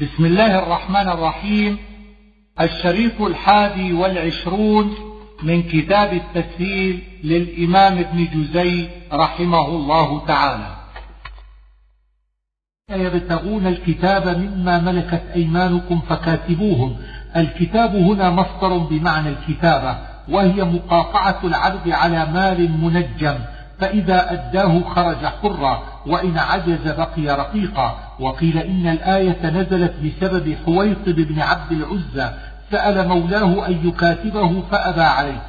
[0.00, 1.78] بسم الله الرحمن الرحيم.
[2.60, 4.94] الشريط الحادي والعشرون
[5.42, 10.76] من كتاب التسهيل للإمام ابن جزي رحمه الله تعالى.
[12.90, 16.96] يبتغون الكتاب مما ملكت أيمانكم فكاتبوهم.
[17.36, 23.38] الكتاب هنا مصدر بمعنى الكتابة وهي مقاطعة العبد على مال منجم.
[23.80, 27.98] فإذا أداه خرج حرا وإن عجز بقي رقيقا.
[28.20, 32.34] وقيل إن الآية نزلت بسبب حويطب بن عبد العزى
[32.70, 35.42] سأل مولاه أن يكاتبه فأبى عليه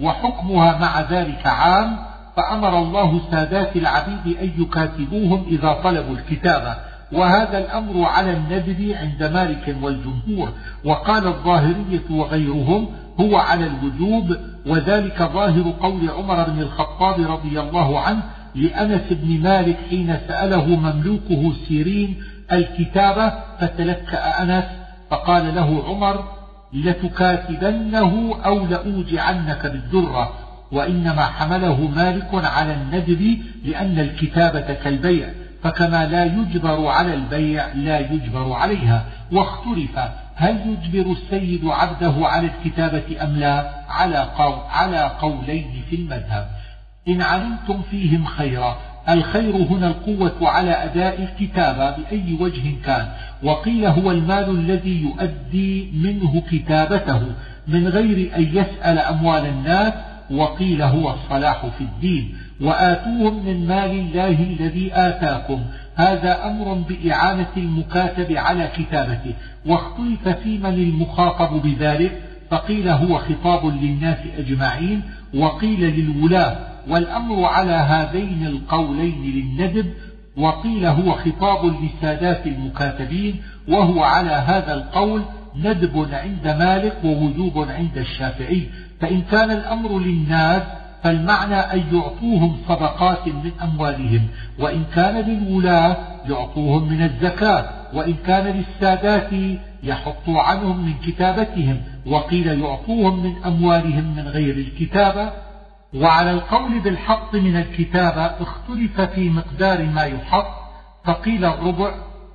[0.00, 1.96] وحكمها مع ذلك عام
[2.36, 6.76] فأمر الله سادات العبيد أن يكاتبوهم إذا طلبوا الكتابة.
[7.12, 10.52] وهذا الأمر على الندب عند مالك والجمهور
[10.84, 12.88] وقال الظاهرية وغيرهم
[13.20, 18.22] هو على الوجوب وذلك ظاهر قول عمر بن الخطاب رضي الله عنه
[18.54, 24.64] لأنس بن مالك حين سأله مملوكه سيرين الكتابة فتلكأ أنس؟
[25.10, 26.24] فقال له عمر
[26.72, 30.32] لتكاتبنه أو لأوجعنك بالدرة
[30.72, 35.28] وإنما حمله مالك على الندب لأن الكتابة كالبيع.
[35.66, 39.04] فكما لا يجبر على البيع لا يجبر عليها.
[39.32, 39.98] واختلف
[40.34, 46.48] هل يجبر السيد عبده على الكتابة أم لا؟ على, قول على قولين في المذهب.
[47.08, 48.76] إن علمتم فيهم خيرا
[49.08, 53.08] الخير هنا القوة على أداء الكتابة بأي وجه كان.
[53.42, 57.22] وقيل هو المال الذي يؤدي منه كتابته
[57.68, 59.92] من غير أن يسأل أموال الناس.
[60.30, 62.36] وقيل هو الصلاح في الدين.
[62.60, 65.60] وآتوهم من مال الله الذي آتاكم.
[65.94, 69.34] هذا أمر بإعانة المكاتب على كتابته.
[69.66, 72.22] واختلف في من المخاطب بذلك.
[72.50, 75.02] فقيل هو خطاب للناس أجمعين.
[75.34, 76.56] وقيل للولاة.
[76.88, 79.86] والأمر على هذين القولين للندب.
[80.36, 83.42] وقيل هو خطاب لسادات المكاتبين.
[83.68, 85.22] وهو على هذا القول
[85.56, 88.68] ندب عند مالك ووجوب عند الشافعي.
[89.00, 90.62] فإن كان الأمر للناس
[91.02, 95.96] فالمعنى أن يعطوهم صدقات من أموالهم وإن كان للولاة
[96.28, 97.64] يعطوهم من الزكاة
[97.94, 105.30] وإن كان للسادات يحطوا عنهم من كتابتهم وقيل يعطوهم من أموالهم من غير الكتابة.
[105.94, 110.46] وعلى القول بالحط من الكتابة اختلف في مقدار ما يحط
[111.04, 111.94] فقيل الربع.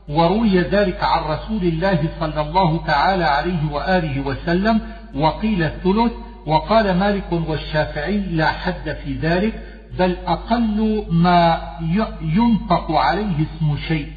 [0.09, 4.81] وروي ذلك عن رسول الله صلى الله تعالى عليه وآله وسلم
[5.15, 6.11] وقيل الثلث.
[6.45, 9.53] وقال مالك والشافعي لا حد في ذلك
[9.99, 11.61] بل أقل ما
[12.21, 14.07] ينطق عليه اسم شيء.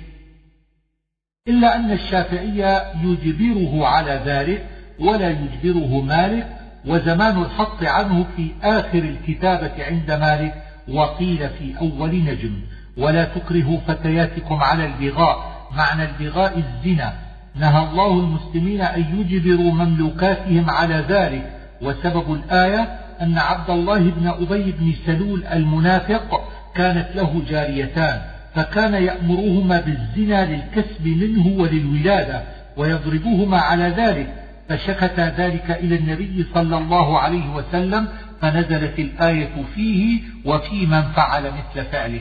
[1.48, 4.66] إلا أن الشافعي يجبره على ذلك
[5.00, 12.60] ولا يجبره مالك وزمان الحط عنه في آخر الكتابة عند مالك وقيل في أول نجم.
[12.96, 17.12] ولا تكرهوا فتياتكم على البغاء معنى البغاء الزنا.
[17.56, 21.63] نهى الله المسلمين أن يجبروا مملوكاتهم على ذلك.
[21.84, 28.20] وسبب الآية أن عبد الله بن أبي بن سلول المنافق كانت له جاريتان
[28.54, 32.42] فكان يأمرهما بالزنا للكسب منه وللولادة
[32.76, 34.34] ويضربهما على ذلك
[34.68, 38.08] فشكت ذلك إلى النبي صلى الله عليه وسلم
[38.40, 42.20] فنزلت الآية فيه وفي من فعل مثل فعله.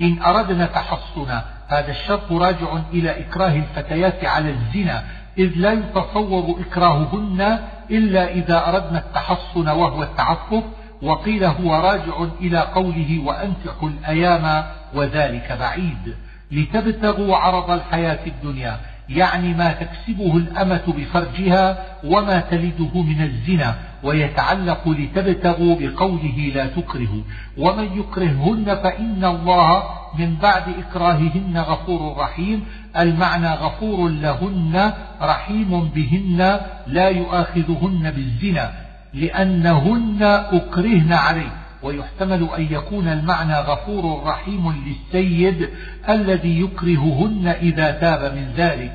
[0.00, 5.04] إن أردنا تحصنا هذا الشرط راجع إلى إكراه الفتيات على الزنا
[5.38, 7.58] إذ لا يتصور إكراههن
[7.90, 10.62] إلا إذا أردنا التحصن وهو التعفف
[11.02, 16.16] وقيل هو راجع إلى قوله وأنفقوا الأيام وذلك بعيد.
[16.52, 18.80] لتبتغوا عرض الحياة الدنيا.
[19.08, 27.22] يعني ما تكسبه الأمة بفرجها وما تلده من الزنا ويتعلق لتبتغوا بقوله لا تكرهوا.
[27.58, 29.82] ومن يكرههن فإن الله
[30.18, 32.64] من بعد إكراههن غفور رحيم.
[32.98, 34.92] المعنى غفور لهن
[35.22, 38.72] رحيم بهن لا يؤاخذهن بالزنا
[39.14, 41.67] لأنهن أكرهن عليه.
[41.82, 45.68] ويحتمل أن يكون المعنى غفور رحيم للسيد
[46.08, 48.92] الذي يكرههن إذا تاب من ذلك.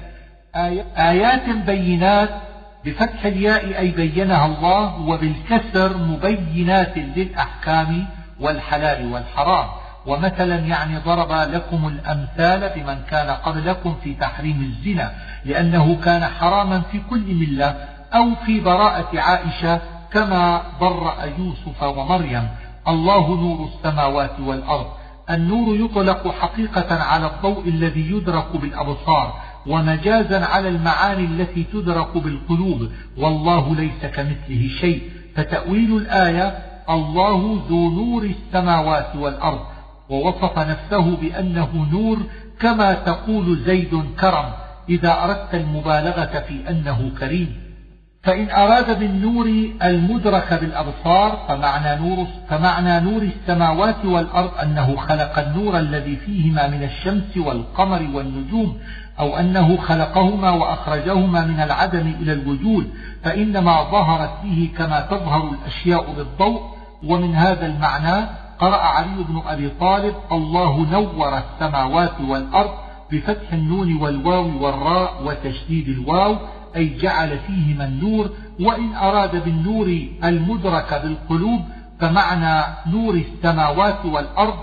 [0.98, 2.30] آيات بينات
[2.86, 8.08] بفتح الياء أي بينها الله وبالكسر مبينات للأحكام
[8.40, 9.68] والحلال والحرام.
[10.06, 15.14] ومثلا يعني ضرب لكم الأمثال بمن كان قبلكم في تحريم الزنا
[15.46, 17.76] لأنه كان حراما في كل ملة
[18.14, 19.82] أو في براءة عائشة
[20.12, 22.48] كما برأ يوسف ومريم.
[22.88, 24.86] الله نور السماوات والأرض.
[25.30, 29.34] النور يطلق حقيقة على الضوء الذي يدرك بالأبصار
[29.68, 32.90] ومجازا على المعاني التي تدرك بالقلوب.
[33.18, 35.02] والله ليس كمثله شيء.
[35.36, 36.58] فتأويل الآية
[36.90, 39.60] الله ذو نور السماوات والأرض.
[40.10, 42.18] ووصف نفسه بأنه نور
[42.60, 44.46] كما تقول زيد كرم.
[44.90, 47.63] إذا أردت المبالغة في أنه كريم.
[48.24, 49.46] فإن أراد بالنور
[49.84, 57.38] المدرك بالأبصار فمعنى نور, فمعنى نور السماوات والأرض أنه خلق النور الذي فيهما من الشمس
[57.38, 58.78] والقمر والنجوم
[59.20, 62.90] أو أنه خلقهما وأخرجهما من العدم إلى الوجود
[63.24, 66.62] فإنما ظهرت به كما تظهر الأشياء بالضوء.
[67.08, 68.28] ومن هذا المعنى
[68.60, 72.72] قرأ علي بن أبي طالب الله نور السماوات والأرض
[73.12, 76.38] بفتح النون والواو والراء وتشديد الواو.
[76.76, 78.30] أي جعل فيهما النور
[78.60, 81.62] وإن أراد بالنور المدرك بالقلوب
[82.00, 84.56] فمعنى نور السماوات والأرض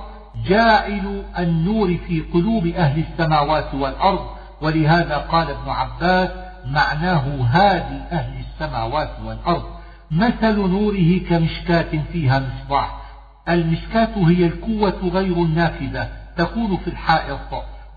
[0.46, 4.26] جاعل النور في قلوب أهل السماوات والأرض.
[4.62, 6.30] ولهذا قال ابن عباس
[6.66, 9.64] معناه هادي أهل السماوات والأرض.
[10.10, 13.00] مثل نوره كمشكاة فيها مصباح.
[13.48, 17.38] المشكاة هي الكوة غير النافذة تكون في الحائط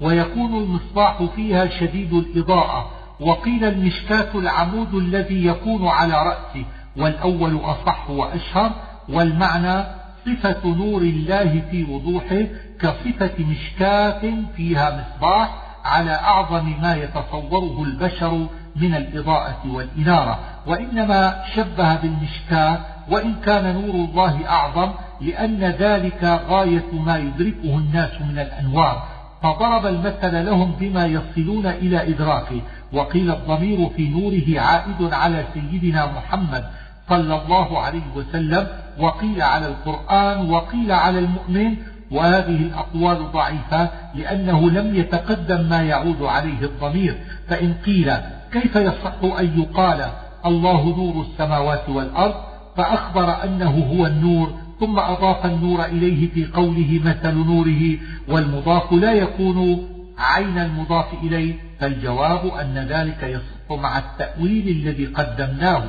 [0.01, 6.65] ويكون المصباح فيها شديد الإضاءة وقيل المشكاة العمود الذي يكون على رأسه
[6.97, 8.71] والأول أصح وأشهر
[9.09, 9.83] والمعنى
[10.25, 12.45] صفة نور الله في وضوحه
[12.79, 14.21] كصفة مشكاة
[14.55, 20.39] فيها مصباح على أعظم ما يتصوره البشر من الإضاءة والإنارة.
[20.67, 22.79] وإنما شبه بالمشكاة
[23.09, 29.03] وإن كان نور الله أعظم لأن ذلك غاية ما يدركه الناس من الأنوار.
[29.43, 32.61] فضرب المثل لهم بما يصلون إلى إدراكه.
[32.93, 36.65] وقيل الضمير في نوره عائد على سيدنا محمد
[37.09, 38.67] صلى الله عليه وسلم
[38.99, 41.75] وقيل على القرآن وقيل على المؤمن.
[42.11, 47.15] وهذه الأقوال ضعيفة لأنه لم يتقدم ما يعود عليه الضمير.
[47.47, 48.13] فإن قيل
[48.51, 50.05] كيف يصح أن يقال
[50.45, 52.35] الله نور السماوات والأرض؟
[52.77, 57.97] فأخبر أنه هو النور ثم أضاف النور إليه في قوله مثل نوره
[58.29, 59.87] والمضاف لا يكون
[60.17, 61.53] عين المضاف إليه.
[61.83, 65.83] فالجواب أن ذلك يصح مع التأويل الذي قدمناه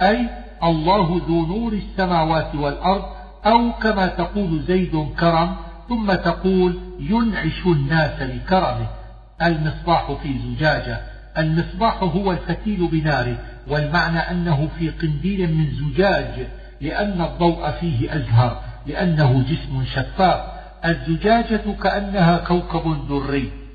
[0.00, 0.28] أي
[0.64, 3.04] الله ذو نور السماوات والأرض
[3.46, 5.56] أو كما تقول زيد كرم
[5.88, 8.86] ثم تقول ينعش الناس لكرمه.
[9.42, 11.00] المصباح في زجاجة
[11.38, 13.38] المصباح هو الفتيل بناره
[13.68, 16.46] والمعنى أنه في قنديل من زجاج
[16.80, 20.40] لأن الضوء فيه أزهر لأنه جسم شفاف.
[20.84, 23.65] الزجاجة كأنها كوكب دري.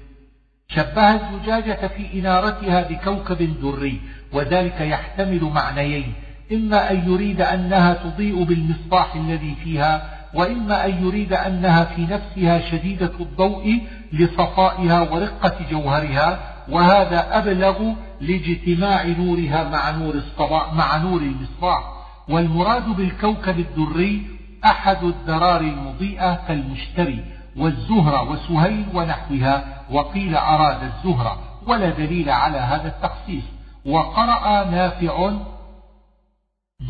[0.76, 4.02] شبه الزجاجة في إنارتها بكوكب دري
[4.34, 6.14] وذلك يحتمل معنيين
[6.52, 13.12] إما أن يريد أنها تضيء بالمصباح الذي فيها وإما أن يريد أنها في نفسها شديدة
[13.20, 13.82] الضوء
[14.14, 16.40] لصفائها ورقة جوهرها
[16.70, 21.84] وهذا أبلغ لاجتماع نورها مع نور الصباح مع نور المصباح.
[22.30, 24.28] والمراد بالكوكب الدري
[24.66, 27.24] أحد الذرار المضيئة كالمشتري.
[27.58, 33.44] والزهرة وسهيل ونحوها وقيل أراد الزهرة ولا دليل على هذا التخصيص.
[33.86, 35.32] وقرأ نافع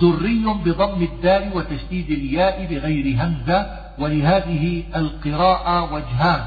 [0.01, 6.45] دري بضم الدال وتشديد الياء بغير همزة ولهذه القراءة وجهان.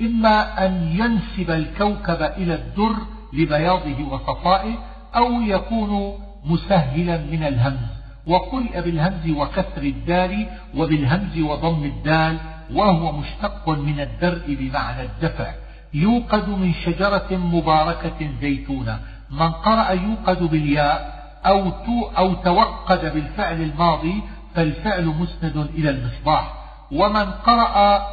[0.00, 2.96] إما أن ينسب الكوكب إلى الدر
[3.32, 4.74] لبياضه وصفائه
[5.16, 7.96] أو يكون مسهلا من الهمز.
[8.26, 10.46] وقرئ بالهمز وكسر الدال
[10.76, 12.38] وبالهمز وضم الدال
[12.74, 15.52] وهو مشتق من الدرء بمعنى الدفع.
[15.94, 19.00] يوقد من شجرة مباركة زيتونة.
[19.30, 24.22] من قرأ يوقد بالياء أو, تو أو توقد بالفعل الماضي
[24.54, 26.52] فالفعل مسند إلى المصباح.
[26.92, 28.06] ومن قرأ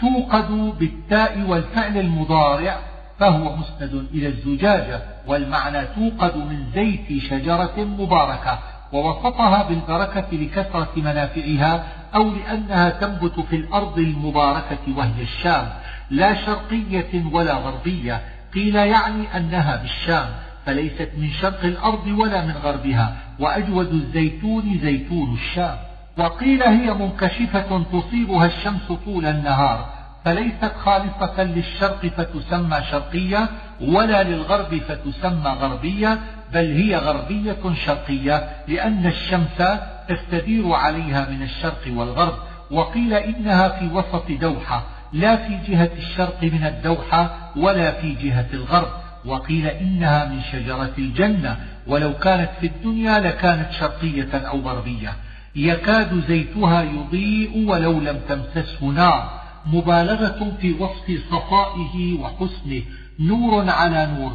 [0.00, 2.76] توقد بالتاء والفعل المضارع
[3.18, 5.02] فهو مسند إلى الزجاجة.
[5.26, 8.58] والمعنى توقد من زيت شجرة مباركة.
[8.92, 15.68] ووصفها بالبركة لكثرة منافعها أو لأنها تنبت في الأرض المباركة وهي الشام
[16.10, 18.20] لا شرقية ولا غربية
[18.54, 20.26] قيل يعني أنها بالشام
[20.66, 25.76] فليست من شرق الأرض ولا من غربها وأجود الزيتون زيتون الشام.
[26.18, 29.88] وقيل هي منكشفة تصيبها الشمس طول النهار
[30.24, 33.48] فليست خالصة للشرق فتسمى شرقية
[33.80, 36.18] ولا للغرب فتسمى غربية
[36.54, 39.62] بل هي غربية شرقية لأن الشمس
[40.08, 42.34] تستدير عليها من الشرق والغرب
[42.70, 48.88] وقيل إنها في وسط دوحة لا في جهة الشرق من الدوحة ولا في جهة الغرب
[49.24, 51.56] وقيل إنها من شجرة الجنة
[51.86, 55.16] ولو كانت في الدنيا لكانت شرقية أو غربية.
[55.56, 59.40] يكاد زيتها يضيء ولو لم تمسسه نار.
[59.66, 62.82] مبالغة في وصف صفائه وحسنه
[63.20, 64.32] نور على نور.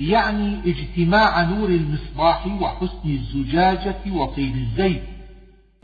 [0.00, 5.02] يعني اجتماع نور المصباح وحسن الزجاجة وطيب الزيت.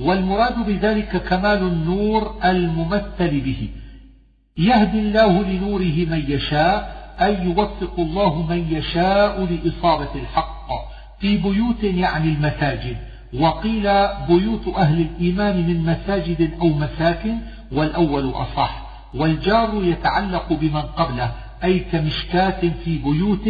[0.00, 3.68] والمراد بذلك كمال النور الممثل به.
[4.58, 10.68] يهدي الله لنوره من يشاء أي يوفق الله من يشاء لإصابة الحق.
[11.20, 12.96] في بيوت يعني المساجد.
[13.34, 17.38] وقيل بيوت أهل الإيمان من مساجد أو مساكن
[17.72, 18.86] والأول أصح.
[19.14, 21.32] والجار يتعلق بمن قبله
[21.64, 23.48] أي كمشكاة في بيوت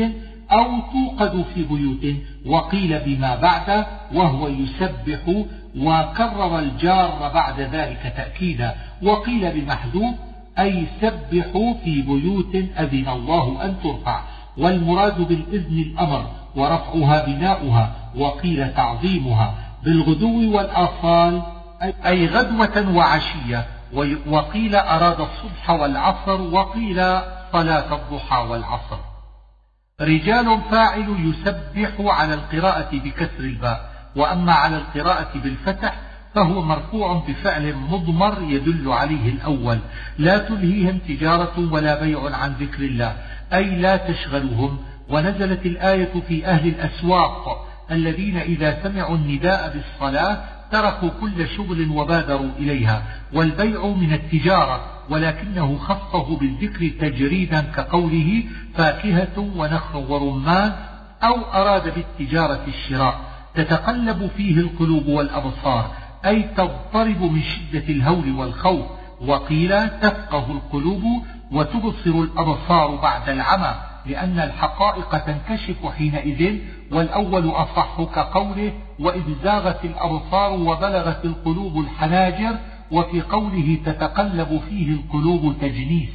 [0.52, 5.44] أو توقد في بيوت وقيل بما بعد وهو يسبح
[5.78, 10.14] وكرر الجار بعد ذلك تأكيدا وقيل بمحذوف
[10.58, 14.20] أي سبحوا في بيوت أذن الله أن ترفع
[14.58, 16.26] والمراد بالإذن الأمر
[16.56, 21.42] ورفعها بناؤها وقيل تعظيمها بالغدو والآصال
[22.06, 23.66] أي غدوة وعشية
[24.26, 26.96] وقيل أراد الصبح والعصر وقيل
[27.52, 28.98] صلاة الضحى والعصر
[30.00, 35.96] رجال فاعل يسبح على القراءة بكسر الباء وأما على القراءة بالفتح
[36.34, 39.78] فهو مرفوع بفعل مضمر يدل عليه الأول.
[40.18, 43.16] لا تلهيهم تجارة ولا بيع عن ذكر الله
[43.52, 44.78] أي لا تشغلهم.
[45.08, 53.02] ونزلت الآية في أهل الأسواق الذين إذا سمعوا النداء بالصلاة تركوا كل شغل وبادروا إليها
[53.32, 54.95] والبيع من التجارة.
[55.10, 58.42] ولكنه خصه بالذكر تجريدا كقوله
[58.74, 60.72] فاكهة ونخل ورمان
[61.22, 63.20] أو أراد بالتجارة الشراء.
[63.54, 65.90] تتقلب فيه القلوب والأبصار
[66.26, 68.86] أي تضطرب من شدة الهول والخوف
[69.20, 71.02] وقيل تفقه القلوب
[71.52, 73.74] وتبصر الأبصار بعد العمى
[74.06, 76.58] لأن الحقائق تنكشف حينئذ
[76.92, 82.56] والأول أصح كقوله وإذ زاغت الأبصار وبلغت القلوب الحناجر
[82.92, 86.10] وفي قوله تتقلب فيه القلوب تجنيس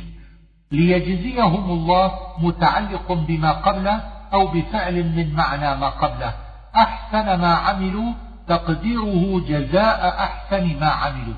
[0.71, 4.01] ليجزيهم الله متعلق بما قبله
[4.33, 6.33] أو بفعل من معنى ما قبله
[6.75, 8.13] أحسن ما عملوا
[8.47, 11.33] تقديره جزاء أحسن ما عملوا.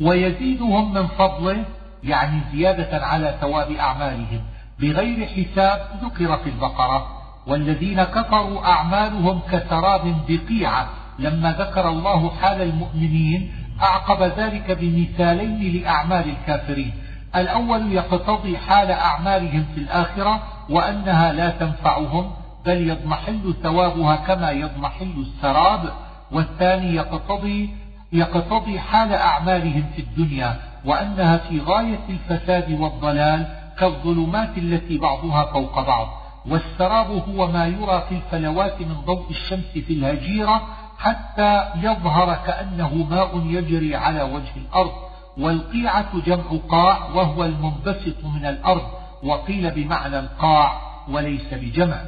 [0.00, 1.64] ويزيدهم من فضله
[2.04, 4.40] يعني زيادة على ثواب أعمالهم.
[4.80, 7.16] بغير حساب ذكر في البقرة.
[7.46, 10.88] والذين كفروا أعمالهم كسراب بقيعة
[11.20, 16.92] لما ذكر الله حال المؤمنين أعقب ذلك بمثالين لأعمال الكافرين.
[17.36, 22.30] الأول يقتضي حال أعمالهم في الآخرة وأنها لا تنفعهم
[22.66, 25.92] بل يضمحل ثوابها كما يضمحل السراب.
[26.32, 27.70] والثاني يقتضي
[28.12, 33.46] يقتضي حال أعمالهم في الدنيا وأنها في غاية الفساد والضلال
[33.78, 36.08] كالظلمات التي بعضها فوق بعض.
[36.48, 40.62] والسراب هو ما يرى في الفلوات من ضوء الشمس في الهجيرة
[41.00, 44.92] حتى يظهر كأنه ماء يجري على وجه الأرض
[45.38, 48.86] والقيعة جمع قاع وهو المنبسط من الأرض
[49.22, 52.00] وقيل بمعنى القاع وليس بجمع.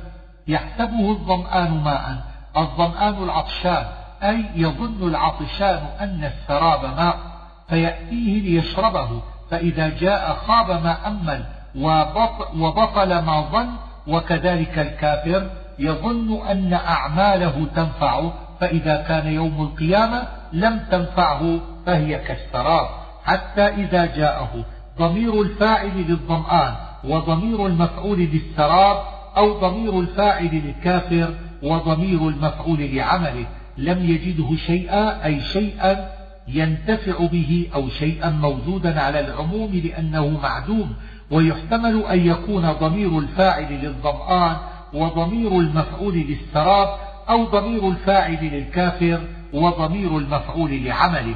[0.49, 2.17] يحسبه الظمآن ماء
[2.57, 3.87] الظمآن العطشان
[4.23, 7.19] أي يظن العطشان أن السراب ماء
[7.69, 11.45] فيأتيه ليشربه فإذا جاء خاب ما أمل
[12.57, 13.69] وبطل ما ظن
[14.07, 22.87] وكذلك الكافر يظن أن أعماله تنفعه فإذا كان يوم القيامة لم تنفعه فهي كالسراب
[23.25, 24.65] حتى إذا جاءه.
[24.99, 28.97] ضمير الفاعل للظمآن وضمير المفعول للسراب
[29.37, 33.47] أو ضمير الفاعل للكافر وضمير المفعول لعمله.
[33.79, 36.09] لم يجده شيئا أي شيئا
[36.49, 40.95] ينتفع به أو شيئا موجودا على العموم لأنه معدوم.
[41.31, 44.57] ويحتمل أن يكون ضمير الفاعل للظمآن
[44.95, 46.89] وضمير المفعول للسراب
[47.33, 49.21] أو ضمير الفاعل للكافر
[49.53, 51.35] وضمير المفعول لعمله.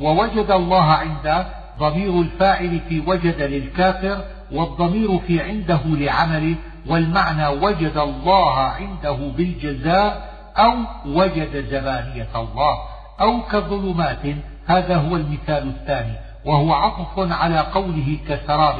[0.00, 1.46] ووجد الله عنده
[1.78, 6.54] ضمير الفاعل في وجد للكافر والضمير في عنده لعمله
[6.86, 10.74] والمعنى وجد الله عنده بالجزاء أو
[11.06, 12.78] وجد زبانية الله
[13.20, 14.22] أو كظلمات.
[14.66, 18.76] هذا هو المثال الثاني وهو عطف على قوله كسراب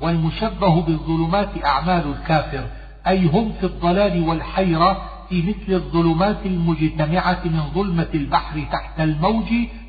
[0.00, 2.64] والمشبه بالظلمات أعمال الكافر
[3.06, 9.46] أي هم في الضلال والحيرة في مثل الظلمات المجتمعة من ظلمة البحر تحت الموج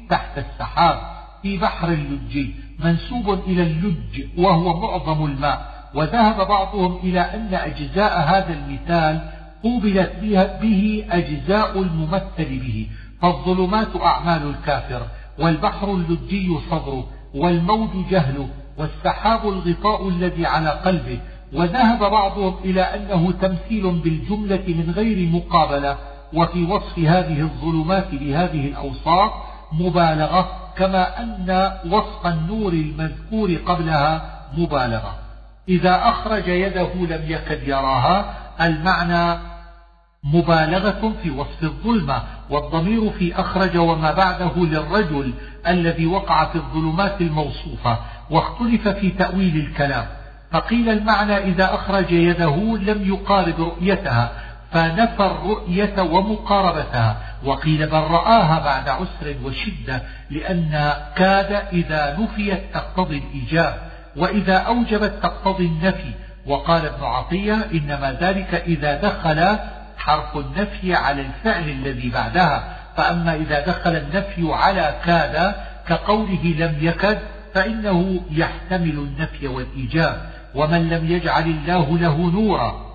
[0.09, 0.99] تحت السحاب
[1.41, 2.47] في بحر اللج
[2.79, 5.79] منسوب إلى اللج وهو معظم الماء.
[5.95, 9.31] وذهب بعضهم إلى أن أجزاء هذا المثال
[9.63, 10.11] قوبلت
[10.61, 12.87] به أجزاء الممثل به
[13.21, 15.07] فالظلمات أعمال الكافر
[15.39, 21.19] والبحر اللجي صدره والموج جهله والسحاب الغطاء الذي على قلبه
[21.53, 25.97] وذهب بعضهم إلى أنه تمثيل بالجملة من غير مقابلة
[26.33, 29.31] وفي وصف هذه الظلمات بهذه الأوصاف
[29.71, 35.15] مبالغة كما أن وصف النور المذكور قبلها مبالغة.
[35.69, 39.39] إذا أخرج يده لم يكد يراها المعنى
[40.23, 45.33] مبالغة في وصف الظلمة والضمير في أخرج وما بعده للرجل
[45.67, 47.97] الذي وقع في الظلمات الموصوفة
[48.29, 50.18] واختلف في تأويل الكلام.
[50.51, 54.31] فقيل المعنى إذا أخرج يده لم يقارب رؤيتها
[54.71, 63.77] فنفى الرؤية ومقاربتها وقيل بل رآها بعد عسر وشدة لأن كاد إذا نفيت تقتضي الإيجاب
[64.15, 66.11] وإذا أوجبت تقتضي النفي
[66.45, 69.57] وقال ابن عطية إنما ذلك إذا دخل
[69.97, 75.55] حرف النفي على الفعل الذي بعدها فأما إذا دخل النفي على كاد
[75.87, 77.19] كقوله لم يكد
[77.53, 80.29] فإنه يحتمل النفي والإيجاب.
[80.55, 82.85] ومن لم يجعل الله له نورا.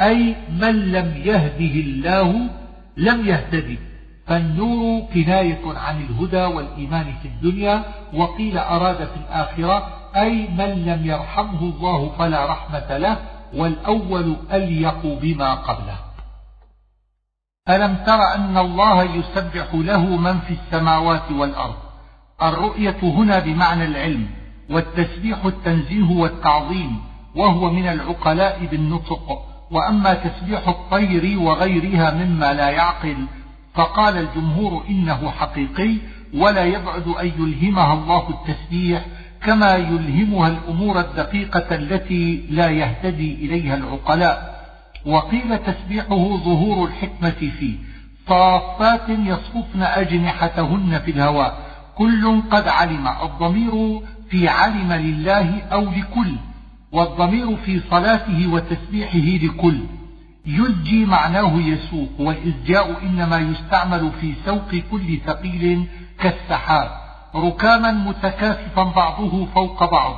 [0.00, 2.50] أي من لم يهده الله
[2.96, 3.78] لم يهتدي.
[4.26, 7.82] فالنور كناية عن الهدى والإيمان في الدنيا
[8.14, 9.86] وقيل أراد في الآخرة.
[10.16, 13.16] أي من لم يرحمه الله فلا رحمة له
[13.54, 15.96] والأول أليق بما قبله.
[17.68, 21.74] ألم تر أن الله يسبح له من في السماوات والأرض؟
[22.42, 24.43] الرؤية هنا بمعنى العلم.
[24.70, 27.00] والتسبيح التنزيه والتعظيم
[27.34, 29.38] وهو من العقلاء بالنطق.
[29.70, 33.16] وأما تسبيح الطير وغيرها مما لا يعقل
[33.74, 35.96] فقال الجمهور إنه حقيقي
[36.34, 39.04] ولا يبعد أن يلهمها الله التسبيح
[39.42, 44.54] كما يلهمها الأمور الدقيقة التي لا يهتدي إليها العقلاء.
[45.06, 47.74] وقيل تسبيحه ظهور الحكمة فيه
[48.28, 51.58] صافات يصففن أجنحتهن في الهواء
[51.94, 54.00] كل قد علم الضمير
[54.34, 56.34] في علم لله أو لكل
[56.92, 59.78] والضمير في صلاته وتسبيحه لكل.
[60.46, 65.86] يزجي معناه يسوق والإزجاء إنما يستعمل في سوق كل ثقيل
[66.20, 66.90] كالسحاب.
[67.34, 70.14] ركاما متكاثفا بعضه فوق بعض.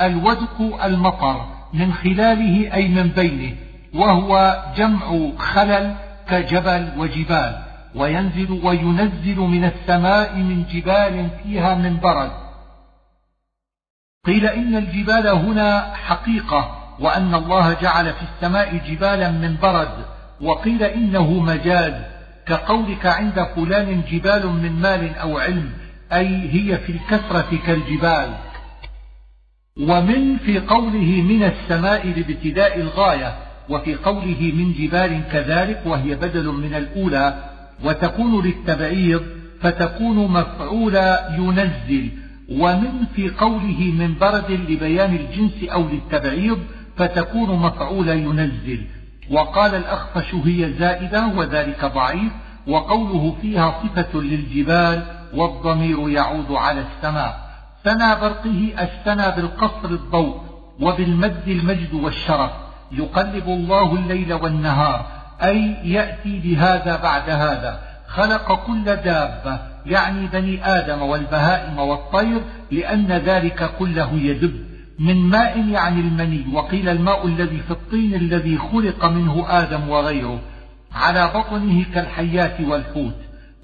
[0.00, 3.56] الودق المطر من خلاله أي من بينه
[3.94, 5.94] وهو جمع خلل
[6.28, 7.58] كجبل وجبال.
[7.94, 12.47] وينزل وينزل من السماء من جبال فيها من برد.
[14.28, 20.04] قيل إن الجبال هنا حقيقة وأن الله جعل في السماء جبالا من برد
[20.40, 21.92] وقيل إنه مجاز
[22.46, 25.70] كقولك عند فلان جبال من مال أو علم
[26.12, 28.34] أي هي في الكثرة كالجبال.
[29.80, 33.34] ومن في قوله من السماء لابتداء الغاية
[33.68, 37.34] وفي قوله من جبال كذلك وهي بدل من الأولى
[37.84, 39.22] وتكون للتبعيض
[39.60, 46.58] فتكون مفعولا ينزل ومن في قوله من برد لبيان الجنس أو للتبعيض
[46.96, 48.86] فتكون مفعولا ينزل.
[49.30, 52.32] وقال الأخفش هي زائدة وذلك ضعيف
[52.66, 55.02] وقوله فيها صفة للجبال
[55.34, 57.48] والضمير يعود على السماء.
[57.84, 60.40] سنا برقه السنا بالقصر الضوء
[60.80, 62.50] وبالمد المجد والشرف.
[62.92, 65.06] يقلب الله الليل والنهار.
[65.42, 67.80] أي يأتي بهذا بعد هذا.
[68.08, 69.60] خلق كل دابة.
[69.88, 74.54] يعني بني آدم والبهائم والطير لأن ذلك كله يدب
[74.98, 80.40] من ماء يعني المني وقيل الماء الذي في الطين الذي خلق منه آدم وغيره
[80.94, 83.14] على بطنه كالحيات والحوت.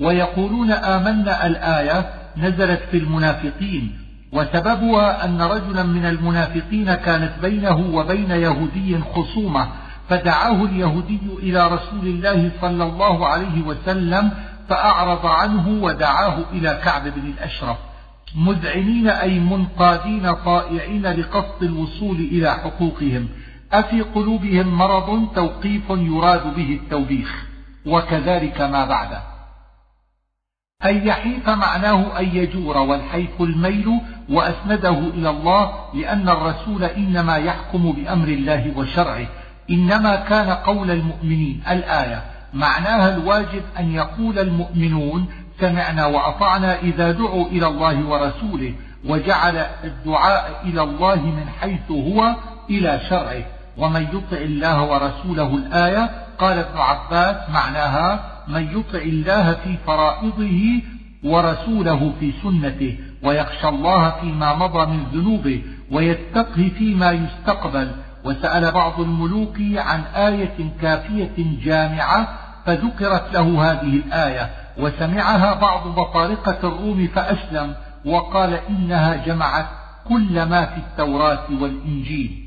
[0.00, 3.98] ويقولون آمنا الآية نزلت في المنافقين
[4.32, 9.68] وسببها أن رجلا من المنافقين كانت بينه وبين يهودي خصومة
[10.08, 14.30] فدعاه اليهودي إلى رسول الله صلى الله عليه وسلم
[14.68, 17.76] فأعرض عنه ودعاه إلى كعب بن الأشرف
[18.36, 23.28] مذعنين أي منقادين طائعين لقصد الوصول إلى حقوقهم
[23.72, 27.46] أفي قلوبهم مرض توقيف يراد به التوبيخ
[27.86, 29.22] وكذلك ما بعده.
[30.84, 38.28] أن يحيف معناه أن يجور والحيف الميل وأسنده إلى الله لأن الرسول إنما يحكم بأمر
[38.28, 39.26] الله وشرعه
[39.70, 42.33] إنما كان قول المؤمنين الآية.
[42.54, 45.26] معناها الواجب أن يقول المؤمنون
[45.60, 52.34] سمعنا وأطعنا إذا دعوا إلى الله ورسوله وجعل الدعاء إلى الله من حيث هو
[52.70, 53.44] إلى شرعه.
[53.78, 60.82] ومن يطع الله ورسوله الآية قال ابن عباس معناها من يطع الله في فرائضه
[61.24, 67.90] ورسوله في سنته ويخشى الله فيما مضى من ذنوبه ويتقه فيما يستقبل.
[68.24, 77.06] وسأل بعض الملوك عن آية كافية جامعة فذكرت له هذه الآية وسمعها بعض بطارقة الروم
[77.06, 77.74] فأسلم
[78.04, 79.66] وقال إنها جمعت
[80.08, 82.44] كل ما في التوراة والإنجيل.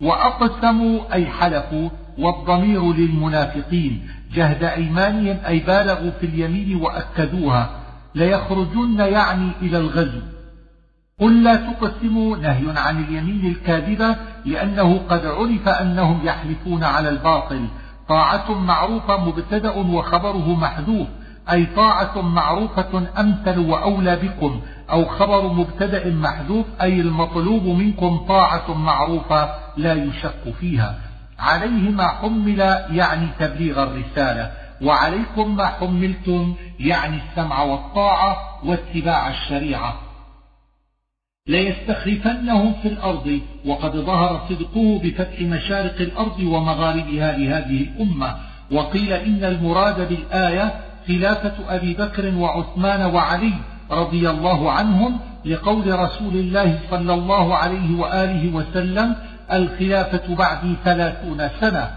[0.00, 4.08] وأقسموا أي حلفوا والضمير للمنافقين.
[4.34, 7.70] جهد أيمانهم أي بالغوا في اليمين وأكدوها.
[8.14, 10.20] ليخرجن يعني إلى الغزو.
[11.20, 17.68] قل لا تقسموا نهي عن اليمين الكاذبة لأنه قد عرف أنهم يحلفون على الباطل.
[18.08, 21.08] طاعة معروفة مبتدأ وخبره محذوف
[21.50, 29.48] أي طاعة معروفة أمثل وأولى بكم أو خبر مبتدأ محذوف أي المطلوب منكم طاعة معروفة
[29.76, 30.98] لا يشك فيها.
[31.38, 34.50] عليه ما حمل يعني تبليغ الرسالة
[34.82, 39.94] وعليكم ما حملتم يعني السمع والطاعة واتباع الشريعة.
[41.48, 48.36] ليستخلفنهم في الأرض وقد ظهر صدقه بفتح مشارق الأرض ومغاربها لهذه الأمة.
[48.72, 50.74] وقيل إن المراد بالآية
[51.08, 53.52] خلافة أبي بكر وعثمان وعلي
[53.90, 59.16] رضي الله عنهم لقول رسول الله صلى الله عليه وآله وسلم
[59.52, 61.90] الخلافة بعدي ثلاثون سنة.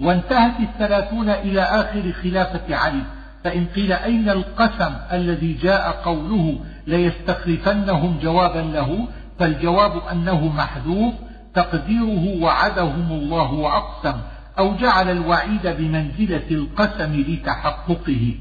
[0.00, 3.02] وانتهت الثلاثون إلى آخر خلافة علي.
[3.44, 11.14] فإن قيل أين القسم الذي جاء قوله ليستخلفنهم جوابا له فالجواب أنه محذوف
[11.54, 14.14] تقديره وعدهم الله وأقسم
[14.58, 18.34] أو جعل الوعيد بمنزلة القسم لتحققه.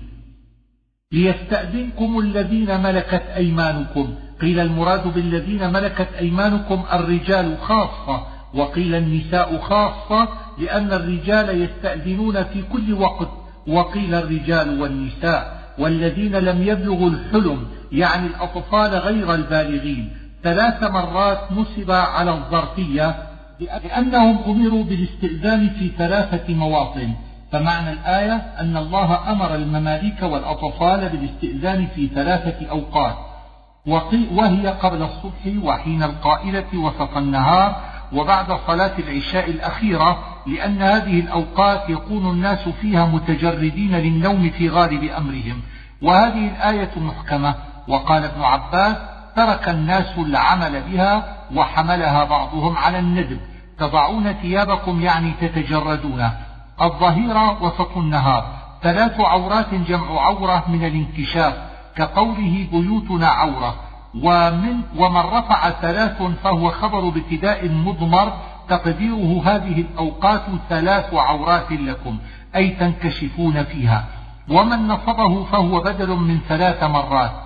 [1.12, 4.16] ليستأذنكم الذين ملكت أيمانكم.
[4.42, 10.28] قيل المراد بالذين ملكت أيمانكم الرجال خاصة وقيل النساء خاصة
[10.58, 13.30] لأن الرجال يستأذنون في كل وقت
[13.68, 20.12] وقيل الرجال والنساء والذين لم يبلغوا الحلم يعني الأطفال غير البالغين.
[20.44, 23.16] ثلاث مرات نصب على الظرفية
[23.60, 27.14] لأنهم أمروا بالاستئذان في ثلاثة مواطن.
[27.52, 33.16] فمعنى الآية أن الله أمر المماليك والأطفال بالاستئذان في ثلاثة أوقات.
[34.32, 37.76] وهي قبل الصبح وحين القائلة وسط النهار
[38.14, 45.62] وبعد صلاة العشاء الأخيرة لأن هذه الأوقات يكون الناس فيها متجردين للنوم في غالب أمرهم.
[46.02, 47.56] وهذه الآية محكمة.
[47.88, 48.96] وقال ابن عباس
[49.36, 51.24] ترك الناس العمل بها
[51.56, 53.40] وحملها بعضهم على الندب
[53.80, 56.30] تضعون ثيابكم يعني تتجردون.
[56.82, 58.46] الظهيرة وسط النهار.
[58.84, 61.54] ثلاث عورات جمع عورة من الانكشاف.
[61.96, 63.76] كقوله بيوتنا عورة.
[64.24, 68.34] ومن ومن رفع ثلاث فهو خبر ابتداء مضمر.
[68.70, 72.18] تقديره هذه الأوقات ثلاث عورات لكم.
[72.56, 74.06] أي تنكشفون فيها.
[74.50, 77.45] ومن نصبه فهو بدل من ثلاث مرات.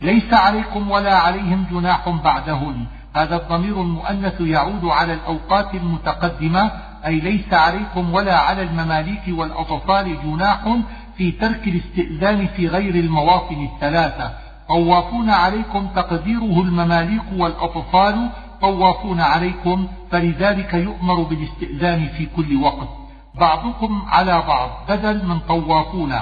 [0.00, 2.86] ليس عليكم ولا عليهم جناح بعدهن.
[3.16, 6.70] هذا الضمير المؤنث يعود على الأوقات المتقدمة
[7.06, 10.76] أي ليس عليكم ولا على المماليك والأطفال جناح
[11.16, 14.32] في ترك الاستئذان في غير المواطن الثلاثة.
[14.68, 18.30] طوافون عليكم تقديره المماليك والأطفال
[18.60, 22.88] طوافون عليكم فلذلك يؤمر بالاستئذان في كل وقت.
[23.34, 26.14] بعضكم على بعض بدل من طوافون.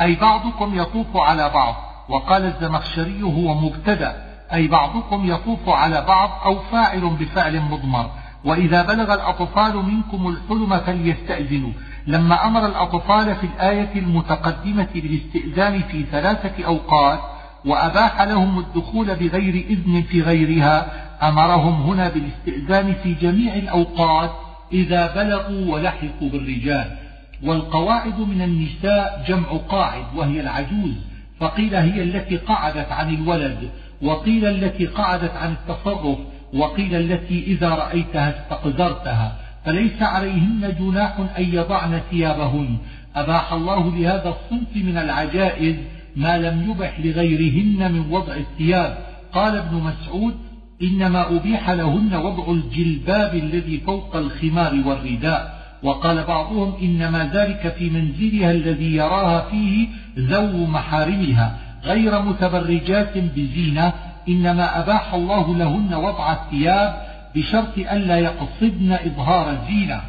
[0.00, 1.91] أي بعضكم يطوف على بعض.
[2.08, 8.10] وقال الزمخشري هو مبتدأ أي بعضكم يطوف على بعض أو فاعل بفعل مضمر.
[8.44, 11.72] وإذا بلغ الأطفال منكم الحلم فليستأذنوا.
[12.06, 17.20] لما أمر الأطفال في الآية المتقدمة بالاستئذان في ثلاثة أوقات
[17.64, 20.86] وأباح لهم الدخول بغير إذن في غيرها
[21.28, 24.30] أمرهم هنا بالاستئذان في جميع الأوقات
[24.72, 26.96] إذا بلغوا ولحقوا بالرجال.
[27.42, 31.11] والقواعد من النساء جمع قاعد وهي العجوز.
[31.42, 33.70] فقيل هي التي قعدت عن الولد
[34.02, 36.18] وقيل التي قعدت عن التصرف
[36.54, 39.36] وقيل التي إذا رأيتها استقذرتها.
[39.64, 42.76] فليس عليهن جناح أن يضعن ثيابهن.
[43.16, 45.76] أباح الله لهذا الصنف من العجائز
[46.16, 48.98] ما لم يبح لغيرهن من وضع الثياب.
[49.32, 50.34] قال ابن مسعود
[50.82, 55.61] إنما أبيح لهن وضع الجلباب الذي فوق الخمار والرداء.
[55.82, 63.92] وقال بعضهم إنما ذلك في منزلها الذي يراها فيه ذو محارمها غير متبرجات بزينة
[64.28, 67.02] إنما أباح الله لهن وضع الثياب
[67.34, 70.00] بشرط ألا يقصدن إظهار الزينة.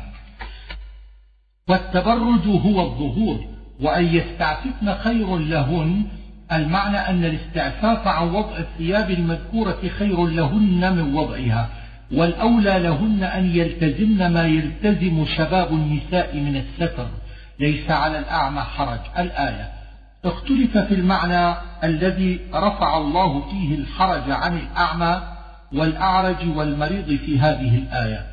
[1.69, 3.39] والتبرج هو الظهور
[3.81, 6.05] وأن يستعففن خير لهن.
[6.51, 11.69] المعنى أن الاستعفاف عن وضع الثياب المذكورة خير لهن من وضعها.
[12.13, 17.07] والأولى لهن أن يلتزمن ما يلتزم شباب النساء من الستر.
[17.59, 18.99] ليس على الأعمى حرج.
[19.17, 19.69] الآية
[20.25, 25.21] اختلف في المعنى الذي رفع الله فيه الحرج عن الأعمى
[25.73, 28.25] والأعرج والمريض في هذه الآية.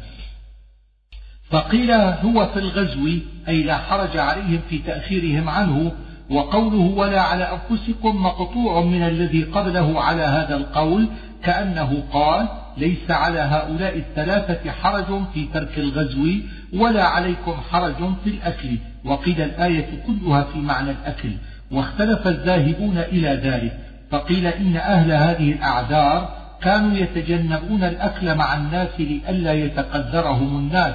[1.50, 3.08] فقيل هو في الغزو
[3.48, 5.92] أي لا حرج عليهم في تأخيرهم عنه
[6.30, 11.08] وقوله ولا على أنفسكم مقطوع من الذي قبله على هذا القول
[11.44, 12.48] كأنه قال
[12.80, 16.26] ليس على هؤلاء الثلاثة حرج في ترك الغزو
[16.74, 18.68] ولا عليكم حرج في الأكل.
[19.04, 21.32] وقيل الآية كلها في معنى الأكل.
[21.70, 23.78] واختلف الذاهبون إلى ذلك.
[24.10, 30.94] فقيل إن أهل هذه الأعذار كانوا يتجنبون الأكل مع الناس لئلا يتقدرهم الناس.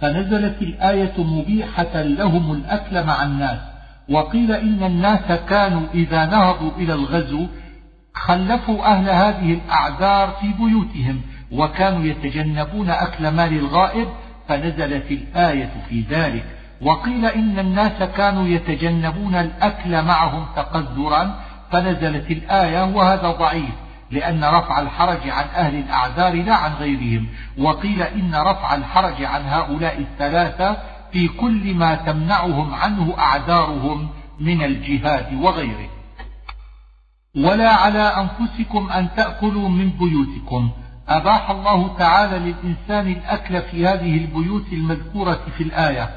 [0.00, 3.58] فنزلت الآية مبيحة لهم الأكل مع الناس.
[4.08, 7.46] وقيل إن الناس كانوا إذا نهضوا إلى الغزو
[8.14, 11.20] خلفوا أهل هذه الأعذار في بيوتهم
[11.52, 14.08] وكانوا يتجنبون أكل مال الغائب
[14.48, 16.44] فنزلت الآية في ذلك.
[16.80, 23.74] وقيل إن الناس كانوا يتجنبون الأكل معهم تقذرا فنزلت الآية وهذا ضعيف
[24.10, 27.28] لأن رفع الحرج عن أهل الأعذار لا عن غيرهم.
[27.58, 30.76] وقيل إن رفع الحرج عن هؤلاء الثلاثة
[31.12, 34.08] في كل ما تمنعهم عنه أعذارهم
[34.40, 36.01] من الجهاد وغيره.
[37.36, 40.70] ولا على أنفسكم أن تأكلوا من بيوتكم.
[41.08, 46.10] أباح الله تعالى للإنسان الأكل في هذه البيوت المذكورة في الآية.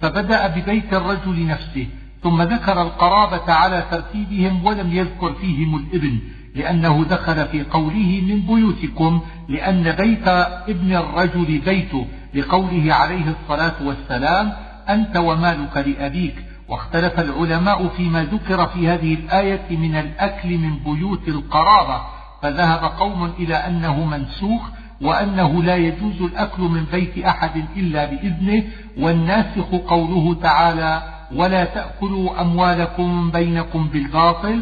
[0.00, 1.86] فبدأ ببيت الرجل نفسه
[2.22, 6.18] ثم ذكر القرابة على ترتيبهم ولم يذكر فيهم الإبن
[6.54, 10.28] لأنه دخل في قوله من بيوتكم لأن بيت
[10.68, 14.52] ابن الرجل بيته لقوله عليه الصلاة والسلام
[14.88, 16.34] أنت ومالك لأبيك.
[16.72, 22.02] واختلف العلماء فيما ذكر في هذه الآية من الأكل من بيوت القرابة
[22.42, 24.62] فذهب قوم إلى أنه منسوخ
[25.02, 28.64] وأنه لا يجوز الأكل من بيت أحد إلا بإذنه
[28.98, 31.02] والناسخ قوله تعالى
[31.34, 34.60] ولا تأكلوا أموالكم بينكم بالباطل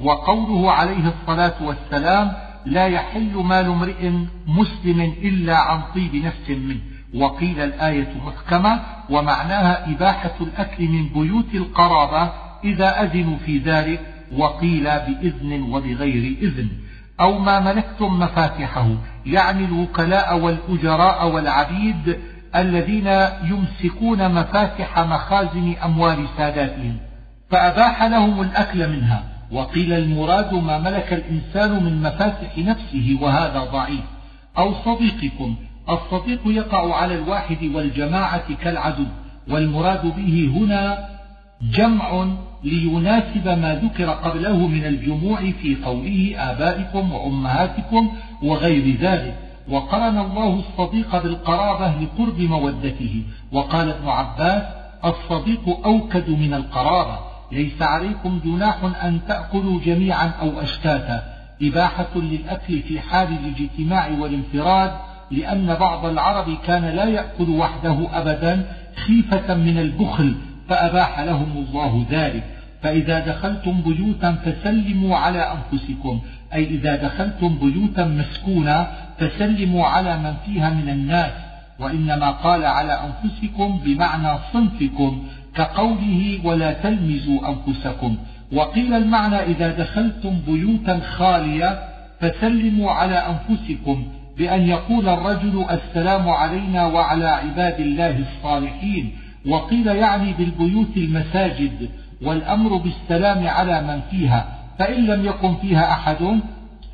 [0.00, 2.32] وقوله عليه الصلاة والسلام
[2.66, 4.10] لا يحل مال امرئ
[4.46, 6.80] مسلم إلا عن طيب نفس منه
[7.14, 12.32] وقيل الآية محكمة ومعناها إباحة الأكل من بيوت القرابة
[12.64, 14.00] إذا أذنوا في ذلك
[14.36, 16.68] وقيل بإذن وبغير إذن.
[17.20, 18.88] أو ما ملكتم مفاتحه
[19.26, 22.18] يعني الوكلاء والأجراء والعبيد
[22.56, 23.06] الذين
[23.44, 26.96] يمسكون مفاتح مخازن أموال ساداتهم
[27.50, 29.24] فأباح لهم الأكل منها.
[29.52, 34.04] وقيل المراد ما ملك الإنسان من مفاتح نفسه وهذا ضعيف.
[34.58, 35.56] أو صديقكم
[35.88, 39.04] الصديق يقع على الواحد والجماعة كالعدو
[39.48, 41.08] والمراد به هنا
[41.62, 42.26] جمع
[42.64, 48.12] ليناسب ما ذكر قبله من الجموع في قوله آبائكم وأمهاتكم
[48.42, 49.34] وغير ذلك.
[49.68, 53.22] وقرن الله الصديق بالقرابة لقرب مودته.
[53.52, 54.62] وقال ابن عباس
[55.04, 57.18] الصديق أوكد من القرابة.
[57.52, 61.22] ليس عليكم جناح أن تأكلوا جميعا أو أشتاتا.
[61.62, 68.66] إباحة للأكل في حال الاجتماع والانفراد لأن بعض العرب كان لا يأكل وحده أبدا
[69.06, 70.34] خيفة من البخل
[70.68, 72.44] فأباح لهم الله ذلك.
[72.82, 76.20] فإذا دخلتم بيوتا فسلموا على أنفسكم.
[76.54, 78.86] أي إذا دخلتم بيوتا مسكونة
[79.18, 81.32] فسلموا على من فيها من الناس.
[81.78, 85.22] وإنما قال على أنفسكم بمعنى صنفكم
[85.54, 88.16] كقوله ولا تلمزوا أنفسكم.
[88.52, 91.78] وقيل المعنى إذا دخلتم بيوتا خالية
[92.20, 94.04] فسلموا على أنفسكم.
[94.40, 99.12] بأن يقول الرجل السلام علينا وعلى عباد الله الصالحين
[99.46, 101.90] وقيل يعني بالبيوت المساجد
[102.22, 104.48] والأمر بالسلام على من فيها
[104.78, 106.40] فإن لم يكن فيها أحد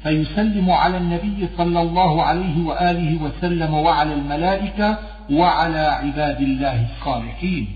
[0.03, 4.99] فيسلم على النبي صلى الله عليه وآله وسلم وعلى الملائكة
[5.31, 7.69] وعلى عباد الله الصالحين.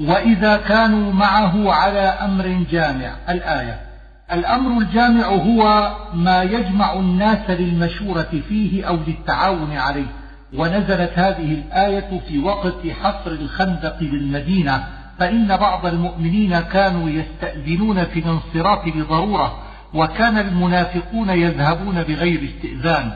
[0.00, 3.85] وإذا كانوا معه على أمر جامع الآية
[4.32, 10.06] الأمر الجامع هو ما يجمع الناس للمشورة فيه أو للتعاون عليه
[10.54, 14.84] ونزلت هذه الآية في وقت حصر الخندق بالمدينة
[15.18, 19.58] فإن بعض المؤمنين كانوا يستأذنون في الانصراف لضرورة
[19.94, 23.12] وكان المنافقون يذهبون بغير استئذان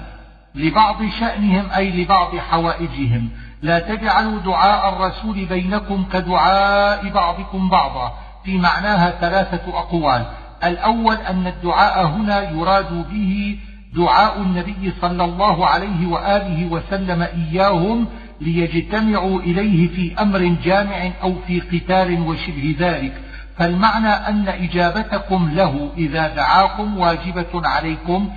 [0.54, 3.28] لبعض شأنهم أي لبعض حوائجهم.
[3.62, 8.12] لا تجعلوا دعاء الرسول بينكم كدعاء بعضكم بعضا
[8.44, 10.26] في معناها ثلاثة أقوال.
[10.64, 13.58] الأول أن الدعاء هنا يراد به
[13.94, 18.06] دعاء النبي صلى الله عليه وآله وسلم إياهم
[18.40, 23.12] ليجتمعوا إليه في أمر جامع أو في قتال وشبه ذلك.
[23.56, 28.30] فالمعنى أن إجابتكم له إذا دعاكم واجبة عليكم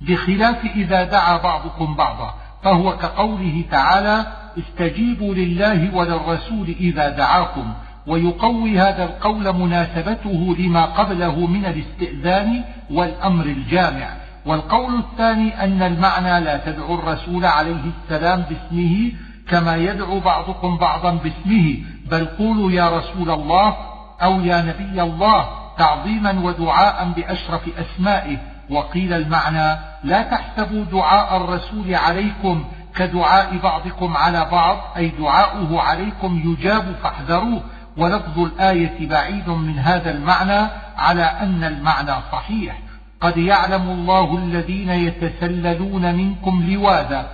[0.00, 2.34] بخلاف إذا دعا بعضكم بعضا.
[2.62, 4.26] فهو كقوله تعالى
[4.58, 7.74] استجيبوا لله وللرسول إذا دعاكم
[8.08, 14.08] ويقوي هذا القول مناسبته لما قبله من الاستئذان والأمر الجامع.
[14.46, 19.12] والقول الثاني أن المعنى لا تدعو الرسول عليه السلام باسمه
[19.48, 21.76] كما يدعو بعضكم بعضا باسمه
[22.10, 23.76] بل قولوا يا رسول الله
[24.22, 28.36] أو يا نبي الله تعظيما ودعاء بأشرف أسمائه.
[28.70, 32.64] وقيل المعنى لا تحسبوا دعاء الرسول عليكم
[32.96, 37.62] كدعاء بعضكم على بعض أي دعاؤه عليكم يجاب فاحذروه.
[37.98, 42.78] ولفظ الآية بعيد من هذا المعنى على أن المعنى صحيح.
[43.20, 47.30] قد يعلم الله الذين يتسللون منكم لواذا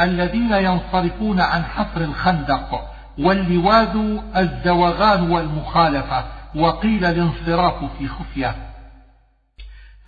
[0.00, 3.96] الذين ينصرفون عن حفر الخندق واللواذ
[4.36, 6.24] الزوغان والمخالفة
[6.56, 8.54] وقيل الانصراف في خفية.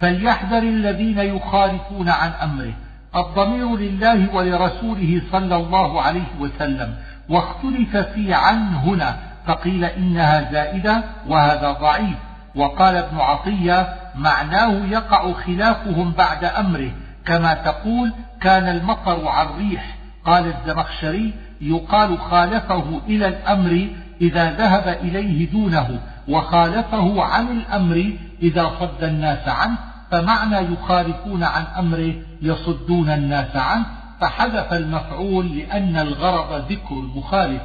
[0.00, 2.72] فليحذر الذين يخالفون عن أمره.
[3.16, 6.94] الضمير لله ولرسوله صلى الله عليه وسلم
[7.28, 9.16] واختلف في عن هنا
[9.46, 12.16] فقيل إنها زائدة وهذا ضعيف.
[12.54, 16.90] وقال ابن عطية معناه يقع خلافهم بعد أمره.
[17.26, 23.88] كما تقول كان المطر عن ريح قال الزمخشري يقال خالفه إلى الأمر
[24.20, 29.76] إذا ذهب إليه دونه وخالفه عن الأمر إذا صد الناس عنه
[30.10, 33.84] فمعنى يخالفون عن أمره يصدون الناس عنه
[34.20, 37.62] فحذف المفعول لأن الغرض ذكر المخالف.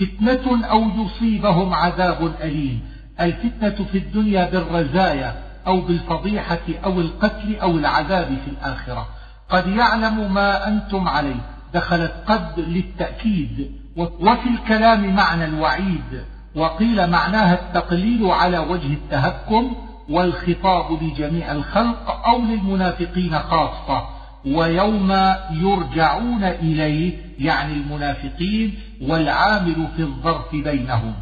[0.00, 2.80] فتنة أو يصيبهم عذاب أليم.
[3.20, 9.08] الفتنة في الدنيا بالرزايا أو بالفضيحة أو القتل أو العذاب في الآخرة.
[9.50, 11.40] قد يعلم ما أنتم عليه.
[11.74, 13.72] دخلت قد للتأكيد.
[13.96, 16.24] وفي الكلام معنى الوعيد.
[16.54, 19.76] وقيل معناها التقليل على وجه التهكم
[20.08, 24.21] والخطاب لجميع الخلق أو للمنافقين خاصة.
[24.46, 25.12] ويوم
[25.50, 31.14] يرجعون إليه يعني المنافقين والعامل في الظرف بينهم.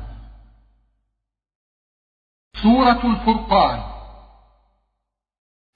[2.62, 3.80] سورة الفرقان.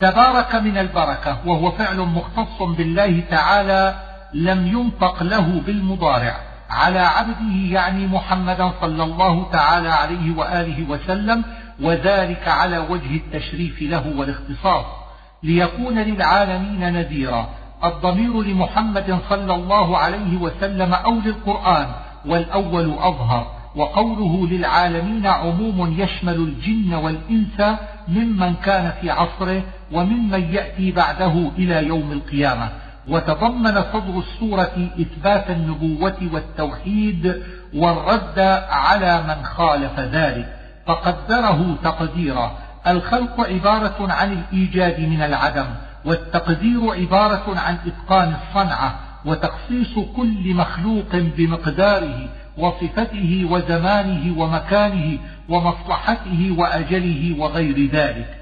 [0.01, 4.01] تبارك من البركة وهو فعل مختص بالله تعالى
[4.35, 6.55] لم ينطق له بالمضارع.
[6.71, 11.45] على عبده يعني محمدا صلى الله تعالى عليه وآله وسلم
[11.81, 15.04] وذلك على وجه التشريف له والاختصاص
[15.45, 17.49] ليكون للعالمين نذيرا.
[17.85, 21.87] الضمير لمحمد صلى الله عليه وسلم أو للقرآن
[22.27, 27.79] والأول أظهر وقوله للعالمين عموم يشمل الجن والإنس
[28.09, 32.69] ممن كان في عصره وممن يأتي بعده إلى يوم القيامة.
[33.09, 37.43] وتضمن صدر السورة إثبات النبوة والتوحيد
[37.75, 38.39] والرد
[38.71, 40.57] على من خالف ذلك.
[40.87, 42.53] فقدره تقديرا.
[42.87, 45.67] الخلق عبارة عن الإيجاد من العدم
[46.05, 48.95] والتقدير عبارة عن إتقان الصنعة
[49.25, 55.19] وتخصيص كل مخلوق بمقداره وصفته وزمانه ومكانه
[55.49, 58.41] ومصلحته وأجله وغير ذلك.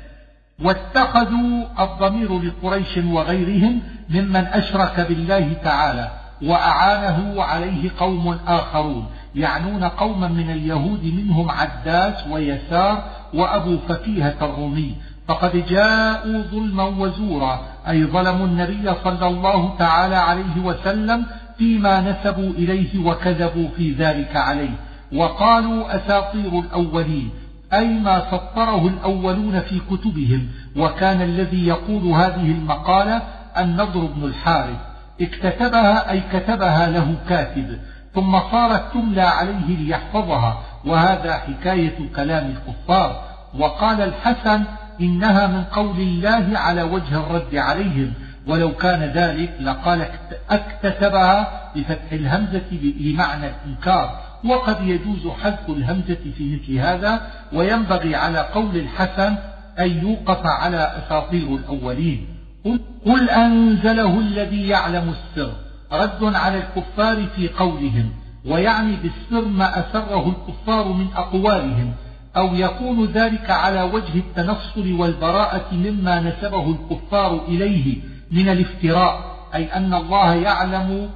[0.63, 6.11] واتخذوا الضمير لقريش وغيرهم ممن أشرك بالله تعالى
[6.43, 9.07] وأعانه عليه قوم آخرون.
[9.35, 14.95] يعنون قوما من اليهود منهم عداس ويسار وأبو فكيهة الرومي
[15.29, 21.27] فقد جاءوا ظلما وزورا أي ظلموا النبي صلى الله تعالى عليه وسلم
[21.59, 24.75] فيما نسبوا إليه وكذبوا في ذلك عليه.
[25.13, 27.31] وقالوا أساطير الأولين
[27.73, 30.49] أي ما سطره الأولون في كتبهم.
[30.77, 33.23] وكان الذي يقول هذه المقالة
[33.59, 34.79] النضر بن الحارث.
[35.21, 37.79] اكتتبها أي كتبها له كاتب.
[38.15, 43.23] ثم صارت تملى عليه ليحفظها وهذا حكاية كلام الكفار.
[43.59, 44.65] وقال الحسن
[45.01, 48.13] إنها من قول الله على وجه الرد عليهم.
[48.47, 50.07] ولو كان ذلك لقال
[50.51, 54.21] اكتتبها بفتح الهمزة بمعنى الإنكار.
[54.45, 59.37] وقد يجوز حذف الهمزة في مثل هذا وينبغي على قول الحسن
[59.79, 62.27] أن يوقف على أساطير الأولين.
[63.07, 65.53] قل أنزله الذي يعلم السر.
[65.93, 68.11] رد على الكفار في قولهم
[68.47, 71.93] ويعني بالسر ما أسره الكفار من أقوالهم
[72.37, 77.97] أو يكون ذلك على وجه التنصل والبراءة مما نسبه الكفار إليه
[78.31, 81.11] من الافتراء أي أن الله يعلم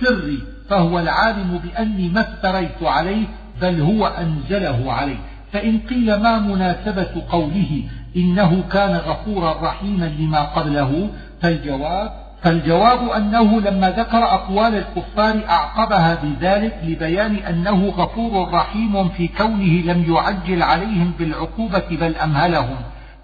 [0.00, 0.38] سري
[0.68, 3.26] فهو العالم بأني ما افتريت عليه
[3.60, 5.18] بل هو أنزله عليه.
[5.52, 7.82] فإن قيل ما مناسبة قوله
[8.16, 11.10] إنه كان غفورا رحيما لما قبله
[11.42, 12.10] فالجواب
[12.42, 20.14] فالجواب أنه لما ذكر أقوال الكفار أعقبها بذلك لبيان أنه غفور رحيم في كونه لم
[20.14, 22.76] يعجل عليهم بالعقوبة بل أمهلهم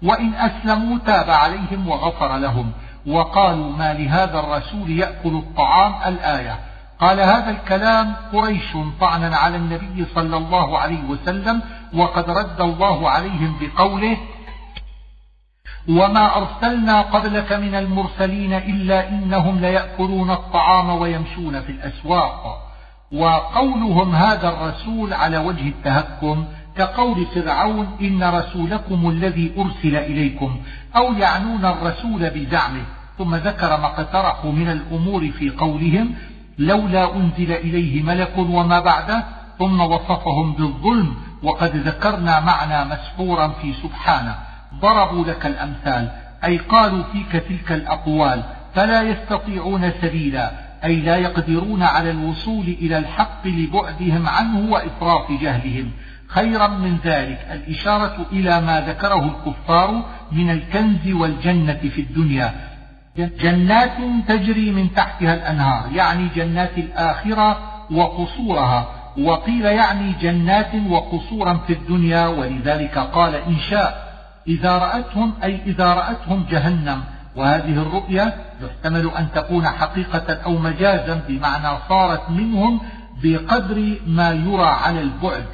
[0.03, 2.71] وإن أسلموا تاب عليهم وغفر لهم.
[3.07, 6.59] وقالوا ما لهذا الرسول يأكل الطعام الآية؟
[6.99, 11.61] قال هذا الكلام قريش طعنا على النبي صلى الله عليه وسلم
[11.93, 14.17] وقد رد الله عليهم بقوله
[15.89, 22.63] وما أرسلنا قبلك من المرسلين إلا إنهم ليأكلون الطعام ويمشون في الأسواق.
[23.11, 26.45] وقولهم هذا الرسول على وجه التهكم
[26.77, 30.57] كقول فرعون إن رسولكم الذي أرسل إليكم
[30.95, 32.83] أو يعنون الرسول بزعمه.
[33.17, 36.15] ثم ذكر ما اقترحوا من الأمور في قولهم
[36.59, 39.23] لولا أنزل إليه ملك وما بعده.
[39.59, 44.46] ثم وصفهم بالظلم وقد ذكرنا معنى مسحورا في سبحانه.
[44.81, 46.11] ضربوا لك الأمثال
[46.43, 48.43] أي قالوا فيك تلك الأقوال
[48.75, 50.51] فلا يستطيعون سبيلا
[50.83, 55.91] أي لا يقدرون على الوصول إلى الحق لبعدهم عنه وإفراط جهلهم.
[56.27, 62.53] خيرا من ذلك الإشارة إلى ما ذكره الكفار من الكنز والجنة في الدنيا.
[63.17, 63.97] جنات
[64.27, 67.59] تجري من تحتها الأنهار يعني جنات الآخرة
[67.91, 68.87] وقصورها.
[69.21, 74.06] وقيل يعني جنات وقصورا في الدنيا ولذلك قال إن شاء
[74.47, 77.03] إذا رأتهم أي إذا رأتهم جهنم.
[77.35, 82.79] وهذه الرؤية يحتمل أن تكون حقيقة أو مجازا بمعنى صارت منهم
[83.23, 85.45] بقدر ما يرى على البعد.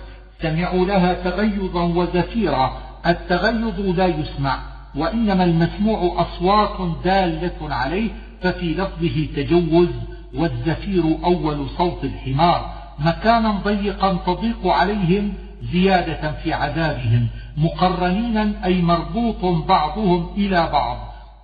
[0.42, 2.74] سمعوا لها تغيظا وزفيرا.
[3.08, 4.60] التغيظ لا يسمع
[4.96, 9.90] وإنما المسموع أصوات دالة عليه ففي لفظه تجوز
[10.34, 12.74] والزفير أول صوت الحمار.
[13.00, 15.34] مكانا ضيقا تضيق عليهم
[15.72, 20.98] زيادة في عذابهم مقرنين أي مربوط بعضهم إلى بعض.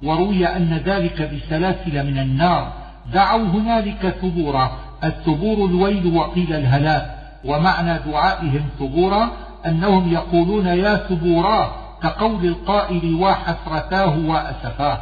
[0.03, 2.73] وروي أن ذلك بسلاسل من النار.
[3.13, 4.71] دعوا هنالك ثبورا
[5.03, 7.15] الثبور الويل وقيل الهلاك.
[7.45, 9.29] ومعنى دعائهم ثبورا
[9.65, 11.71] أنهم يقولون يا ثبورا
[12.03, 14.99] كقول القائل وحسرتاه وأسفاه.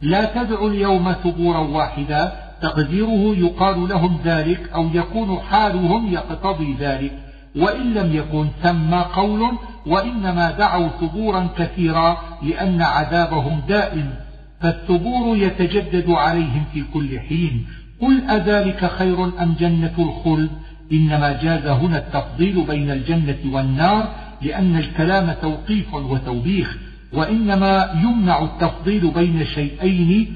[0.00, 7.25] لا تدعوا اليوم ثبورا واحدا تقديره يقال لهم ذلك أو يكون حالهم يقتضي ذلك.
[7.56, 14.10] وإن لم يكن ثم قول وإنما دعوا ثبورا كثيرا لأن عذابهم دائم
[14.60, 17.66] فالثبور يتجدد عليهم في كل حين.
[18.00, 20.50] قل أذلك خير أم جنة الخلد؟
[20.92, 24.08] إنما جاز هنا التفضيل بين الجنة والنار
[24.42, 26.76] لأن الكلام توقيف وتوبيخ.
[27.12, 30.34] وإنما يمنع التفضيل بين شيئين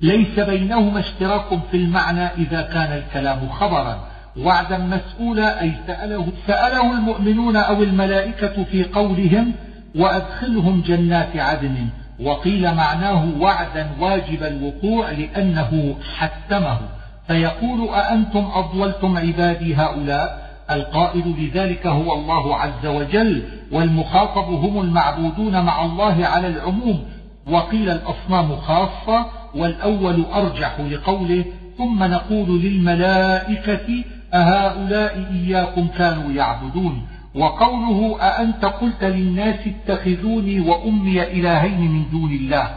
[0.00, 4.13] ليس بينهما اشتراك في المعنى إذا كان الكلام خبرا.
[4.40, 9.52] وعدا مسؤولا أي سأله, سأله المؤمنون أو الملائكة في قولهم
[9.96, 11.88] وأدخلهم جنات عدن.
[12.20, 16.78] وقيل معناه وعدا واجب الوقوع لأنه حتمه.
[17.26, 25.84] فيقول أأنتم أضللتم عبادي هؤلاء؟ القائل لذلك هو الله عز وجل والمخاطب هم المعبودون مع
[25.84, 27.04] الله على العموم.
[27.46, 31.44] وقيل الأصنام خاصة والأول أرجح لقوله
[31.78, 34.04] ثم نقول للملائكة
[34.34, 42.68] أهؤلاء إياكم كانوا يعبدون؟ وقوله أأنت قلت للناس اتخذوني وأمي إلهين من دون الله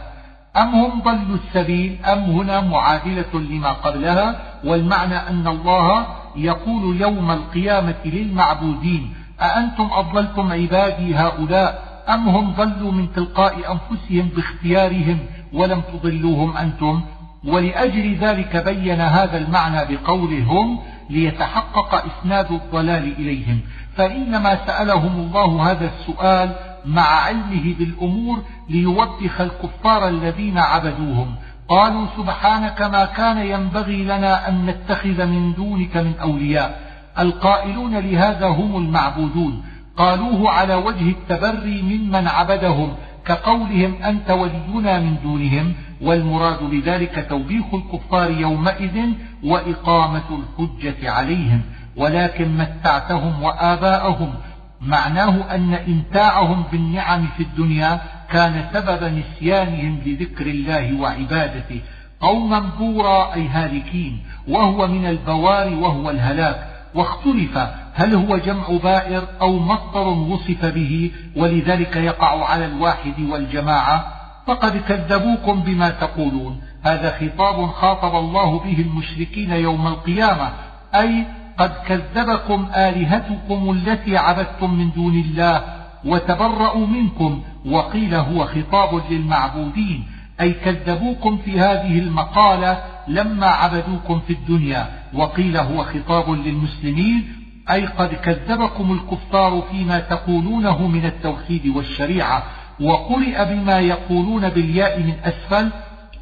[0.56, 6.06] أم هم ضلوا السبيل؟ أم هنا معادلة لما قبلها؟ والمعنى أن الله
[6.36, 15.18] يقول يوم القيامة للمعبودين أأنتم أضللتم عبادي هؤلاء؟ أم هم ضلوا من تلقاء أنفسهم باختيارهم
[15.52, 17.02] ولم تضلوهم أنتم؟
[17.44, 20.78] ولأجل ذلك بين هذا المعنى بقولهم
[21.10, 23.60] ليتحقق إسناد الضلال إليهم.
[23.96, 26.52] فإنما سألهم الله هذا السؤال
[26.86, 31.34] مع علمه بالأمور ليوبخ الكفار الذين عبدوهم.
[31.68, 36.80] قالوا سبحانك ما كان ينبغي لنا أن نتخذ من دونك من أولياء.
[37.18, 39.62] القائلون لهذا هم المعبودون.
[39.96, 42.92] قالوه على وجه التبري ممن عبدهم
[43.26, 45.74] كقولهم أنت ولينا من دونهم.
[46.02, 49.00] والمراد بذلك توبيخ الكفار يومئذ
[49.44, 51.62] وإقامة الحجة عليهم
[51.96, 54.34] ولكن متعتهم وآباءهم.
[54.80, 61.80] معناه أن إمتاعهم بالنعم في الدنيا كان سبب نسيانهم لذكر الله وعبادته.
[62.20, 66.68] قوما بورا أي هالكين وهو من البوار وهو الهلاك.
[66.94, 67.58] واختلف
[67.94, 74.17] هل هو جمع بائر أو مصدر وصف به ولذلك يقع على الواحد والجماعة
[74.48, 76.60] فقد كذبوكم بما تقولون.
[76.82, 80.50] هذا خطاب خاطب الله به المشركين يوم القيامة.
[80.94, 81.26] أي
[81.58, 85.64] قد كذبكم آلهتكم التي عبدتم من دون الله
[86.04, 87.42] وتبرأوا منكم.
[87.66, 90.04] وقيل هو خطاب للمعبودين.
[90.40, 94.88] أي كذبوكم في هذه المقالة لما عبدوكم في الدنيا.
[95.14, 97.28] وقيل هو خطاب للمسلمين.
[97.70, 102.42] أي قد كذبكم الكفار فيما تقولونه من التوحيد والشريعة.
[102.80, 105.70] وقرئ بما يقولون بالياء من أسفل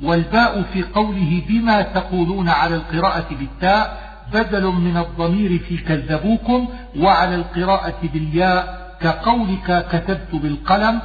[0.02, 7.98] والباء في قوله بما تقولون على القراءة بالتاء بدل من الضمير في كذبوكم وعلى القراءة
[8.02, 11.00] بالياء كقولك كتبت بالقلم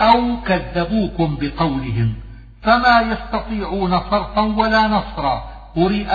[0.00, 2.14] أو, كذبوكم بقولهم.
[2.62, 5.44] فما يستطيعون صرفا ولا نصرا.
[5.76, 6.08] قرئ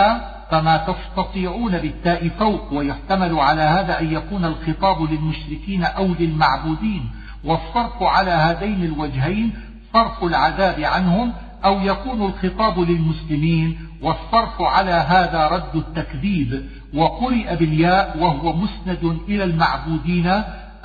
[0.52, 7.10] فما تستطيعون بالتاء فوق ويحتمل على هذا أن يكون الخطاب للمشركين أو للمعبودين.
[7.46, 9.54] والصرف على هذين الوجهين
[9.94, 11.34] صرف العذاب عنهم
[11.66, 20.28] أو يكون الخطاب للمسلمين والصرف على هذا رد التكذيب وقرئ بالياء وهو مسند إلى المعبودين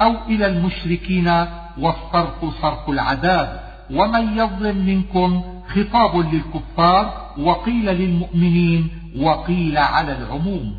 [0.01, 1.47] أو إلى المشركين
[1.79, 3.69] والصرف صرف العذاب.
[3.91, 10.77] ومن يظلم منكم خطاب للكفار وقيل للمؤمنين وقيل على العموم.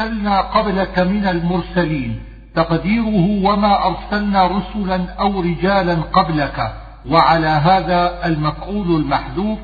[0.00, 2.20] أرسلنا قبلك من المرسلين.
[2.54, 6.72] تقديره وما أرسلنا رسلا أو رجالا قبلك
[7.10, 9.58] وعلى هذا المفعول المحذوف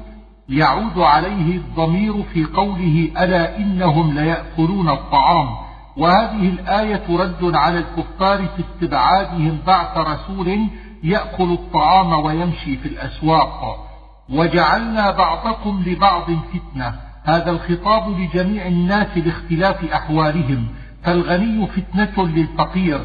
[0.49, 5.49] يعود عليه الضمير في قوله ألا إنهم ليأكلون الطعام.
[5.97, 10.69] وهذه الآية رد على الكفار في استبعادهم بعث رسول
[11.05, 13.87] يأكل الطعام ويمشي في الأسواق.
[14.31, 16.95] وجعلنا بعضكم لبعض فتنة.
[17.25, 20.67] هذا الخطاب لجميع الناس باختلاف أحوالهم.
[21.03, 23.01] فالغني فتنة للفقير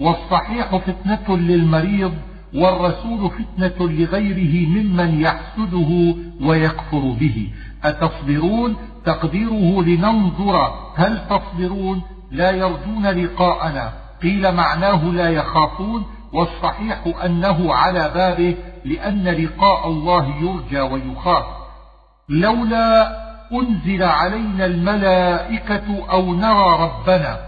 [0.00, 2.14] والصحيح فتنة للمريض
[2.54, 7.48] والرسول فتنة لغيره ممن يحسده ويكفر به.
[7.84, 10.74] أتصبرون؟ تقديره لننظر.
[10.96, 13.92] هل تصبرون؟ لا يرجون لقاءنا.
[14.22, 21.44] قيل معناه لا يخافون والصحيح أنه على بابه لأن لقاء الله يرجى ويخاف.
[22.28, 27.38] لولا أنزل علينا الملائكة أو نرى ربنا.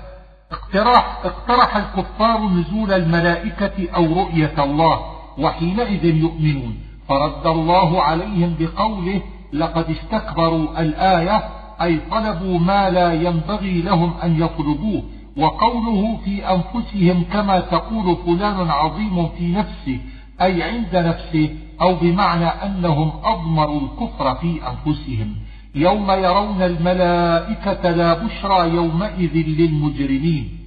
[0.53, 5.00] اقترح, اقترح الكفار نزول الملائكة أو رؤية الله
[5.38, 6.78] وحينئذ يؤمنون.
[7.09, 9.22] فرد الله عليهم بقوله
[9.53, 11.42] لقد استكبروا الآية
[11.82, 15.03] أي طلبوا ما لا ينبغي لهم أن يطلبوه.
[15.36, 19.98] وقوله في أنفسهم كما تقول فلان عظيم في نفسه
[20.42, 25.34] أي عند نفسه أو بمعنى أنهم أضمروا الكفر في أنفسهم.
[25.75, 30.59] يوم يرون الملائكة لا بشرى يومئذ للمجرمين.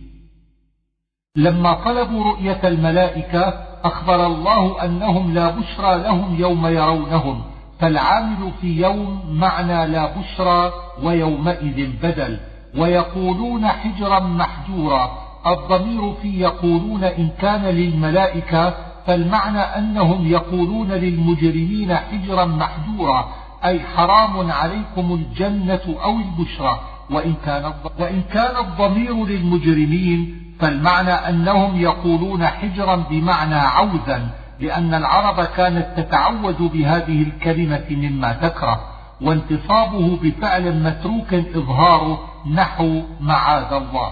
[1.37, 7.41] لما طلبوا رؤية الملائكة أخبر الله أنهم لا بشرى لهم يوم يرونهم
[7.79, 10.71] فالعامل في يوم معنى لا بشرى
[11.03, 12.39] ويومئذ بدل
[12.77, 18.73] ويقولون حجرا محجورا الضمير في يقولون إن كان للملائكة
[19.07, 23.29] فالمعنى أنهم يقولون للمجرمين حجرا محجورا
[23.65, 26.79] أي حرام عليكم الجنة أو البشرى
[27.11, 35.87] وإن كان, وإن كان الضمير للمجرمين فالمعنى أنهم يقولون حجرا بمعنى عوزا لأن العرب كانت
[35.97, 38.81] تتعود بهذه الكلمة مما تكره
[39.21, 42.19] وانتصابه بفعل متروك إظهاره
[42.53, 44.11] نحو معاذ الله.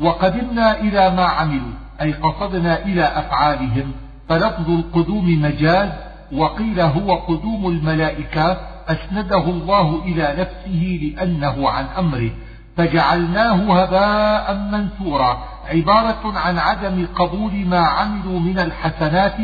[0.00, 3.92] وقدمنا إلى ما عملوا أي قصدنا إلى أفعالهم
[4.28, 5.90] فلفظ القدوم مجاز
[6.32, 8.58] وقيل هو قدوم الملائكة
[8.88, 12.30] أسنده الله إلى نفسه لأنه عن أمره.
[12.76, 19.36] فجعلناه هباء منثورا عبارة عن عدم قبول ما عملوا من الحسنات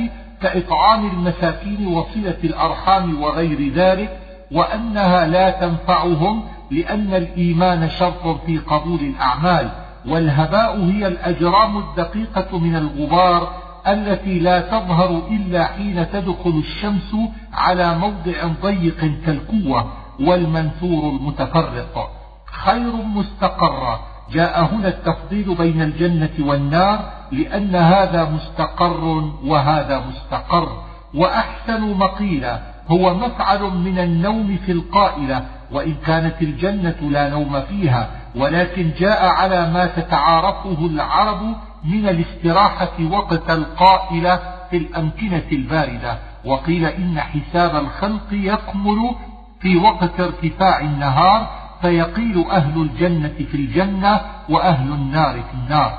[0.42, 4.18] كإطعام المساكين وصلة الأرحام وغير ذلك
[4.52, 9.70] وأنها لا تنفعهم لأن الإيمان شرط في قبول الأعمال.
[10.08, 17.16] والهباء هي الأجرام الدقيقة من الغبار التي لا تظهر إلا حين تدخل الشمس
[17.52, 22.10] على موضع ضيق كالقوة والمنثور المتفرق.
[22.46, 24.00] خير مستقرة.
[24.32, 26.98] جاء هنا التفضيل بين الجنة والنار
[27.32, 30.68] لأن هذا مستقر وهذا مستقر.
[31.14, 32.60] وأحسن مقيلا.
[32.88, 35.44] هو مفعل من النوم في القائلة.
[35.72, 38.08] وإن كانت الجنة لا نوم فيها.
[38.36, 46.18] ولكن جاء على ما تتعارفه العرب من الاستراحة وقت القائلة في الأمكنة الباردة.
[46.44, 49.14] وقيل إن حساب الخلق يكمل
[49.60, 51.50] في وقت ارتفاع النهار
[51.82, 55.98] فيقيل أهل الجنة في الجنة وأهل النار في النار.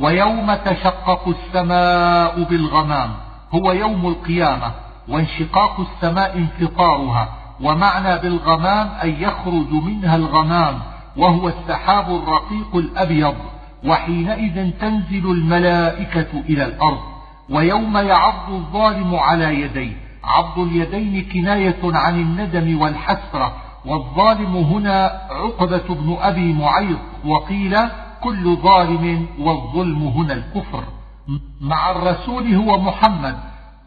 [0.00, 3.10] ويوم تشقق السماء بالغمام
[3.54, 4.72] هو يوم القيامة
[5.08, 7.28] وانشقاق السماء انفطارها.
[7.60, 10.78] ومعنى بالغمام أن يخرج منها الغمام
[11.16, 13.34] وهو السحاب الرقيق الأبيض.
[13.84, 17.00] وحينئذ تنزل الملائكة إلى الأرض
[17.50, 19.92] ويوم يعض الظالم على يديه.
[20.24, 23.56] عض اليدين كناية عن الندم والحسرة
[23.86, 27.78] والظالم هنا عقبة بن أبي معيط وقيل
[28.20, 30.84] كل ظالم والظلم هنا الكفر.
[31.60, 33.36] مع الرسول هو محمد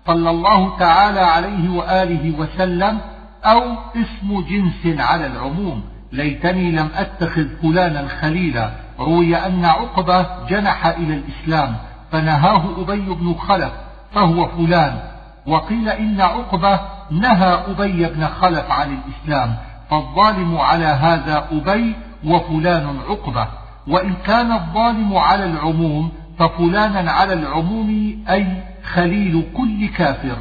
[0.07, 2.99] صلى الله تعالى عليه وآله وسلم
[3.45, 3.61] أو
[3.95, 5.83] اسم جنس على العموم.
[6.11, 11.75] ليتني لم أتخذ فلانا خليلا روي أن عقبة جنح إلى الإسلام
[12.11, 13.71] فنهاه أبي بن خلف
[14.13, 14.99] فهو فلان.
[15.47, 16.79] وقيل إن عقبة
[17.11, 19.55] نهى أبي بن خلف عن الإسلام
[19.89, 23.47] فالظالم على هذا أبي وفلان عقبة.
[23.87, 28.47] وإن كان الظالم على العموم ففلانا على العموم أي
[28.93, 30.37] خليل كل كافر.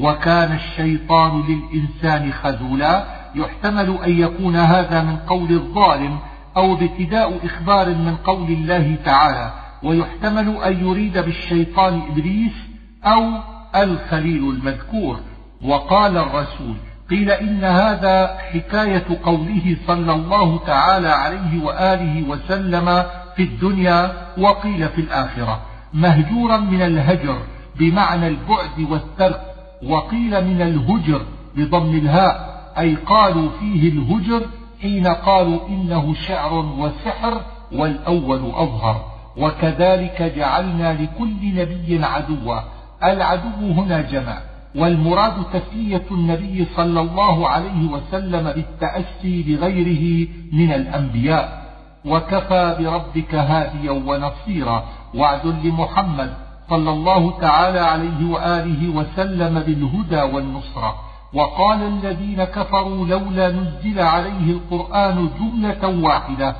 [0.00, 6.18] وكان الشيطان للإنسان خذولا يحتمل أن يكون هذا من قول الظالم
[6.56, 9.52] أو ابتداء إخبار من قول الله تعالى
[9.82, 12.52] ويحتمل أن يريد بالشيطان إبليس
[13.04, 13.30] أو
[13.76, 15.20] الخليل المذكور.
[15.62, 16.76] وقال الرسول
[17.10, 23.04] قيل إن هذا حكاية قوله صلى الله تعالى عليه وآله وسلم
[23.36, 25.60] في الدنيا وقيل في الآخرة
[25.94, 27.38] مهجورا من الهجر
[27.78, 29.40] بمعنى البعد والترك
[29.82, 31.22] وقيل من الهجر
[31.56, 34.46] بضم الهاء أي قالوا فيه الهجر
[34.84, 37.40] حين قالوا إنه شعر وسحر
[37.72, 39.04] والأول أظهر.
[39.36, 42.60] وكذلك جعلنا لكل نبي عدوا.
[43.04, 44.38] العدو هنا جمع.
[44.74, 51.64] والمراد تسلية النبي صلى الله عليه وسلم بالتأسي بغيره من الأنبياء.
[52.04, 54.84] وكفى بربك هاديا ونصيرا.
[55.14, 56.34] وعد لمحمد
[56.70, 61.13] صلى الله تعالى عليه وآله وسلم بالهدى والنصرة.
[61.34, 66.56] وقال الذين كفروا لولا نزل عليه القرآن جملة واحدة.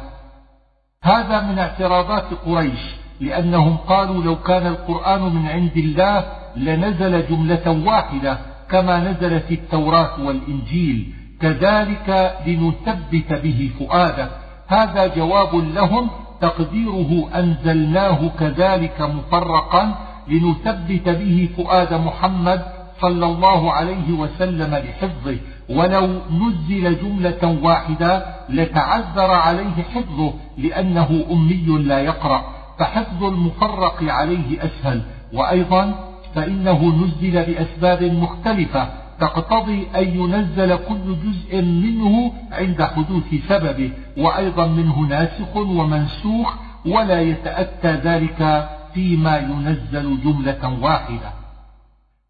[1.03, 2.81] هذا من اعتراضات قريش
[3.21, 6.25] لأنهم قالوا لو كان القرآن من عند الله
[6.57, 8.39] لنزل جملة واحدة
[8.71, 11.15] كما نزلت التوراة والإنجيل.
[11.41, 14.31] كذلك لنثبت به فؤادك.
[14.67, 16.11] هذا جواب لهم
[16.41, 19.95] تقديره أنزلناه كذلك مفرقا
[20.29, 25.37] لنثبت به فؤاد محمد صلى الله عليه وسلم لحفظه
[25.71, 32.45] ولو نزل جملة واحدة لتعذر عليه حفظه لأنه أمي لا يقرأ.
[32.79, 35.03] فحفظ المفرق عليه أسهل.
[35.33, 35.95] وأيضا
[36.35, 38.89] فإنه نزل بأسباب مختلفة
[39.21, 43.91] تقتضي أن ينزل كل جزء منه عند حدوث سببه.
[44.19, 46.55] وأيضا منه ناسخ ومنسوخ
[46.87, 51.44] ولا يتأتى ذلك فيما ينزل جملة واحدة.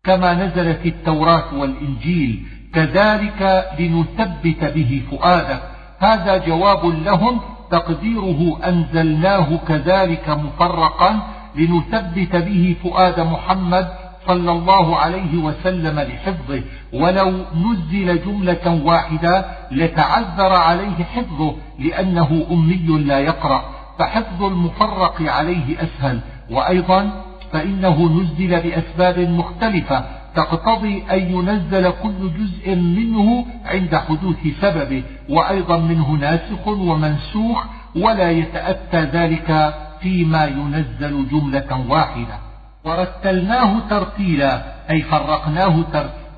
[0.04, 2.42] كما نزلت التوراة والإنجيل
[2.74, 5.62] كذلك لنثبت به فؤادك.
[5.98, 7.40] هذا جواب لهم
[7.70, 11.20] تقديره أنزلناه كذلك مفرقا
[11.56, 13.88] لنثبت به فؤاد محمد
[14.26, 16.62] صلى الله عليه وسلم لحفظه.
[16.92, 23.64] ولو نزل جملة واحدة لتعذر عليه حفظه لأنه أمي لا يقرأ
[23.98, 26.20] فحفظ المفرق عليه أسهل.
[26.50, 27.10] وأيضا
[27.54, 36.10] فإنه نزل بأسباب مختلفة تقتضي أن ينزل كل جزء منه عند حدوث سببه وأيضا منه
[36.10, 37.64] ناسخ ومنسوخ
[37.96, 42.38] ولا يتأتى ذلك فيما ينزل جملة واحدة.
[42.84, 45.84] ورتلناه ترتيلا أي فرقناه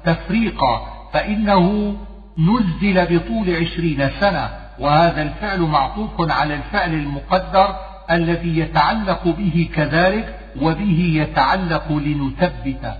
[0.04, 1.96] تفريقا فإنه
[2.38, 4.48] نزل بطول عشرين سنة.
[4.78, 7.76] وهذا الفعل معطوف على الفعل المقدر
[8.10, 12.94] الذي يتعلق به كذلك وبه يتعلق لنثبت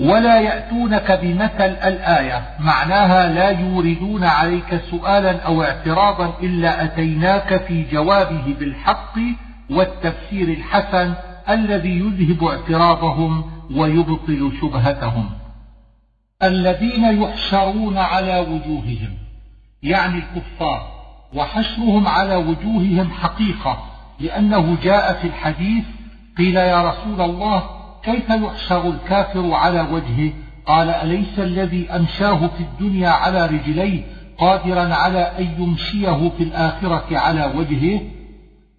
[0.00, 8.54] ولا يأتونك بمثل الآية معناها لا يوردون عليك سؤالا أو اعتراضا إلا أتيناك في جوابه
[8.60, 9.18] بالحق
[9.70, 11.14] والتفسير الحسن
[11.48, 13.44] الذي يذهب اعتراضهم
[13.76, 15.30] ويبطل شبهتهم.
[16.42, 19.14] الذين يحشرون على وجوههم
[19.82, 20.94] يعني الكفار
[21.34, 23.78] وحشرهم على وجوههم حقيقة
[24.20, 25.84] لأنه جاء في الحديث
[26.38, 27.62] قيل يا رسول الله
[28.02, 30.32] كيف يحشر الكافر على وجهه؟
[30.66, 34.02] قال أليس الذي أمشاه في الدنيا على رجليه
[34.38, 38.00] قادرا على أن يمشيه في الآخرة على وجهه؟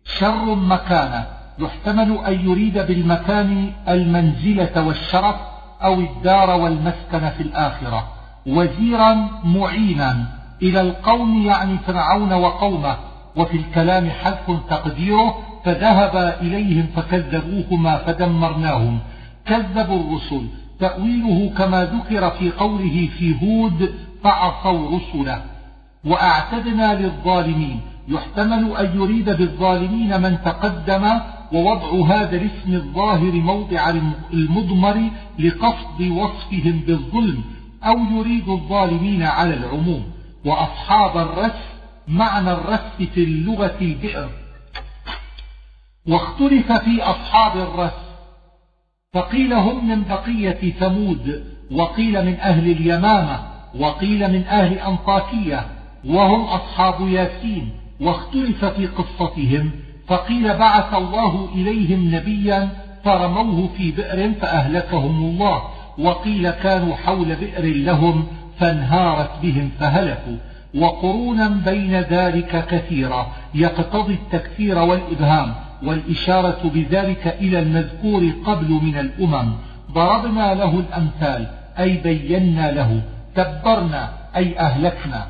[0.06, 1.26] شر مكانه.
[1.60, 5.36] يحتمل أن يريد بالمكان المنزلة والشرف
[5.84, 8.08] أو الدار والمسكن في الآخرة.
[8.48, 10.26] وزيرا معينا.
[10.62, 12.98] إلى القوم يعني فرعون وقومه.
[13.36, 19.00] وفي الكلام حذف تقديره فذهب إليهم فكذبوهما فدمرناهم.
[19.46, 20.48] كذبوا الرسل
[20.80, 23.94] تأويله كما ذكر في قوله في هود
[24.24, 25.42] فعصوا رسله
[26.06, 27.80] وأعتدنا للظالمين.
[28.08, 31.20] يحتمل أن يريد بالظالمين من تقدم
[31.54, 33.90] ووضع هذا الاسم الظاهر موضع
[34.34, 35.10] المضمر
[35.40, 37.44] لقصد وصفهم بالظلم
[37.84, 40.04] أو يريد الظالمين على العموم.
[40.46, 41.62] وأصحاب الرس
[42.08, 44.30] معنى الرس في اللغة البئر.
[46.08, 48.06] واختلف في أصحاب الرس.
[49.14, 53.40] فقيل هم من بقية ثمود وقيل من أهل اليمامة
[53.80, 55.68] وقيل من أهل أنطاكية
[56.06, 57.70] وهم أصحاب ياسين.
[58.02, 59.72] واختلف في قصتهم
[60.08, 62.70] فقيل بعث الله إليهم نبيا
[63.04, 65.62] فرموه في بئر فأهلكهم الله
[65.98, 68.28] وقيل كانوا حول بئر لهم
[68.60, 70.38] فانهارت بهم فهلكوا.
[70.76, 75.65] وقرونا بين ذلك كثيرا يقتضي التكثير والإبهام.
[75.84, 79.54] والإشارة بذلك إلى المذكور قبل من الأمم.
[79.92, 81.48] ضربنا له الأمثال
[81.80, 83.02] أي بينا له.
[83.36, 85.28] تبرنا أي أهلكنا.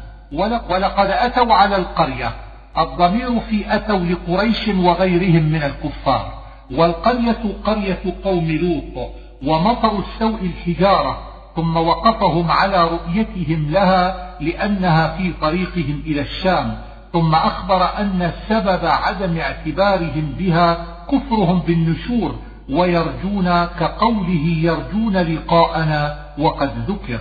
[0.69, 2.31] ولقد أتوا على القرية.
[2.77, 6.33] الضمير في أتوا لقريش وغيرهم من الكفار.
[6.71, 9.09] والقرية قرية قوم لوط
[9.45, 11.19] ومطر السوء الحجارة
[11.55, 16.77] ثم وقفهم على رؤيتهم لها لأنها في طريقهم إلى الشام.
[17.16, 22.36] ثم أخبر أن سبب عدم اعتبارهم بها كفرهم بالنشور
[22.70, 27.20] ويرجون كقوله يرجون لقاءنا وقد ذكر.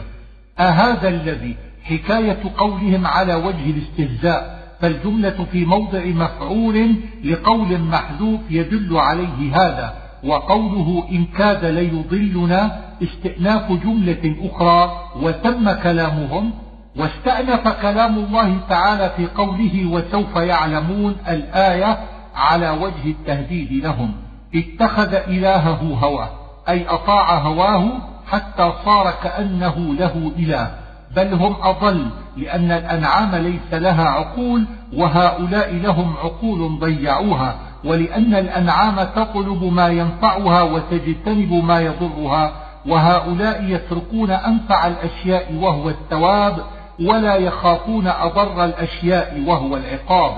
[0.58, 9.56] أهذا الذي حكاية قولهم على وجه الاستهزاء فالجملة في موضع مفعول لقول محذوف يدل عليه
[9.56, 14.92] هذا وقوله إن كاد ليضلنا استئناف جملة أخرى
[15.22, 16.50] وتم كلامهم
[16.96, 21.98] واستأنف كلام الله تعالى في قوله وسوف يعلمون الآية
[22.36, 24.12] على وجه التهديد لهم.
[24.54, 26.28] اتخذ إلهه هواه
[26.68, 27.84] أي أطاع هواه
[28.30, 30.70] حتى صار كأنه له إله.
[31.16, 37.54] بل هم أضل لأن الأنعام ليس لها عقول وهؤلاء لهم عقول ضيعوها.
[37.84, 42.52] ولأن الأنعام تطلب ما ينفعها وتجتنب ما يضرها
[42.86, 46.58] وهؤلاء يتركون أنفع الأشياء وهو الثواب.
[47.00, 50.32] ولا يخافون أضر الأشياء وهو العقاب.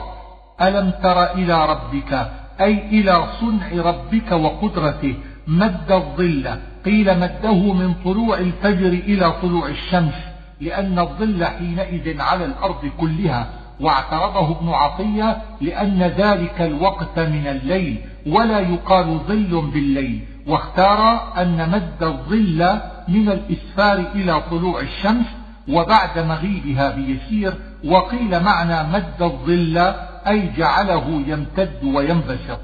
[0.63, 2.31] ألم تر إلى ربك؟
[2.61, 5.15] أي إلى صنع ربك وقدرته.
[5.47, 6.51] مد الظل.
[6.85, 10.15] قيل مده من طلوع الفجر إلى طلوع الشمس.
[10.61, 13.47] لأن الظل حينئذ على الأرض كلها.
[13.81, 17.99] واعترضه ابن عطية لأن ذلك الوقت من الليل.
[18.27, 20.21] ولا يقال ظل بالليل.
[20.47, 25.27] واختار أن مد الظل من الإسفار إلى طلوع الشمس
[25.69, 27.55] وبعد مغيبها بيسير
[27.85, 29.79] وقيل معنى مد الظل
[30.27, 32.61] أي جعله يمتد وينبسط.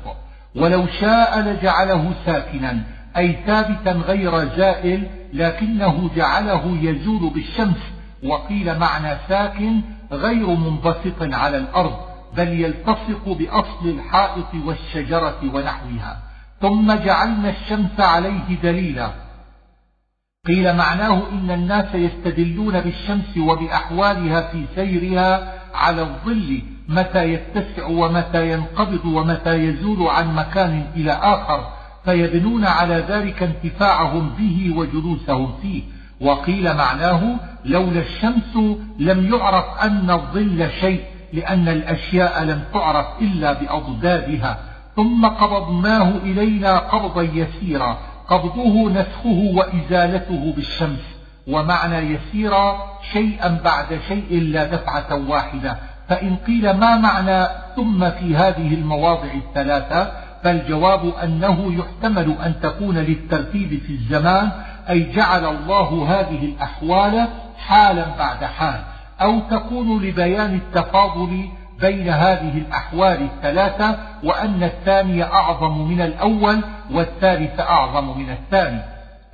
[0.56, 2.82] ولو شاء لجعله ساكنا
[3.16, 7.80] أي ثابتا غير زائل لكنه جعله يزول بالشمس.
[8.24, 9.80] وقيل معنى ساكن
[10.12, 11.96] غير منبسط على الأرض
[12.36, 16.18] بل يلتصق بأصل الحائط والشجرة ونحوها.
[16.60, 19.10] ثم جعلنا الشمس عليه دليلا
[20.46, 29.04] قيل معناه إن الناس يستدلون بالشمس وبأحوالها في سيرها على الظل متى يتسع ومتى ينقبض
[29.04, 31.68] ومتى يزول عن مكان إلى آخر
[32.04, 35.82] فيبنون على ذلك انتفاعهم به وجلوسهم فيه.
[36.20, 38.56] وقيل معناه لولا الشمس
[38.98, 44.58] لم يعرف أن الظل شيء لأن الأشياء لم تعرف إلا بأضدادها.
[44.96, 48.11] ثم قبضناه إلينا قبضا يسيرا.
[48.28, 51.12] قبضه نسخه وإزالته بالشمس.
[51.46, 52.76] ومعنى يسيرا
[53.12, 55.76] شيئا بعد شيء لا دفعة واحدة.
[56.08, 57.46] فإن قيل ما معنى
[57.76, 60.12] ثم في هذه المواضع الثلاثة
[60.42, 64.50] فالجواب أنه يحتمل أن تكون للترتيب في الزمان
[64.90, 68.80] أي جعل الله هذه الأحوال حالا بعد حال
[69.22, 71.48] أو تكون لبيان التفاضل
[71.82, 76.60] بين هذه الأحوال الثلاثة وأن الثاني أعظم من الأول
[76.90, 78.80] والثالث أعظم من الثاني.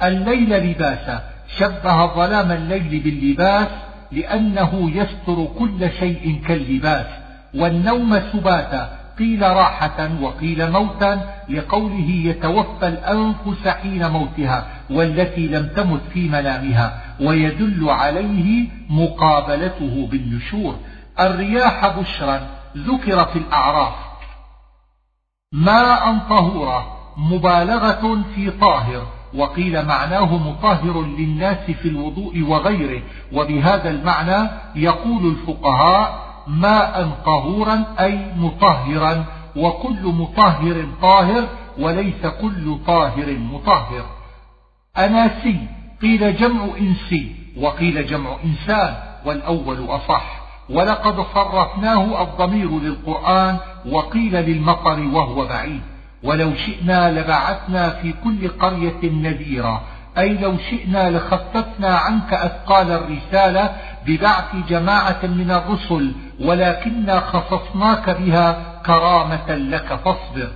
[0.02, 1.22] الليل لباسا.
[1.58, 3.68] شبه ظلام الليل باللباس
[4.12, 7.06] لأنه يستر كل شيء كاللباس.
[7.54, 8.98] والنوم سباتا.
[9.18, 11.20] قيل راحة وقيل موتا.
[11.48, 20.78] لقوله يتوفى الأنفس حين موتها والتي لم تمت في منامها ويدل عليه مقابلته بالنشور.
[21.20, 23.94] الرياح بشرا ذكر في الأعراف.
[25.52, 33.02] ماء طهورا مبالغة في طاهر وقيل معناه مطهر للناس في الوضوء وغيره.
[33.32, 39.24] وبهذا المعنى يقول الفقهاء ماء طهورا أي مطهرا
[39.56, 41.48] وكل مطهر طاهر
[41.78, 44.06] وليس كل طاهر مطهر.
[44.98, 45.68] أناسي
[46.02, 48.94] قيل جمع إنسي وقيل جمع إنسان
[49.24, 50.37] والأول أصح.
[50.70, 53.56] ولقد صرفناه الضمير للقرآن
[53.86, 55.80] وقيل للمطر وهو بعيد.
[56.22, 59.82] ولو شئنا لبعثنا في كل قرية نذيرا.
[60.18, 63.70] أي لو شئنا لخففنا عنك أثقال الرسالة
[64.06, 70.48] ببعث جماعة من الرسل ولكنا خصصناك بها كرامة لك فاصبر.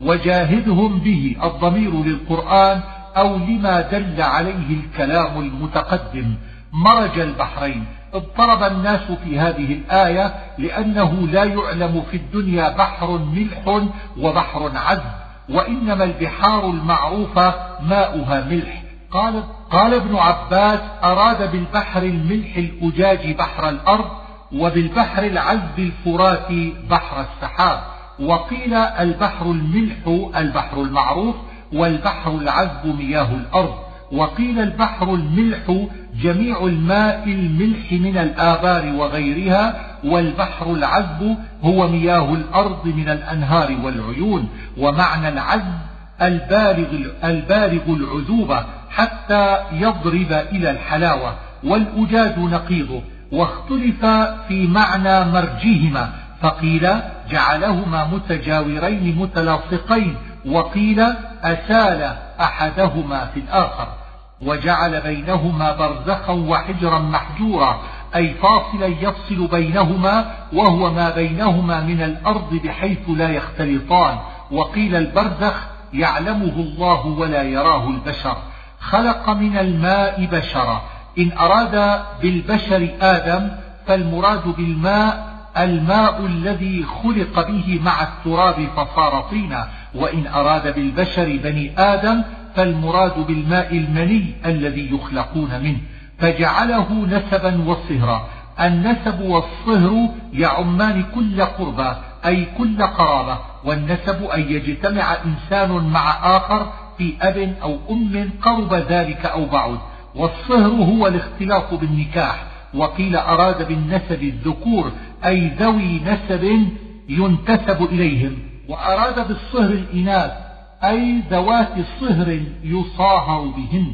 [0.00, 2.80] وجاهدهم به الضمير للقرآن
[3.16, 6.34] أو لما دل عليه الكلام المتقدم.
[6.72, 7.84] مرج البحرين.
[8.14, 13.88] اضطرب الناس في هذه الآية لأنه لا يعلم في الدنيا بحر ملح
[14.18, 18.82] وبحر عذب وإنما البحار المعروفة ماؤها ملح.
[19.10, 24.10] قال, قال ابن عباس أراد بالبحر الملح الأجاج بحر الأرض
[24.52, 26.52] وبالبحر العذب الفرات
[26.90, 27.80] بحر السحاب.
[28.20, 31.36] وقيل البحر الملح البحر المعروف
[31.72, 33.89] والبحر العذب مياه الأرض.
[34.12, 35.86] وقيل البحر الملح
[36.22, 44.48] جميع الماء الملح من الآبار وغيرها والبحر العذب هو مياه الأرض من الأنهار والعيون
[44.78, 45.78] ومعنى العذب
[46.22, 51.34] البالغ, البالغ العذوبة حتى يضرب إلى الحلاوة
[51.64, 53.02] والأجاج نقيضه
[53.32, 54.06] واختلف
[54.48, 56.88] في معنى مرجهما فقيل
[57.30, 61.00] جعلهما متجاورين متلاصقين وقيل
[61.42, 63.99] أسال أحدهما في الآخر.
[64.42, 67.80] وجعل بينهما برزخا وحجرا محجورا
[68.14, 74.18] أي فاصلا يفصل بينهما وهو ما بينهما من الأرض بحيث لا يختلطان.
[74.50, 78.36] وقيل البرزخ يعلمه الله ولا يراه البشر.
[78.80, 80.82] خلق من الماء بشرا.
[81.18, 83.48] إن أراد بالبشر آدم
[83.86, 89.68] فالمراد بالماء الماء الذي خلق به مع التراب فصار طينا.
[89.94, 92.22] وإن أراد بالبشر بني آدم
[92.54, 95.78] فالمراد بالماء المني الذي يخلقون منه
[96.18, 98.28] فجعله نسبا وصهرا.
[98.60, 101.92] النسب والصهر يعمان كل قربى
[102.26, 103.38] أي كل قرابة.
[103.64, 109.78] والنسب أن يجتمع إنسان مع آخر في أب أو أم قرب ذلك أو بعد.
[110.14, 112.44] والصهر هو الاختلاط بالنكاح.
[112.74, 114.92] وقيل أراد بالنسب الذكور
[115.24, 116.66] أي ذوي نسب
[117.08, 118.38] ينتسب إليهم.
[118.68, 120.49] وأراد بالصهر الإناث
[120.84, 123.86] أي ذوات صهر يصاهر بهن.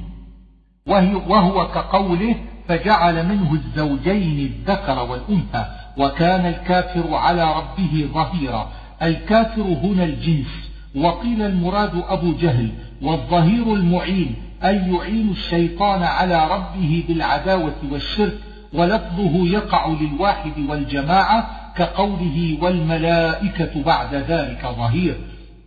[1.29, 2.35] وهو كقوله
[2.69, 5.67] فجعل منه الزوجين الذكر والأنثى
[5.99, 8.71] وكان الكافر على ربه ظهيرا.
[9.03, 10.67] الكافر هنا الجنس.
[10.97, 12.71] وقيل المراد أبو جهل
[13.03, 14.35] والظهير المعين
[14.65, 18.39] أي يعين الشيطان على ربه بالعداوة والشرك
[18.75, 25.17] ولفظه يقع للواحد والجماعة كقوله والملائكة بعد ذلك ظهير.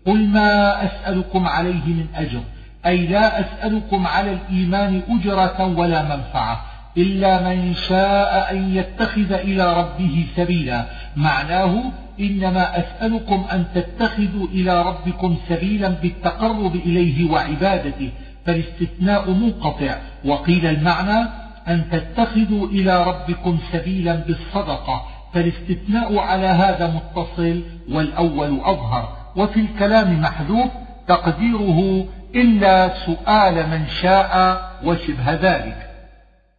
[0.09, 2.41] قل ما أسألكم عليه من أجر
[2.85, 6.65] أي لا أسألكم على الإيمان أجرة ولا منفعة
[6.97, 10.85] إلا من شاء أن يتخذ إلى ربه سبيلا.
[11.15, 11.83] معناه
[12.19, 18.09] إنما أسألكم أن تتخذوا إلى ربكم سبيلا بالتقرب إليه وعبادته
[18.45, 19.95] فالاستثناء منقطع.
[20.25, 21.29] وقيل المعنى
[21.67, 29.18] أن تتخذوا إلى ربكم سبيلا بالصدقة فالاستثناء على هذا متصل والأول أظهر.
[29.35, 30.69] وفي الكلام محذوف
[31.07, 32.05] تقديره
[32.35, 35.89] إلا سؤال من شاء وشبه ذلك.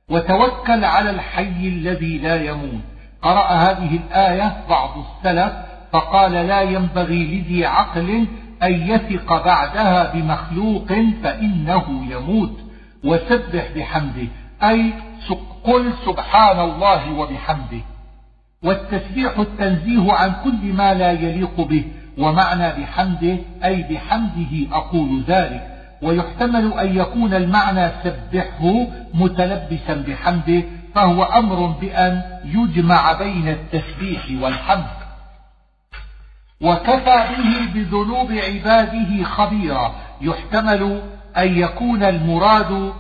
[0.08, 2.80] وتوكل على الحي الذي لا يموت.
[3.22, 5.52] قرأ هذه الآية بعض السلف
[5.92, 8.26] فقال لا ينبغي لذي عقل
[8.62, 10.92] أن يثق بعدها بمخلوق
[11.22, 12.60] فإنه يموت.
[13.04, 14.28] وسبح بحمده.
[14.62, 14.92] أي
[15.64, 17.80] قل سبحان الله وبحمده.
[18.64, 21.84] والتسبيح التنزيه عن كل ما لا يليق به.
[22.18, 25.66] ومعنى بحمده أي بحمده أقول ذلك.
[26.02, 30.62] ويحتمل أن يكون المعنى سبحه متلبسا بحمده
[30.94, 35.00] فهو أمر بأن يجمع بين التسبيح والحمد.
[36.61, 39.94] وكفى به بذنوب عباده خبيرا.
[40.20, 41.02] يحتمل
[41.36, 42.92] أن يكون المراد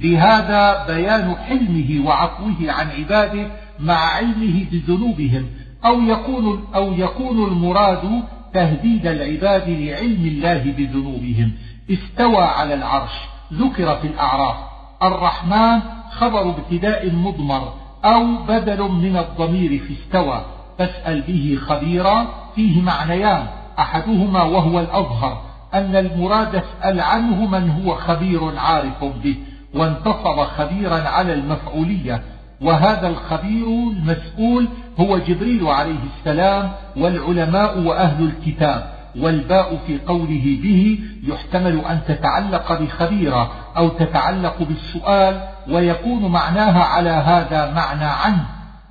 [0.00, 3.50] بهذا بيان حلمه وعفوه عن عباده
[3.80, 5.46] مع علمه بذنوبهم
[5.84, 8.22] أو يكون, أو يكون المراد
[8.54, 11.52] تهديد العباد لعلم الله بذنوبهم.
[11.90, 13.12] استوى على العرش
[13.52, 14.56] ذكر في الأعراف.
[15.02, 15.80] الرحمن
[16.10, 17.72] خبر ابتداء مضمر
[18.04, 20.44] أو بدل من الضمير في استوى.
[20.78, 23.46] فاسأل به خبيرا فيه معنيان
[23.78, 25.42] أحدهما وهو الأظهر
[25.74, 29.36] أن المراد اسأل عنه من هو خبير عارف به.
[29.74, 32.22] وانتصب خبيرا على المفعولية
[32.62, 34.68] وهذا الخبير المسؤول
[35.00, 43.52] هو جبريل عليه السلام والعلماء وأهل الكتاب والباء في قوله به يحتمل أن تتعلق بخبيرة
[43.76, 45.40] أو تتعلق بالسؤال
[45.70, 48.44] ويكون معناها على هذا معنى عنه.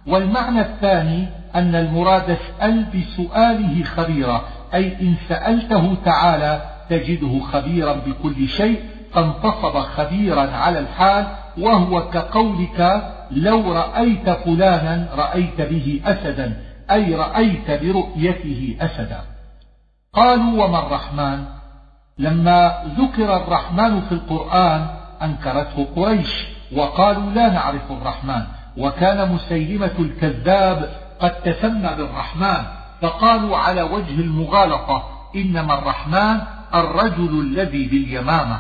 [0.07, 4.41] والمعنى الثاني أن المراد اسأل بسؤاله خبيرا
[4.73, 8.79] أي إن سألته تعالى تجده خبيرا بكل شيء
[9.13, 11.27] فانتصب خبيرا على الحال
[11.57, 19.21] وهو كقولك لو رأيت فلانا رأيت به أسدا أي رأيت برؤيته أسدا.
[20.13, 21.45] قالوا وما الرحمن؟
[22.17, 24.87] لما ذكر الرحمن في القرآن
[25.21, 28.43] أنكرته قريش وقالوا لا نعرف الرحمن.
[28.77, 30.89] وكان مسيلمة الكذاب
[31.19, 32.63] قد تسمى بالرحمن
[33.01, 35.03] فقالوا على وجه المغالطة
[35.35, 36.41] إنما الرحمن
[36.75, 38.59] الرجل الذي باليمامة.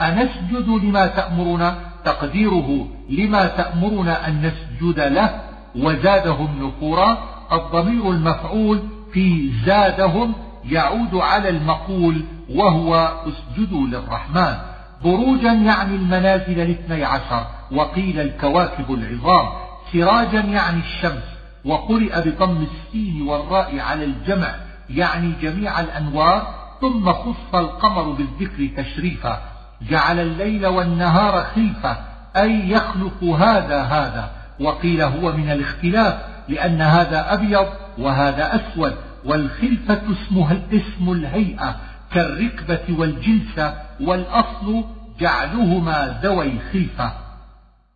[0.00, 5.40] أنسجد لما تأمرنا؟ تقديره لما تأمرنا أن نسجد له
[5.76, 7.18] وزادهم نفورا
[7.52, 8.80] الضمير المفعول
[9.12, 10.34] في زادهم
[10.64, 12.24] يعود على المقول
[12.54, 14.56] وهو اسجدوا للرحمن.
[15.04, 19.48] بروجا يعني المنازل الاثني عشر وقيل الكواكب العظام.
[19.92, 21.22] سراجا يعني الشمس
[21.64, 24.54] وقرئ بضم السين والراء على الجمع
[24.90, 29.57] يعني جميع الأنوار ثم خص القمر بالذكر تشريفا.
[29.82, 31.96] جعل الليل والنهار خلفة
[32.36, 34.30] أي يخلق هذا هذا.
[34.60, 36.14] وقيل هو من الاختلاف
[36.48, 37.66] لأن هذا أبيض
[37.98, 41.76] وهذا أسود والخلفة اسمها اسم الهيئة
[42.12, 44.84] كالركبة والجنس والأصل
[45.20, 47.12] جعلهما ذوي خلفة.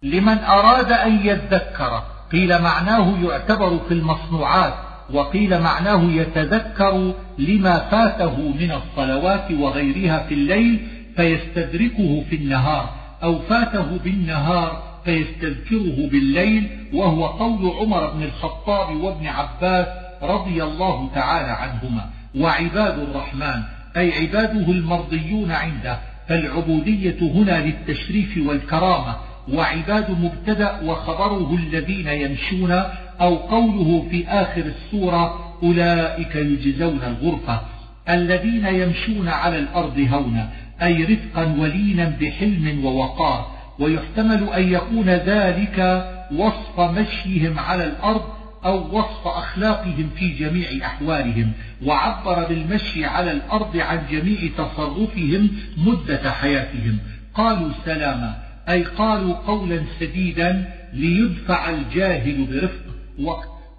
[0.03, 2.03] لمن أراد أن يذكر
[2.33, 4.75] قيل معناه يعتبر في المصنوعات
[5.13, 13.99] وقيل معناه يتذكر لما فاته من الصلوات وغيرها في الليل فيستدركه في النهار أو فاته
[14.05, 19.87] بالنهار فيستذكره بالليل وهو قول عمر بن الخطاب وابن عباس
[20.23, 22.11] رضي الله تعالى عنهما.
[22.37, 23.63] وعباد الرحمن
[23.97, 25.99] أي عباده المرضيون عنده
[26.29, 29.17] فالعبودية هنا للتشريف والكرامة.
[29.53, 32.73] وعباد مبتدأ وخبره الذين يمشون
[33.21, 37.61] أو قوله في آخر السورة أولئك يجزون الغرفة.
[38.09, 40.51] الذين يمشون على الأرض هونا
[40.83, 48.23] أي رفقا ولينا بحلم ووقار ويحتمل أن يكون ذلك وصف مشيهم على الأرض
[48.65, 51.53] أو وصف أخلاقهم في جميع أحوالهم
[51.87, 56.99] وعبر بالمشي على الأرض عن جميع تصرفهم مدة حياتهم.
[57.35, 58.37] قالوا سلاما
[58.69, 62.83] أي قالوا قولا سديدا ليدفع الجاهل برفق.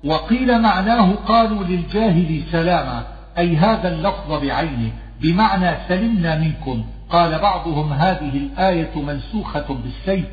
[0.03, 4.91] وقيل معناه قالوا للجاهل سلاما أي هذا اللفظ بعينه
[5.21, 6.85] بمعنى سلمنا منكم.
[7.13, 10.25] قال بعضهم هذه الآية منسوخة بالسيف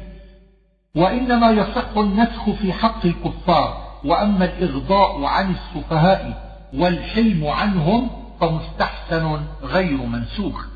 [0.94, 8.10] وإنما يصح النسخ في حق الكفار وأما الإغضاء عن السفهاء والحلم عنهم
[8.40, 10.66] فمستحسن غير منسوخ.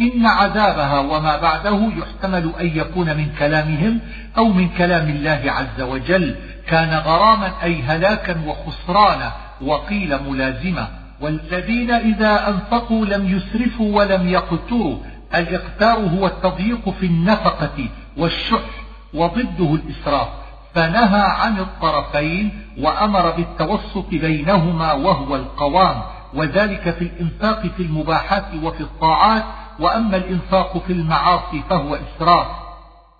[0.00, 4.00] إن عذابها وما بعده يحتمل أن يكون من كلامهم
[4.36, 6.36] أو من كلام الله عز وجل.
[6.66, 9.32] كان غراما أي هلاكا وخسرانا
[9.62, 10.88] وقيل ملازمة.
[11.20, 14.98] والذين إذا أنفقوا لم يسرفوا ولم يقتروا
[15.34, 18.70] الإقتار هو التضييق في النفقة والشح
[19.14, 20.28] وضده الإسراف
[20.74, 26.02] فنهى عن الطرفين وأمر بالتوسط بينهما وهو القوام
[26.34, 29.44] وذلك في الإنفاق في المباحات وفي الطاعات
[29.80, 32.46] وأما الإنفاق في المعاصي فهو إسراف.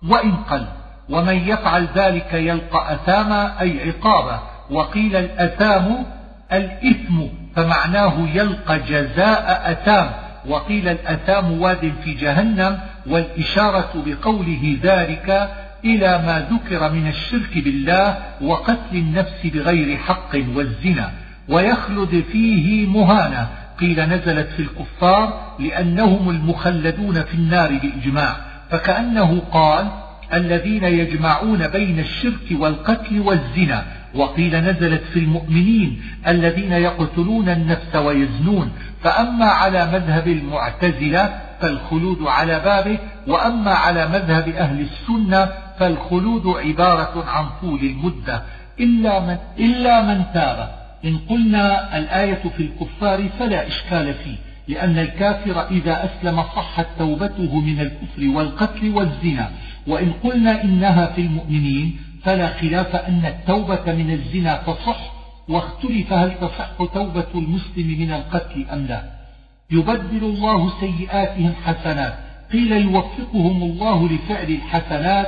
[0.09, 0.65] وإن قل
[1.09, 4.39] ومن يفعل ذلك يلقى أثاما أي عقابا
[4.71, 6.05] وقيل الأثام
[6.51, 7.21] الإثم
[7.55, 10.11] فمعناه يلقى جزاء أثام
[10.47, 15.49] وقيل الأثام واد في جهنم والإشارة بقوله ذلك
[15.85, 21.11] إلى ما ذكر من الشرك بالله وقتل النفس بغير حق والزنا
[21.49, 23.47] ويخلد فيه مهانة
[23.79, 28.35] قيل نزلت في الكفار لأنهم المخلدون في النار بإجماع
[28.69, 29.87] فكأنه قال
[30.33, 33.85] الذين يجمعون بين الشرك والقتل والزنا
[34.15, 38.71] وقيل نزلت في المؤمنين الذين يقتلون النفس ويزنون.
[39.03, 42.97] فأما على مذهب المعتزلة فالخلود على بابه
[43.27, 45.49] وأما على مذهب أهل السنة
[45.79, 48.43] فالخلود عبارة عن طول المدة.
[48.79, 50.69] إلا من, إلا من تاب.
[51.05, 54.35] إن قلنا الآية في الكفار فلا إشكال فيه
[54.67, 59.49] لأن الكافر إذا أسلم صحت توبته من الكفر والقتل والزنا.
[59.87, 65.11] وإن قلنا إنها في المؤمنين فلا خلاف أن التوبة من الزنا تصح
[65.49, 69.03] واختلف هل تصح توبة المسلم من القتل أم لا.
[69.71, 72.13] يبدل الله سيئاتهم حسنات
[72.51, 75.27] قيل يوفقهم الله لفعل الحسنات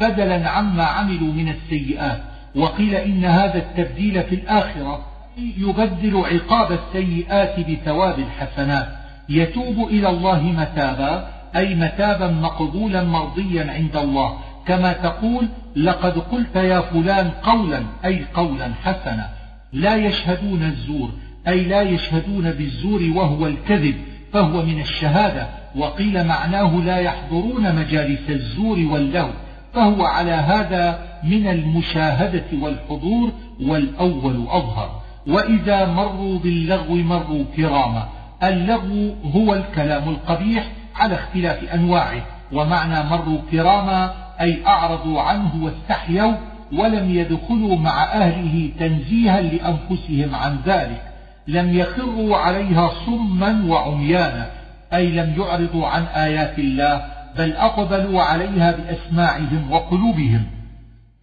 [0.00, 2.22] بدلا عما عملوا من السيئات
[2.56, 5.06] وقيل إن هذا التبديل في الآخرة
[5.38, 8.88] يبدل عقاب السيئات بثواب الحسنات.
[9.28, 14.38] يتوب إلى الله متابا أي متابا مقبولا مرضيا عند الله.
[14.66, 19.28] كما تقول لقد قلت يا فلان قولا أي قولا حسنا
[19.72, 21.10] لا يشهدون الزور
[21.48, 23.94] أي لا يشهدون بالزور وهو الكذب
[24.32, 25.46] فهو من الشهادة
[25.76, 29.30] وقيل معناه لا يحضرون مجالس الزور واللهو
[29.74, 35.02] فهو على هذا من المشاهدة والحضور والأول أظهر.
[35.26, 38.08] وإذا مروا باللغو مروا كراما
[38.42, 46.34] اللغو هو الكلام القبيح على اختلاف أنواعه ومعنى مروا كراما أي أعرضوا عنه واستحيوا
[46.72, 51.02] ولم يدخلوا مع أهله تنزيها لأنفسهم عن ذلك
[51.48, 54.50] لم يخروا عليها صما وعميانا
[54.94, 57.04] أي لم يعرضوا عن آيات الله
[57.38, 60.46] بل أقبلوا عليها بأسماعهم وقلوبهم.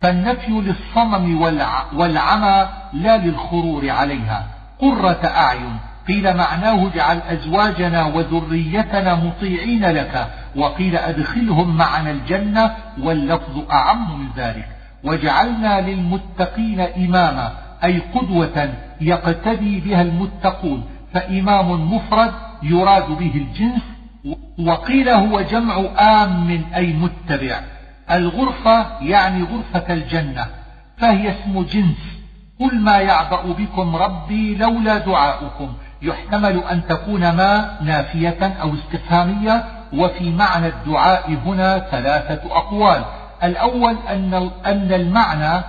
[0.01, 1.41] فالنفي للصمم
[1.93, 4.47] والعمى لا للخرور عليها.
[4.80, 5.78] قرة أعين.
[6.10, 10.28] قيل معناه اجعل أزواجنا وذريتنا مطيعين لك.
[10.55, 14.68] وقيل أدخلهم معنا الجنة واللفظ أعم من ذلك.
[15.03, 17.51] وجعلنا للمتقين إماما
[17.84, 20.84] أي قدوة يقتدي بها المتقون
[21.14, 22.34] فإمام مفرد
[22.64, 23.82] يراد به الجنس.
[24.60, 27.60] وقيل هو جمع آم أي متبع.
[28.12, 30.45] الغرفة يعني غرفة الجنة
[30.97, 32.20] فهي اسم جنس.
[32.60, 35.74] قل ما يعبأ بكم ربي لولا دعاؤكم.
[36.02, 43.04] يحتمل أن تكون ما نافية أو استفهامية وفي معنى الدعاء هنا ثلاثة أقوال.
[43.43, 45.64] الأول أن أن المعنى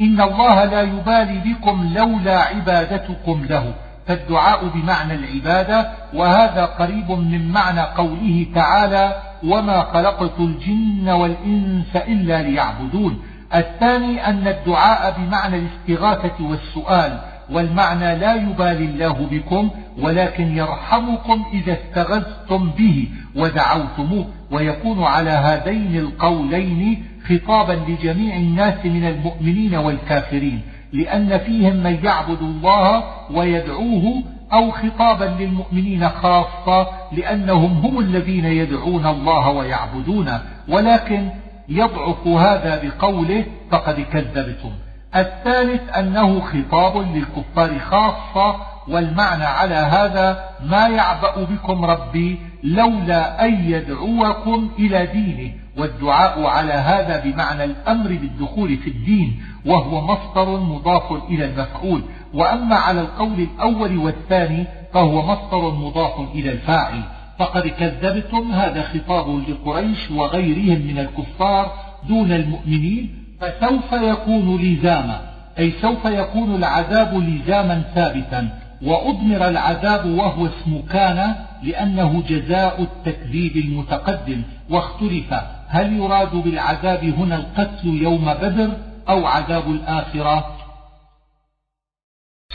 [0.00, 3.74] إن الله لا يبالي بكم لولا عبادتكم له
[4.06, 13.22] فالدعاء بمعنى العبادة وهذا قريب من معنى قوله تعالى وما خلقت الجن والإنس إلا ليعبدون
[13.54, 17.18] الثاني أن الدعاء بمعنى الاستغاثة والسؤال
[17.52, 27.04] والمعنى لا يبالي الله بكم ولكن يرحمكم إذا استغثتم به ودعوتموه ويكون على هذين القولين
[27.28, 34.22] خطابا لجميع الناس من المؤمنين والكافرين لأن فيهم من يعبد الله ويدعوه
[34.52, 41.28] أو خطابا للمؤمنين خاصة لأنهم هم الذين يدعون الله ويعبدونه ولكن
[41.68, 44.70] يضعف هذا بقوله فقد كذبتم.
[45.16, 48.56] الثالث أنه خطاب للكفار خاصة
[48.88, 55.52] والمعنى على هذا ما يعبأ بكم ربي لولا أن يدعوكم إلى دينه.
[55.78, 62.02] والدعاء على هذا بمعنى الأمر بالدخول في الدين وهو مصدر مضاف إلى المفعول.
[62.34, 67.02] وأما على القول الأول والثاني فهو مصدر مضاف إلى الفاعل.
[67.38, 71.72] فقد كذبتم هذا خطاب لقريش وغيرهم من الكفار
[72.08, 75.20] دون المؤمنين فسوف يكون لزاما
[75.58, 84.42] أي سوف يكون العذاب لزاما ثابتا وأضمر العذاب وهو اسم كان لأنه جزاء التكذيب المتقدم.
[84.70, 85.34] واختلف
[85.68, 88.70] هل يراد بالعذاب هنا القتل يوم بدر
[89.08, 90.56] أو عذاب الآخرة؟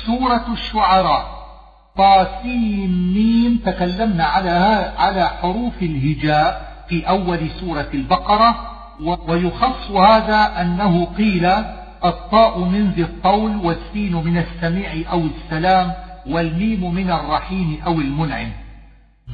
[0.06, 1.26] سورة الشعراء.
[1.98, 4.50] طاسيم ميم تكلمنا على
[4.98, 8.75] على حروف الهجاء في أول سورة البقرة.
[9.28, 11.46] ويخص هذا أنه قيل
[12.06, 15.94] الطاء من ذي الطول والسين من السميع أو السلام
[16.28, 18.50] والميم من الرحيم أو المنعم.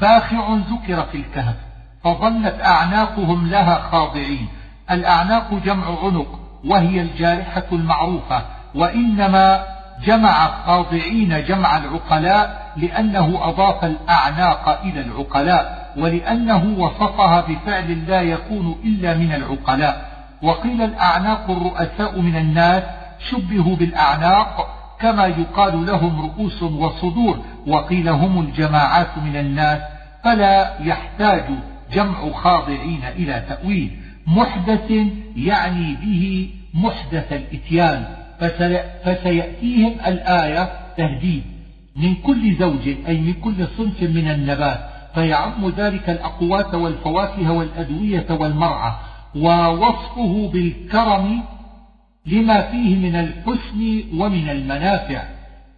[0.02, 1.56] باخع ذكر في الكهف
[2.04, 4.48] فظلت أعناقهم لها خاضعين.
[4.92, 8.42] الأعناق جمع عنق وهي الجارحة المعروفة
[8.76, 9.64] وإنما
[10.06, 15.81] جمع خاضعين جمع العقلاء لأنه أضاف الأعناق إلى العقلاء.
[15.98, 20.12] ولأنه وصفها بفعل لا يكون إلا من العقلاء.
[20.42, 22.84] وقيل الأعناق الرؤساء من الناس
[23.30, 29.80] شبهوا بالأعناق كما يقال لهم رؤوس وصدور وقيل هم الجماعات من الناس
[30.24, 31.44] فلا يحتاج
[31.94, 33.92] جمع خاضعين إلى تأويل.
[34.28, 34.92] محدث
[35.36, 38.06] يعني به محدث الإتيان
[39.06, 41.44] فسيأتيهم الآية تهديد
[41.96, 44.91] من كل زوج أي من كل صنف من النبات.
[45.16, 48.92] فيعم ذلك الأقوات والفواكه والأدوية والمرعى
[49.36, 51.44] ووصفه بالكرم
[52.26, 55.24] لما فيه من الحسن ومن المنافع.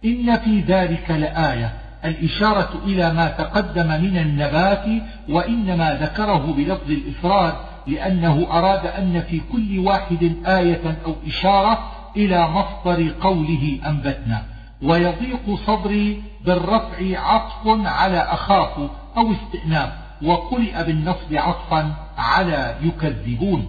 [0.04, 1.72] إن في ذلك لآية
[2.04, 4.84] الإشارة إلى ما تقدم من النبات
[5.28, 7.54] وإنما ذكره بلفظ الإفراد
[7.86, 14.42] لأنه أراد أن في كل واحد آية أو إشارة إلى مصدر قوله أنبتنا.
[14.82, 19.92] ويضيق صدري بالرفع عطف على أخاف أو استئناف
[20.22, 23.66] وقرئ بالنصب عطفا على يكذبون.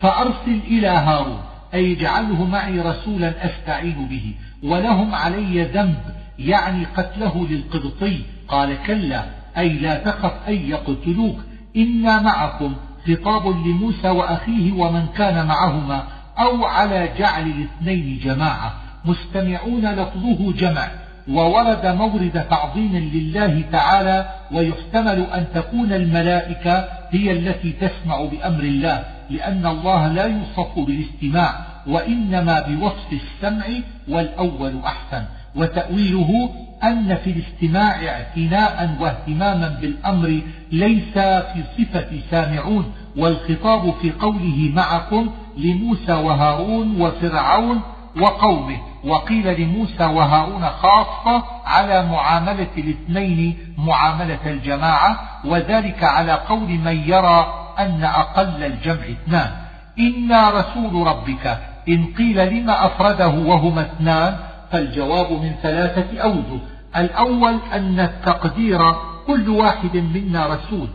[0.00, 1.40] فأرسل إلى هارون
[1.74, 6.02] أي اجعله معي رسولا أستعين به ولهم علي ذنب
[6.38, 8.22] يعني قتله للقبطي.
[8.48, 9.24] قال كلا
[9.58, 11.36] أي لا تخف أن يقتلوك
[11.76, 12.74] إنا معكم
[13.06, 16.04] خطاب لموسى وأخيه ومن كان معهما
[16.38, 18.74] أو على جعل الاثنين جماعة.
[19.04, 20.88] مستمعون لفظه جمع.
[21.30, 29.66] وورد مورد تعظيم لله تعالى ويحتمل أن تكون الملائكة هي التي تسمع بأمر الله لأن
[29.66, 31.54] الله لا يوصف بالاستماع
[31.86, 33.66] وإنما بوصف السمع
[34.08, 35.24] والأول أحسن.
[35.56, 36.50] وتأويله
[36.82, 40.40] أن في الاستماع اعتناء واهتماما بالأمر
[40.72, 47.80] ليس في صفة سامعون والخطاب في قوله معكم لموسى وهارون وفرعون
[48.20, 48.89] وقومه.
[49.04, 58.04] وقيل لموسى وهارون خاصة على معاملة الاثنين معاملة الجماعة وذلك على قول من يرى أن
[58.04, 59.50] أقل الجمع اثنان.
[59.98, 61.58] إنا رسول ربك
[61.88, 64.36] إن قيل لما أفرده وهما اثنان
[64.72, 66.60] فالجواب من ثلاثة أوجه.
[66.96, 68.92] الأول أن التقدير
[69.26, 70.88] كل واحد منا رسول.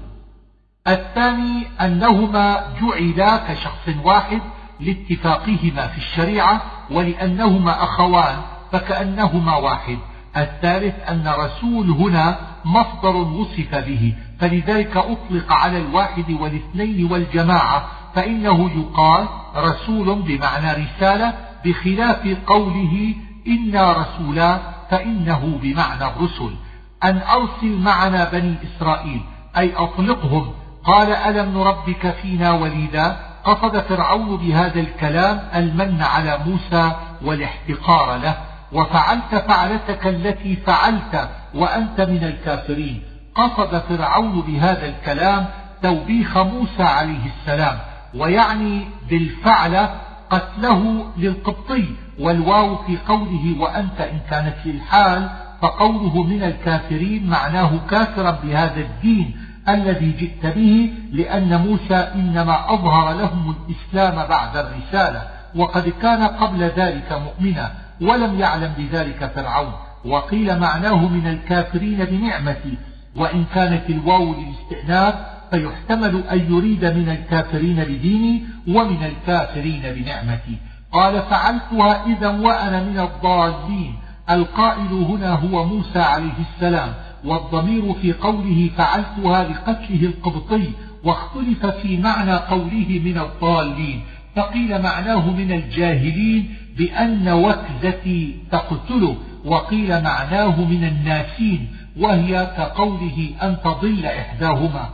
[0.88, 4.42] الثاني أنهما جعلا كشخص واحد
[4.80, 6.62] لاتفاقهما في الشريعة.
[6.92, 8.38] ولأنهما أخوان
[8.72, 9.98] فكأنهما واحد.
[10.38, 19.28] الثالث أن رسول هنا مصدر وصف به فلذلك أطلق على الواحد والاثنين والجماعة فإنه يقال
[19.56, 21.34] رسول بمعنى رسالة
[21.66, 23.16] بخلاف قوله
[23.48, 24.60] إنا رسولا
[24.90, 26.56] فإنه بمعنى الرسل.
[27.04, 29.22] أن أرسل معنا بني إسرائيل
[29.58, 30.52] أي أطلقهم.
[30.84, 36.92] قال ألم نربك فينا وليدا؟ قصد فرعون بهذا الكلام المن على موسى
[37.22, 38.38] والاحتقار له
[38.74, 43.02] وفعلت فعلتك التي فعلت وأنت من الكافرين.
[43.36, 45.46] قصد فرعون بهذا الكلام
[45.84, 47.78] توبيخ موسى عليه السلام
[48.16, 49.90] ويعني بالفعل
[50.30, 51.86] قتله للقبطي
[52.20, 55.30] والواو في قوله وأنت إن كانت للحال
[55.62, 59.45] فقوله من الكافرين معناه كافرا بهذا الدين.
[59.70, 65.22] الذي جئت به لأن موسى إنما أظهر لهم الإسلام بعد الرسالة
[65.56, 67.72] وقد كان قبل ذلك مؤمنا
[68.02, 69.74] ولم يعلم بذلك فرعون.
[70.06, 72.78] وقيل معناه من الكافرين بنعمتي
[73.16, 75.16] وإن كانت الواو للاستئناف
[75.52, 80.58] فيحتمل أن يريد من الكافرين بديني ومن الكافرين بنعمتي.
[80.92, 83.96] قال فعلتها إذا وأنا من الضالين.
[84.30, 86.94] القائل هنا هو موسى عليه السلام.
[87.26, 90.70] والضمير في قوله فعلتها لقتله القبطي
[91.04, 94.02] واختلف في معنى قوله من الضالين
[94.36, 99.16] فقيل معناه من الجاهلين بأن وكزتي تقتله
[99.46, 101.68] وقيل معناه من الناسين
[102.00, 104.90] وهي كقوله أن تضل إحداهما.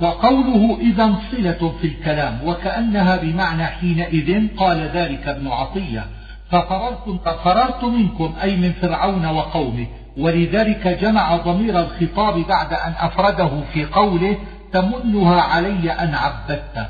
[0.00, 6.04] وقوله إذا صلة في الكلام وكأنها بمعنى حينئذ قال ذلك ابن عطية.
[6.50, 9.86] ففررت, ففررت منكم أي من فرعون وقومه
[10.18, 14.38] ولذلك جمع ضمير الخطاب بعد أن أفرده في قوله
[14.72, 16.86] تمنها علي أن عبدت.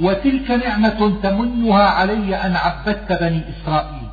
[0.00, 4.08] وتلك نعمة تمنها علي أن عبدت بني إسرائيل.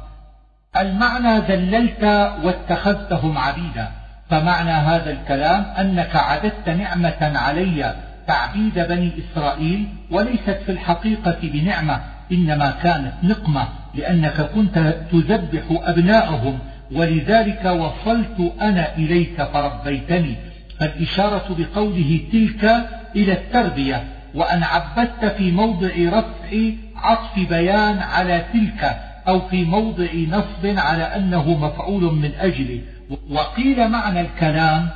[0.78, 2.04] المعنى ذللت
[2.44, 3.92] واتخذتهم عبيدا.
[4.30, 7.96] فمعنى هذا الكلام أنك عددت نعمة علي
[8.28, 12.02] تعبيد بني إسرائيل وليست في الحقيقة بنعمة
[12.32, 14.78] إنما كانت نقمة لأنك كنت
[15.12, 16.60] تذبح أبناءهم
[16.92, 20.36] ولذلك وصلت أنا إليك فربيتني
[20.80, 24.04] فالإشارة بقوله تلك إلى التربية
[24.36, 28.96] وأن عبدت في موضع رفع عطف بيان على تلك
[29.28, 32.82] أو في موضع نصب على أنه مفعول من أجله.
[33.30, 34.90] وقيل معنى الكلام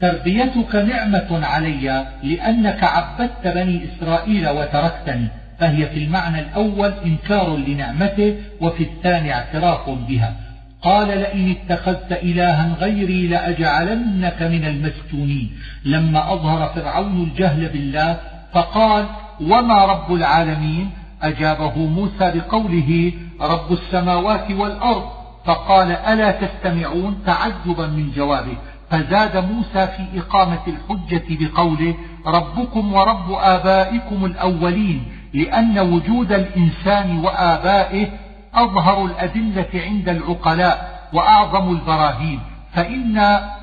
[0.00, 5.28] تربيتك نعمة علي لأنك عبدت بني إسرائيل وتركتني
[5.58, 10.34] فهي في المعنى الأول إنكار لنعمته وفي الثاني اعتراف بها.
[10.82, 15.50] قال لئن اتخذت إلها غيري لأجعلنك من المسجونين
[15.84, 18.20] لما أظهر فرعون الجهل بالله
[18.52, 19.06] فقال
[19.40, 20.90] وما رب العالمين؟
[21.22, 25.04] أجابه موسى بقوله رب السماوات والأرض.
[25.44, 28.56] فقال ألا تستمعون تعجبا من جوابه؟
[28.90, 31.94] فزاد موسى في إقامة الحجة بقوله
[32.26, 35.02] ربكم ورب آبائكم الأولين
[35.34, 38.06] لأن وجود الإنسان وآبائه
[38.54, 42.40] أظهر الأدلة عند العقلاء وأعظم البراهين
[42.72, 43.18] فإن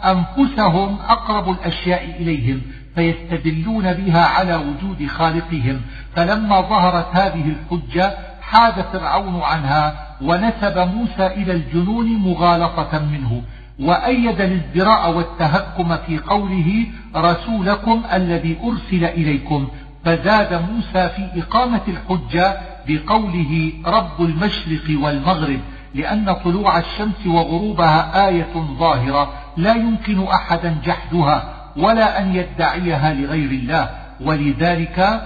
[0.05, 2.61] أنفسهم أقرب الأشياء إليهم
[2.95, 5.81] فيستدلون بها على وجود خالقهم.
[6.15, 13.41] فلما ظهرت هذه الحجة حاد فرعون عنها ونسب موسى إلى الجنون مغالطة منه
[13.79, 16.85] وأيد الازدراء والتهكم في قوله
[17.15, 19.67] رسولكم الذي أرسل إليكم
[20.05, 22.57] فزاد موسى في إقامة الحجة
[22.89, 25.59] بقوله رب المشرق والمغرب
[25.95, 33.89] لأن طلوع الشمس وغروبها آية ظاهرة لا يمكن أحدا جحدها ولا أن يدعيها لغير الله.
[34.21, 35.21] ولذلك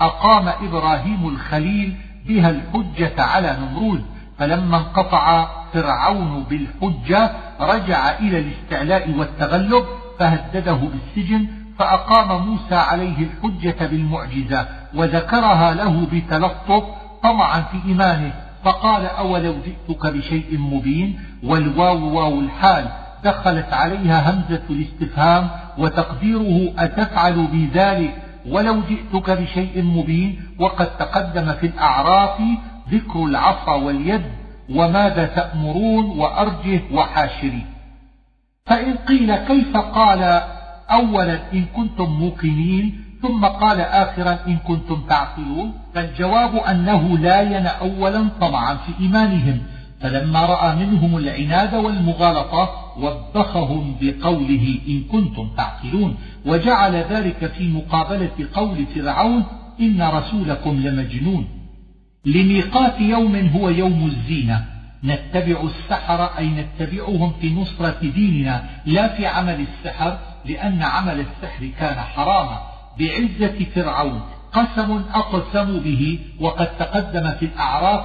[0.00, 1.94] أقام إبراهيم الخليل
[2.26, 4.04] بها الحجة على نمرود.
[4.38, 7.30] فلما انقطع فرعون بالحجة
[7.60, 9.84] رجع إلى الاستعلاء والتغلب
[10.18, 11.46] فهدده بالسجن
[11.78, 16.84] فأقام موسى عليه الحجة بالمعجزة وذكرها له بتلطف
[17.22, 18.32] طمعا في إيمانه
[18.64, 22.88] فقال أولو جئتك بشيء مبين؟ والواو واو الحال
[23.24, 28.14] دخلت عليها همزة الاستفهام وتقديره أتفعل بذلك
[28.48, 32.40] ولو جئتك بشيء مبين؟ وقد تقدم في الأعراف
[32.90, 34.22] ذكر العصا واليد
[34.74, 37.66] وماذا تأمرون وأرجه وحاشري.
[38.66, 40.42] فإن قيل كيف قال
[40.90, 48.28] أولا إن كنتم موقنين؟ ثم قال آخرا إن كنتم تعقلون فالجواب أنه لا ين أولا
[48.40, 49.60] طمعا في إيمانهم
[50.00, 56.16] فلما رأى منهم العناد والمغالطة وبخهم بقوله إن كنتم تعقلون
[56.46, 59.44] وجعل ذلك في مقابلة قول فرعون
[59.80, 61.48] إن رسولكم لمجنون.
[62.26, 64.64] لميقات يوم هو يوم الزينة
[65.04, 71.96] نتبع السحر أي نتبعهم في نصرة ديننا لا في عمل السحر لأن عمل السحر كان
[72.00, 72.67] حراما.
[72.98, 74.20] بعزة فرعون.
[74.52, 78.04] قسم أقسموا به وقد تقدم في الأعراف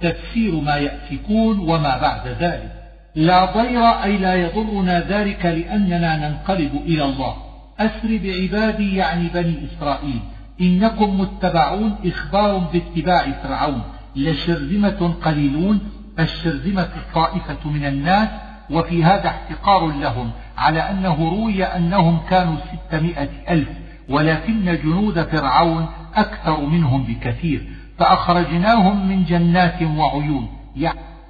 [0.00, 2.72] تفسير ما يأفكون وما بعد ذلك.
[3.14, 7.36] لا ضير أي لا يضرنا ذلك لأننا ننقلب إلى الله.
[7.78, 10.20] أسر بعبادي يعني بني إسرائيل.
[10.60, 13.82] إنكم متبعون إخبار باتباع فرعون.
[14.16, 15.80] لشرذمة قليلون.
[16.18, 18.28] الشرذمة الطائفة من الناس.
[18.70, 20.30] وفي هذا احتقار لهم.
[20.58, 23.83] على أنه روي أنهم كانوا ستمائة ألف.
[24.08, 27.68] ولكن جنود فرعون أكثر منهم بكثير
[27.98, 30.48] فأخرجناهم من جنات وعيون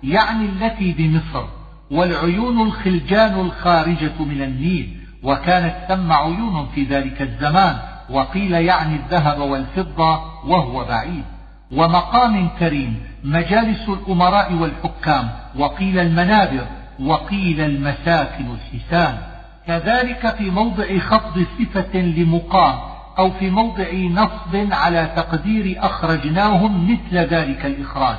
[0.03, 1.45] يعني التي بمصر
[1.91, 7.77] والعيون الخلجان الخارجة من النيل وكانت ثم عيون في ذلك الزمان
[8.11, 11.25] وقيل يعني الذهب والفضة وهو بعيد.
[11.73, 16.67] ومقام كريم مجالس الأمراء والحكام وقيل المنابر
[17.01, 19.19] وقيل المساكن الحسان.
[19.67, 22.79] كذلك في موضع خفض صفة لمقام
[23.19, 28.17] أو في موضع نصب على تقدير أخرجناهم مثل ذلك الإخراج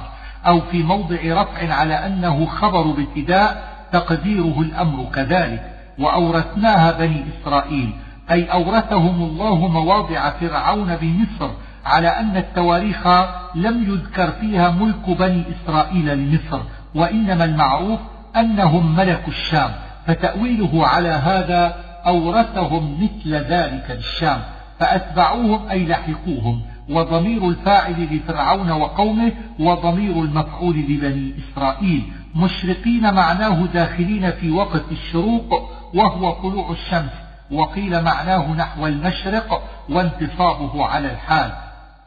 [0.47, 7.93] أو في موضع رفع على أنه خبر ابتداء تقديره الأمر كذلك وأورثناها بني إسرائيل
[8.31, 11.49] أي أورثهم الله مواضع فرعون بمصر
[11.85, 13.07] على أن التواريخ
[13.55, 16.61] لم يذكر فيها ملك بني إسرائيل لمصر
[16.95, 17.99] وإنما المعروف
[18.35, 19.72] أنهم ملكوا الشام
[20.07, 21.76] فتأويله على هذا
[22.06, 24.41] أورثهم مثل ذلك للشام
[24.80, 32.03] فأتبعوهم أي لحقوهم وضمير الفاعل لفرعون وقومه وضمير المفعول لبني إسرائيل
[32.36, 37.11] مشرقين معناه داخلين في وقت الشروق وهو طلوع الشمس
[37.52, 41.52] وقيل معناه نحو المشرق وانتصابه على الحال.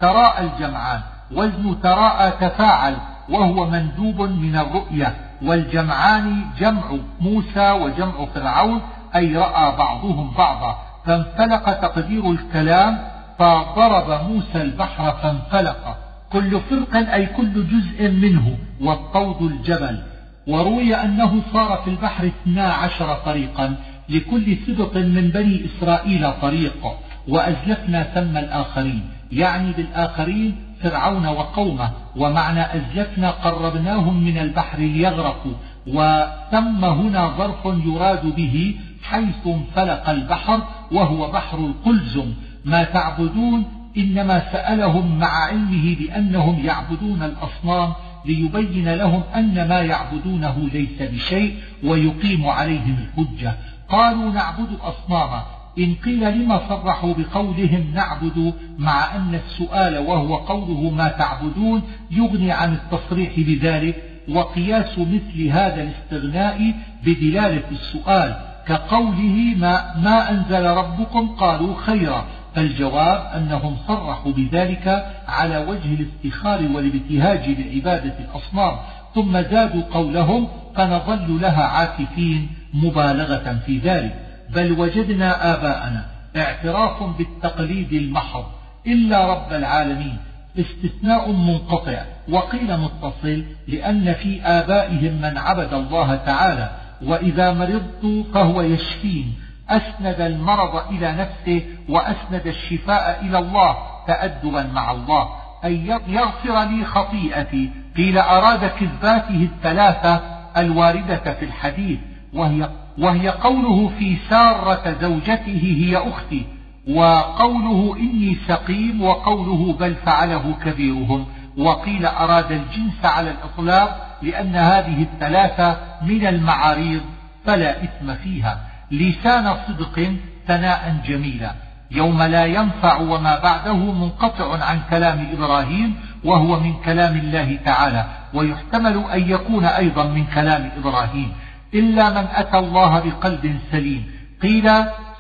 [0.01, 1.01] تراءى الجمعان
[1.33, 2.97] وزن تراءى تفاعل
[3.29, 5.15] وهو مندوب من الرؤية.
[5.43, 6.83] والجمعان جمع
[7.21, 8.81] موسى وجمع فرعون
[9.17, 10.79] أي رأى بعضهم بعضا.
[11.07, 12.99] فانفلق تقدير الكلام
[13.39, 15.97] فضرب موسى البحر فانفلق.
[16.33, 19.99] كل فرق أي كل جزء منه والطود الجبل.
[20.47, 23.75] وروي أنه صار في البحر اثنا عشر طريقا
[24.09, 26.87] لكل سبط من بني إسرائيل طريق.
[27.29, 29.11] وأزلفنا ثم الآخرين.
[29.33, 35.53] يعني بالآخرين فرعون وقومه ومعنى أزلفنا قربناهم من البحر ليغرقوا
[35.87, 40.61] وثم هنا ظرف يراد به حيث انفلق البحر
[40.93, 42.33] وهو بحر القلزم.
[42.65, 43.65] ما تعبدون
[43.97, 47.93] إنما سألهم مع علمه بأنهم يعبدون الأصنام
[48.25, 53.55] ليبين لهم أن ما يعبدونه ليس بشيء ويقيم عليهم الحجة.
[53.89, 61.09] قالوا نعبد أصناما إن قيل لما صرحوا بقولهم نعبد مع أن السؤال وهو قوله ما
[61.09, 66.75] تعبدون يغني عن التصريح بذلك وقياس مثل هذا الاستغناء
[67.05, 68.37] بدلالة السؤال
[68.67, 72.25] كقوله ما, ما أنزل ربكم؟ قالوا خيرا.
[72.55, 78.77] فالجواب أنهم صرحوا بذلك على وجه الافتخار والابتهاج بعبادة الأصنام
[79.15, 84.28] ثم زادوا قولهم فنظل لها عاكفين مبالغة في ذلك.
[84.55, 86.05] بل وجدنا آباءنا
[86.37, 88.45] اعتراف بالتقليد المحض
[88.87, 90.19] إلا رب العالمين
[90.59, 96.71] استثناء منقطع وقيل متصل لأن في آبائهم من عبد الله تعالى
[97.03, 99.35] وإذا مرضت فهو يشفين
[99.71, 103.77] أسند المرض إلى نفسه وأسند الشفاء إلى الله
[104.07, 105.29] تأدبا مع الله.
[105.65, 110.21] أن يغفر لي خطيئتي قيل أراد كذباته الثلاثة
[110.57, 111.99] الواردة في الحديث
[112.35, 112.69] وهي,
[112.99, 116.47] وهي قوله في سارة زوجته هي أختي
[116.89, 121.27] وقوله إني سقيم وقوله بل فعله كبيرهم
[121.59, 127.01] وقيل أراد الجنس على الإطلاق لأن هذه الثلاثة من المعاريض
[127.45, 128.61] فلا إثم فيها.
[128.91, 130.13] لسان صدق
[130.47, 131.53] ثناء جميلا.
[131.91, 135.95] يوم لا ينفع وما بعده منقطع عن كلام إبراهيم
[136.25, 141.33] وهو من كلام الله تعالى ويحتمل أن يكون أيضا من كلام إبراهيم.
[141.75, 144.05] إلا من أتى الله بقلب سليم.
[144.43, 144.71] قيل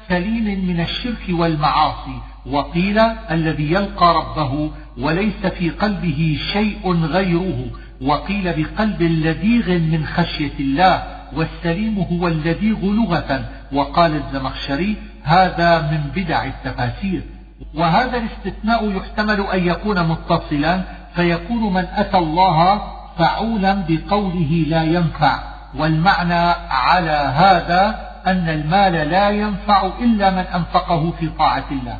[0.09, 2.99] سليم من الشرك والمعاصي وقيل
[3.31, 7.65] الذي يلقى ربه وليس في قلبه شيء غيره
[8.03, 11.03] وقيل بقلب لديغ من خشية الله
[11.37, 17.23] والسليم هو اللديغ لغة وقال الزمخشري هذا من بدع التفاسير.
[17.75, 20.83] وهذا الاستثناء يحتمل أن يكون متصلا
[21.15, 22.83] فيكون من أتى الله
[23.19, 25.58] فعولا بقوله لا ينفع.
[25.75, 31.99] والمعنى على هذا أن المال لا ينفع إلا من أنفقه في طاعة الله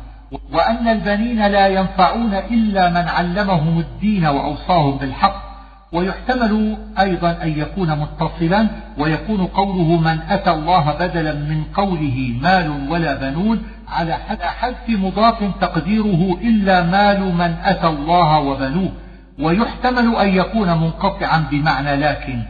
[0.53, 5.49] وأن البنين لا ينفعون إلا من علمهم الدين وأوصاهم بالحق
[5.91, 8.67] ويحتمل أيضا أن يكون متصلا
[8.97, 16.37] ويكون قوله من أتى الله بدلا من قوله مال ولا بنون على حذف مضاف تقديره
[16.41, 18.91] إلا مال من أتى الله وبنوه
[19.39, 22.43] ويحتمل أن يكون منقطعا بمعنى لكن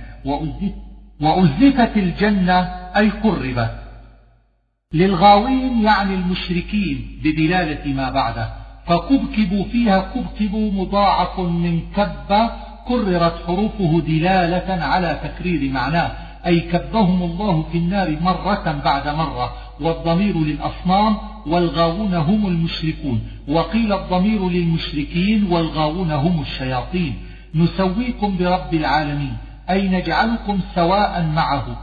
[1.21, 2.59] وأزلفت الجنة
[2.97, 3.75] أي قربت.
[4.93, 8.49] للغاوين يعني المشركين بدلالة ما بعده.
[8.85, 12.49] فكبكبوا فيها كبكبوا مضاعف من كب
[12.87, 16.11] كررت حروفه دلالة على تكرير معناه.
[16.45, 19.53] أي كبهم الله في النار مرة بعد مرة.
[19.81, 21.17] والضمير للأصنام
[21.47, 23.21] والغاوون هم المشركون.
[23.47, 27.13] وقيل الضمير للمشركين والغاوون هم الشياطين.
[27.55, 29.33] نسويكم برب العالمين.
[29.69, 31.77] أي نجعلكم سواء معه.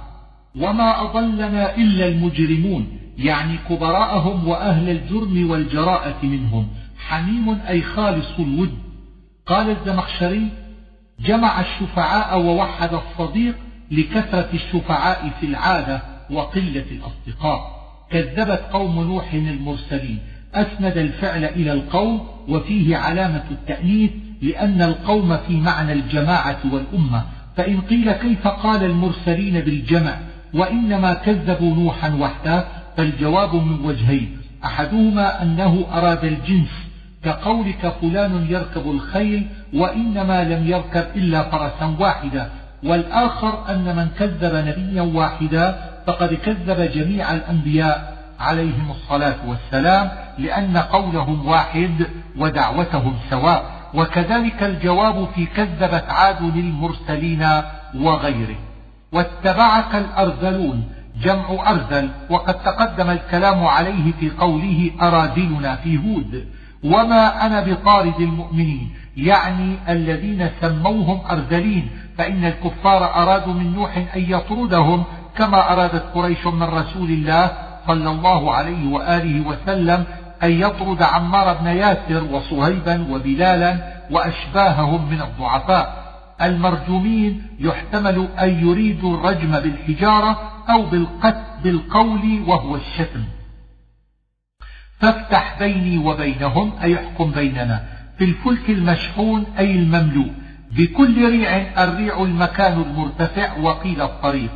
[0.57, 6.69] وما أضلنا إلا المجرمون يعني كبراءهم وأهل الجرم والجراءة منهم.
[6.99, 8.79] حميم أي خالص الود.
[9.47, 10.49] قال الزمخشري
[11.21, 13.55] جمع الشفعاء ووحد الصديق
[13.91, 17.77] لكثرة الشفعاء في العادة وقلة الأصدقاء.
[18.11, 20.19] كذبت قوم نوح المرسلين.
[20.55, 24.11] أسند الفعل إلى القوم وفيه علامة التأنيث
[24.43, 27.25] لأن القوم في معنى الجماعة والأمة.
[27.57, 30.17] فإن قيل كيف قال المرسلين بالجمع
[30.55, 32.65] وإنما كذبوا نوحا وحده
[32.97, 34.37] فالجواب من وجهين.
[34.65, 36.71] أحدهما أنه أراد الجنس
[37.25, 42.51] كقولك فلان يركب الخيل وإنما لم يركب إلا فرسا واحدا
[42.85, 51.47] والآخر أن من كذب نبيا واحدا فقد كذب جميع الأنبياء عليهم الصلاة والسلام لأن قولهم
[51.47, 52.07] واحد
[52.39, 53.76] ودعوتهم سواء.
[53.95, 57.49] وكذلك الجواب في كذبت عاد للمرسلين
[57.95, 58.57] وغيره.
[59.13, 60.89] واتبعك الأرذلون
[61.23, 66.47] جمع أرذل وقد تقدم الكلام عليه في قوله أراذلنا في هود
[66.85, 75.05] وما أنا بطارد المؤمنين يعني الذين سموهم أرذلين فإن الكفار أرادوا من نوح أن يطردهم
[75.37, 77.51] كما أرادت قريش من رسول الله
[77.87, 80.05] صلى الله عليه وآله وسلم
[80.43, 83.79] أن يطرد عمار بن ياسر وصهيبا وبلالا
[84.11, 86.07] وأشباههم من الضعفاء.
[86.43, 93.25] المرجومين يحتمل أن يريدوا الرجم بالحجارة أو بالقتل بالقول وهو الشتم.
[95.01, 97.85] فافتح بيني وبينهم أي احكم بيننا
[98.19, 100.33] في الفلك المشحون أي المملوء.
[100.71, 104.51] بكل ريع الريع المكان المرتفع وقيل الطريق.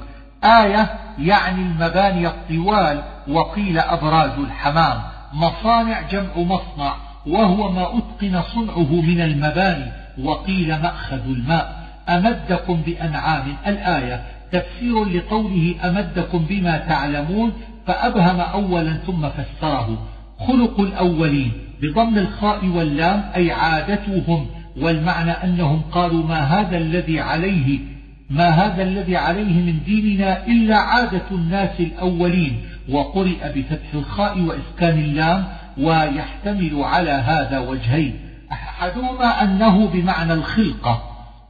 [0.45, 5.01] آية يعني المباني الطوال وقيل أبراز الحمام.
[5.33, 6.97] مصانع جمع مصنع
[7.27, 11.81] وهو ما أتقن صنعه من المباني وقيل مأخذ الماء.
[12.09, 13.57] أمدكم بأنعام.
[13.67, 17.53] الآية تفسير لقوله أمدكم بما تعلمون
[17.87, 20.07] فأبهم أولا ثم فسره.
[20.39, 21.53] خلق الأولين
[21.83, 24.47] بضم الخاء واللام أي عادتهم
[24.81, 27.79] والمعنى أنهم قالوا ما هذا الذي عليه
[28.31, 32.61] ما هذا الذي عليه من ديننا إلا عادة الناس الأولين.
[32.91, 35.45] وقرئ بفتح الخاء وإسكان اللام
[35.79, 38.21] ويحتمل على هذا وجهين.
[38.53, 41.03] أحدهما أنه بمعنى الخلقة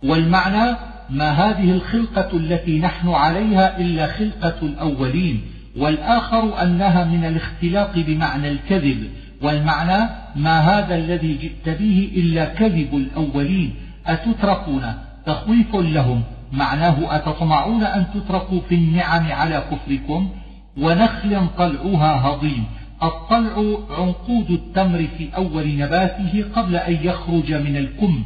[0.04, 0.76] والمعنى
[1.10, 5.40] ما هذه الخلقة التي نحن عليها إلا خلقة الأولين
[5.76, 9.08] والآخر أنها من الاختلاق بمعنى الكذب
[9.42, 13.74] والمعنى ما هذا الذي جئت به إلا كذب الأولين.
[14.06, 14.94] أتتركون؟
[15.26, 16.22] تخويف لهم.
[16.52, 20.30] معناه أتطمعون أن تتركوا في النعم على كفركم؟
[20.78, 22.64] ونخل طلعها هضيم.
[23.02, 28.24] الطلع عنقود التمر في أول نباته قبل أن يخرج من الكم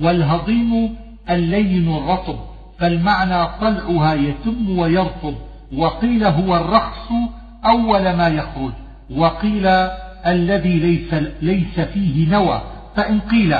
[0.00, 0.96] والهضيم
[1.30, 2.38] اللين الرطب.
[2.78, 5.34] فالمعنى طلعها يتم ويرطب.
[5.76, 7.08] وقيل هو الرخص
[7.64, 8.72] أول ما يخرج.
[9.10, 9.66] وقيل
[10.26, 12.62] الذي ليس, ليس فيه نوى.
[12.96, 13.56] فإن قيل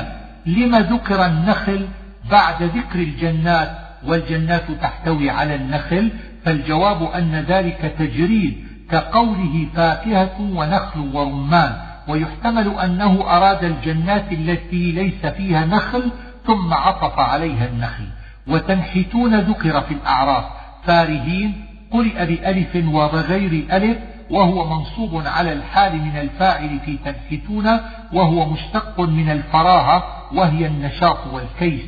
[0.46, 1.86] لم ذكر النخل
[2.30, 3.70] بعد ذكر الجنات
[4.06, 6.10] والجنات تحتوي على النخل
[6.44, 11.72] فالجواب أن ذلك تجريد كقوله فاكهة ونخل ورمان
[12.08, 16.12] ويحتمل أنه أراد الجنات التي ليس فيها نخل
[16.46, 18.04] ثم عطف عليها النخل.
[18.46, 20.44] وتنحتون ذكر في الأعراف
[20.84, 23.98] فارهين قرئ بألف وبغير ألف
[24.30, 27.80] وهو منصوب على الحال من الفاعل في تنحتون
[28.12, 30.04] وهو مشتق من الفراهة
[30.34, 31.80] وهي النشاط والكيس.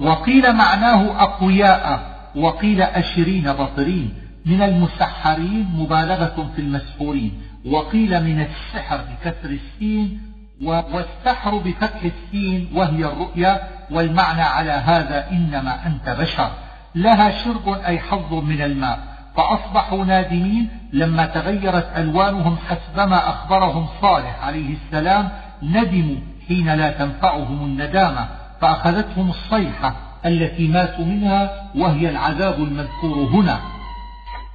[0.00, 2.15] وقيل معناه أقوياء.
[2.36, 4.14] وقيل أشرين بطرين
[4.46, 7.42] من المسحرين مبالغة في المسحورين.
[7.66, 10.20] وقيل من السحر بكسر السين
[10.62, 13.60] والسحر بفتح السين وهي الرؤيا.
[13.90, 16.50] والمعنى على هذا إنما أنت بشر.
[16.94, 18.98] لها شرب أي حظ من الماء.
[19.36, 25.28] فأصبحوا نادمين لما تغيرت ألوانهم حسبما أخبرهم صالح عليه السلام.
[25.62, 26.16] ندموا
[26.48, 28.28] حين لا تنفعهم الندامة.
[28.60, 30.05] فأخذتهم الصيحة.
[30.26, 33.60] التي ماتوا منها وهي العذاب المذكور هنا.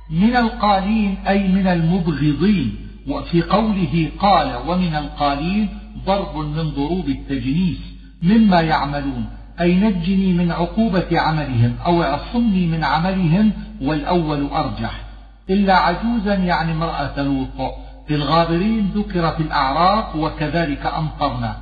[0.10, 2.76] من القالين أي من المبغضين.
[3.07, 5.69] وفي قوله قال ومن القالين
[6.06, 7.77] ضرب من ضروب التجنيس.
[8.23, 9.26] مما يعملون
[9.61, 15.02] أي نجني من عقوبة عملهم أو اعصمني من عملهم والأول أرجح.
[15.49, 17.73] إلا عجوزا يعني امرأة لوط.
[18.07, 21.57] في الغابرين ذكر في الأعراف وكذلك أمطرنا.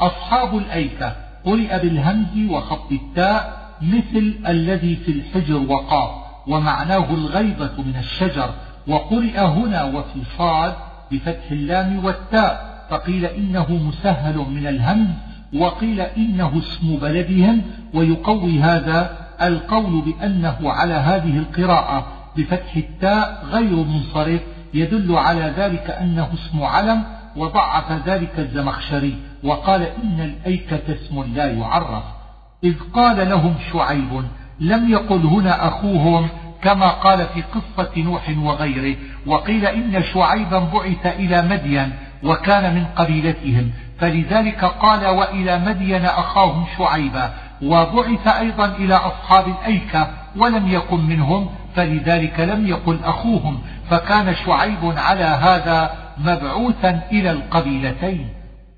[0.00, 6.10] أصحاب الأيكة قرئ بالهمز وخط التاء مثل الذي في الحجر وقاف
[6.46, 8.50] ومعناه الغيبة من الشجر
[8.88, 10.74] وقرئ هنا وفي صاد
[11.12, 15.08] بفتح اللام والتاء فقيل إنه مسهل من الهمز
[15.54, 17.62] وقيل إنه اسم بلدهم
[17.94, 22.06] ويقوي هذا القول بأنه على هذه القراءة
[22.36, 24.40] بفتح التاء غير منصرف
[24.74, 27.04] يدل على ذلك أنه اسم علم
[27.36, 29.16] وضعف ذلك الزمخشري.
[29.44, 32.04] وقال إن الأيكة اسم لا يعرف
[32.64, 34.24] إذ قال لهم شعيب
[34.60, 36.28] لم يقل هنا أخوهم
[36.62, 38.96] كما قال في قصة نوح وغيره
[39.26, 41.92] وقيل إن شعيبا بعث إلى مدين
[42.22, 50.68] وكان من قبيلتهم فلذلك قال وإلى مدين أخاهم شعيبا وبعث أيضا إلى أصحاب الأيكة ولم
[50.68, 53.58] يكن منهم فلذلك لم يقل أخوهم
[53.90, 58.28] فكان شعيب على هذا مبعوثا إلى القبيلتين.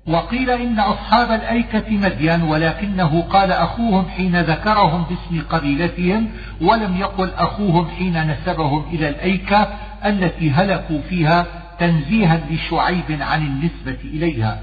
[0.07, 6.29] وقيل إن أصحاب الأيكة مدين ولكنه قال أخوهم حين ذكرهم باسم قبيلتهم
[6.61, 9.67] ولم يقل أخوهم حين نسبهم إلى الأيكة
[10.05, 11.45] التي هلكوا فيها
[11.79, 14.59] تنزيها لشعيب عن النسبة إليها.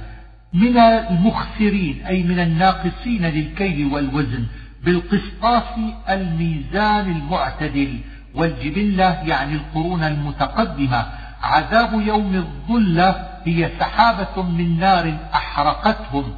[0.53, 4.47] من المخسرين أي من الناقصين للكيل والوزن
[4.85, 7.99] بالقسطاس الميزان المعتدل
[8.35, 11.07] والجبلة يعني القرون المتقدمة
[11.43, 16.35] عذاب يوم الظلة هي سحابة من نار أحرقتهم.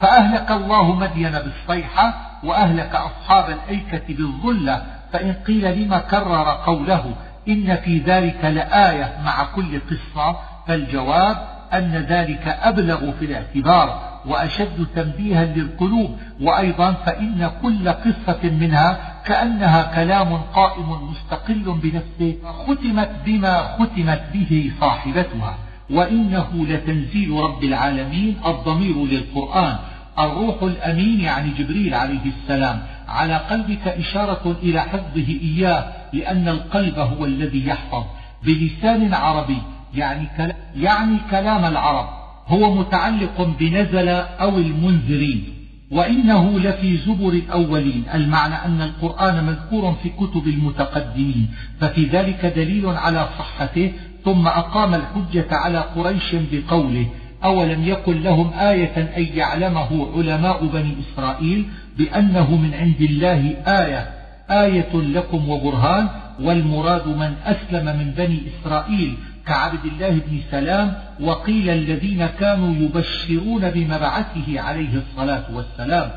[0.00, 2.14] فأهلك الله مدين بالصيحة
[2.44, 4.82] وأهلك أصحاب الأيكة بالظلة
[5.12, 7.14] فإن قيل لما كرر قوله
[7.48, 10.36] إن في ذلك لآية مع كل قصة
[10.66, 11.36] فالجواب
[11.72, 16.18] أن ذلك أبلغ في الاعتبار وأشد تنبيها للقلوب.
[16.40, 22.36] وأيضا فإن كل قصة منها كأنها كلام قائم مستقل بنفسه
[22.66, 25.58] ختمت بما ختمت به صاحبتها.
[25.90, 29.76] وإنه لتنزيل رب العالمين الضمير للقرآن
[30.18, 32.82] الروح الأمين يعني جبريل عليه السلام.
[33.08, 38.04] على قلبك إشارة إلى حفظه إياه لأن القلب هو الذي يحفظ.
[38.44, 39.58] بلسان عربي
[39.94, 42.08] يعني كلام, يعني كلام العرب
[42.46, 45.44] هو متعلق بنزل أو المنذرين.
[45.90, 48.04] وإنه لفي زبر الأولين.
[48.14, 51.48] المعنى أن القرآن مذكور في كتب المتقدمين.
[51.80, 53.92] ففي ذلك دليل على صحته
[54.24, 57.06] ثم أقام الحجة على قريش بقوله
[57.44, 61.68] أولم يكن لهم آية أن يعلمه علماء بني إسرائيل
[61.98, 64.10] بأنه من عند الله آية
[64.50, 66.08] آية لكم وبرهان
[66.40, 74.60] والمراد من أسلم من بني إسرائيل كعبد الله بن سلام وقيل الذين كانوا يبشرون بمبعثه
[74.60, 76.10] عليه الصلاة والسلام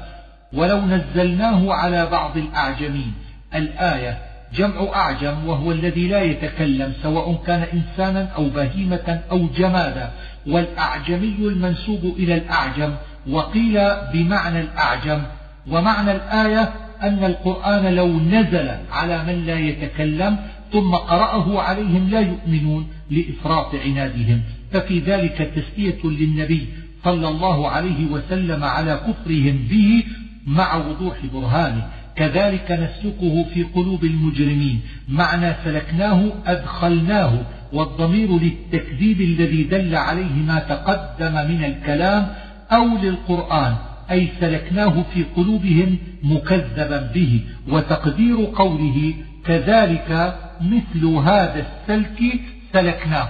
[0.53, 3.13] ولو نزلناه على بعض الأعجمين
[3.55, 4.17] الآية
[4.55, 10.11] جمع أعجم وهو الذي لا يتكلم سواء كان إنسانا أو بهيمة أو جمادا
[10.47, 12.93] والأعجمي المنسوب إلى الأعجم
[13.29, 13.79] وقيل
[14.13, 15.21] بمعنى الأعجم
[15.67, 20.37] ومعنى الآية أن القرآن لو نزل على من لا يتكلم
[20.73, 24.41] ثم قرأه عليهم لا يؤمنون لإفراط عنادهم.
[24.71, 26.67] ففي ذلك تسلية للنبي
[27.03, 30.03] صلى الله عليه وسلم على كفرهم به
[30.47, 31.87] مع وضوح برهانه.
[32.18, 34.81] كذلك نسلكه في قلوب المجرمين.
[35.10, 37.34] معنى سلكناه أدخلناه
[37.73, 42.27] والضمير للتكذيب الذي دل عليه ما تقدم من الكلام
[42.72, 43.76] أو للقرآن
[44.11, 47.41] أي سلكناه في قلوبهم مكذبا به.
[47.68, 49.14] وتقدير قوله
[49.45, 52.39] كذلك مثل هذا السلك
[52.73, 53.30] سلكناه.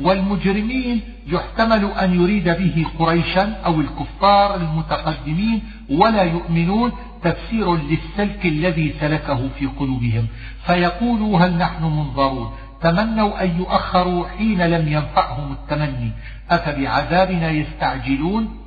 [0.00, 6.92] والمجرمين يحتمل أن يريد به قريشا أو الكفار المتقدمين ولا يؤمنون
[7.22, 10.26] تفسير للسلك الذي سلكه في قلوبهم.
[10.66, 16.12] فيقولوا هل نحن منظرون؟ تمنوا أن يؤخروا حين لم ينفعهم التمني.
[16.50, 18.58] أفبعذابنا يستعجلون؟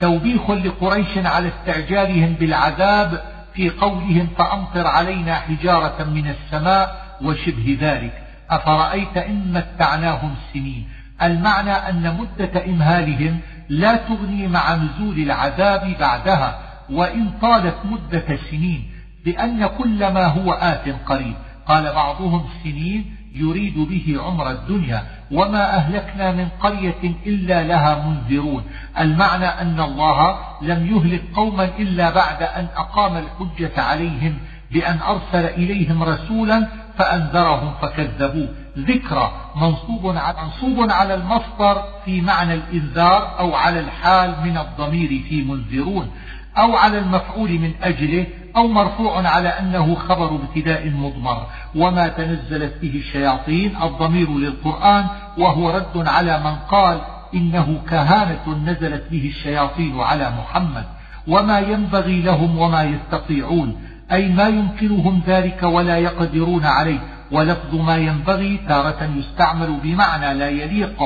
[0.00, 3.22] توبيخ لقريش على استعجالهم بالعذاب
[3.54, 8.22] في قولهم فأمطر علينا حجارة من السماء وشبه ذلك.
[8.50, 10.88] أفرأيت إن متعناهم سنين؟
[11.22, 16.71] المعنى أن مدة إمهالهم لا تغني مع نزول العذاب بعدها.
[16.90, 18.90] وإن طالت مدة سنين
[19.24, 21.34] بأن كل ما هو آت قريب.
[21.66, 28.64] قال بعضهم سنين يريد به عمر الدنيا وما أهلكنا من قرية إلا لها منذرون.
[28.98, 34.38] المعنى أن الله لم يهلك قوما إلا بعد أن أقام الحجة عليهم
[34.70, 36.68] بأن أرسل إليهم رسولا
[36.98, 38.48] فأنذرهم فكذبوه.
[38.78, 45.42] ذكرى منصوب على منصوب على المصدر في معنى الإنذار أو على الحال من الضمير في
[45.42, 46.10] منذرون.
[46.58, 48.26] أو على المفعول من أجله
[48.56, 51.46] أو مرفوع على أنه خبر ابتداء مضمر.
[51.74, 55.04] وما تنزلت به الشياطين الضمير للقرآن
[55.38, 57.00] وهو رد على من قال
[57.34, 60.84] إنه كهانة نزلت به الشياطين على محمد.
[61.28, 63.76] وما ينبغي لهم وما يستطيعون
[64.12, 66.98] أي ما يمكنهم ذلك ولا يقدرون عليه.
[67.30, 71.02] ولفظ ما ينبغي تارة يستعمل بمعنى لا يليق.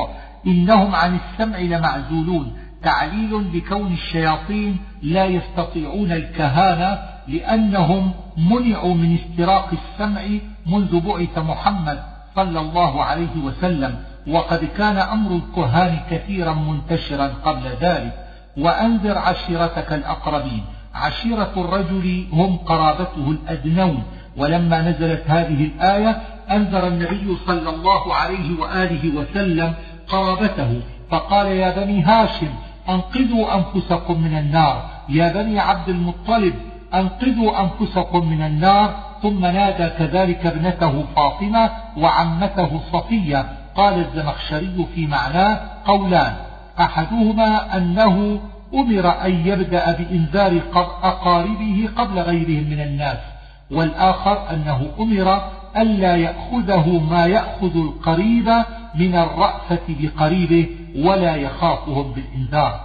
[0.47, 2.57] إنهم عن السمع لمعزولون.
[2.83, 10.21] تعليل لكون الشياطين لا يستطيعون الكهانة لأنهم منعوا من استراق السمع
[10.65, 12.03] منذ بعث محمد
[12.35, 13.95] صلى الله عليه وسلم.
[14.27, 18.27] وقد كان أمر الكهان كثيرا منتشرا قبل ذلك.
[18.57, 20.61] وأنذر عشيرتك الأقربين.
[20.95, 24.03] عشيرة الرجل هم قرابته الأدنون.
[24.37, 26.21] ولما نزلت هذه الآية
[26.51, 29.73] أنذر النبي صلى الله عليه وآله وسلم
[30.07, 30.81] قرابته.
[31.09, 34.85] فقال يا بني هاشم أنقذوا أنفسكم من النار.
[35.09, 36.53] يا بني عبد المطلب
[36.93, 38.95] أنقذوا أنفسكم من النار.
[39.21, 43.45] ثم نادى كذلك ابنته فاطمة وعمته صفية.
[43.75, 46.33] قال الزمخشري في معناه قولان
[46.79, 48.39] أحدهما أنه
[48.73, 50.61] أمر أن يبدأ بإنذار
[51.03, 53.17] أقاربه قبل غيرهم من الناس
[53.71, 55.41] والآخر أنه أمر
[55.77, 58.53] ألا يأخذه ما يأخذ القريب
[58.99, 62.79] من الرأفة بقريبه ولا يخافهم بالإنذار.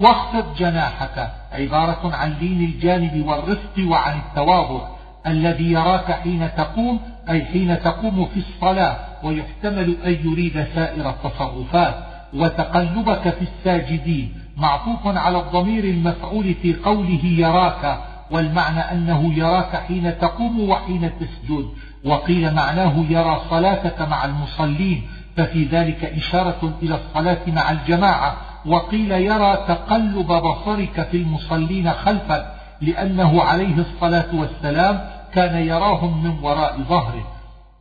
[0.00, 4.88] واخفض جناحك عبارة عن لين الجانب والرفق وعن التواضع
[5.26, 12.10] الذي يراك حين تقوم أي حين تقوم في الصلاة ويحتمل أن يريد سائر التصرفات.
[12.34, 20.70] وتقلبك في الساجدين معطوف على الضمير المفعول في قوله يراك والمعنى أنه يراك حين تقوم
[20.70, 21.68] وحين تسجد.
[22.04, 25.02] وقيل معناه يرى صلاتك مع المصلين
[25.36, 28.36] ففي ذلك إشارة إلى الصلاة مع الجماعة.
[28.66, 32.46] وقيل يرى تقلب بصرك في المصلين خلفك
[32.80, 35.00] لأنه عليه الصلاة والسلام
[35.34, 37.26] كان يراهم من وراء ظهره.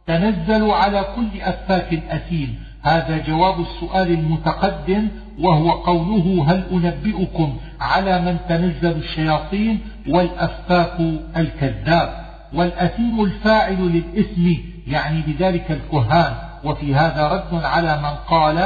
[0.07, 2.59] تنزل على كل أفاك أثيم.
[2.81, 5.07] هذا جواب السؤال المتقدم
[5.39, 10.97] وهو قوله هل أنبئكم على من تنزل الشياطين والأفاك
[11.37, 18.57] الكذاب؟ والأثيم الفاعل للإثم يعني بذلك الكهان وفي هذا رد على من قال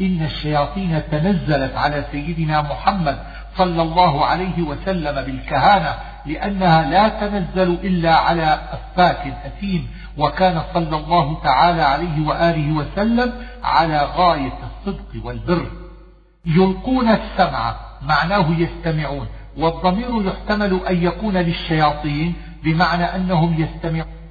[0.00, 3.18] إن الشياطين تنزلت على سيدنا محمد
[3.56, 5.94] صلى الله عليه وسلم بالكهانة
[6.26, 9.88] لأنها لا تنزل إلا على أفاك أثيم
[10.18, 13.32] وكان صلى الله تعالى عليه وآله وسلم
[13.64, 15.66] على غاية الصدق والبر.
[16.46, 19.26] يلقون السمع معناه يستمعون
[19.58, 24.21] والضمير يحتمل أن يكون للشياطين بمعنى أنهم يستمعون.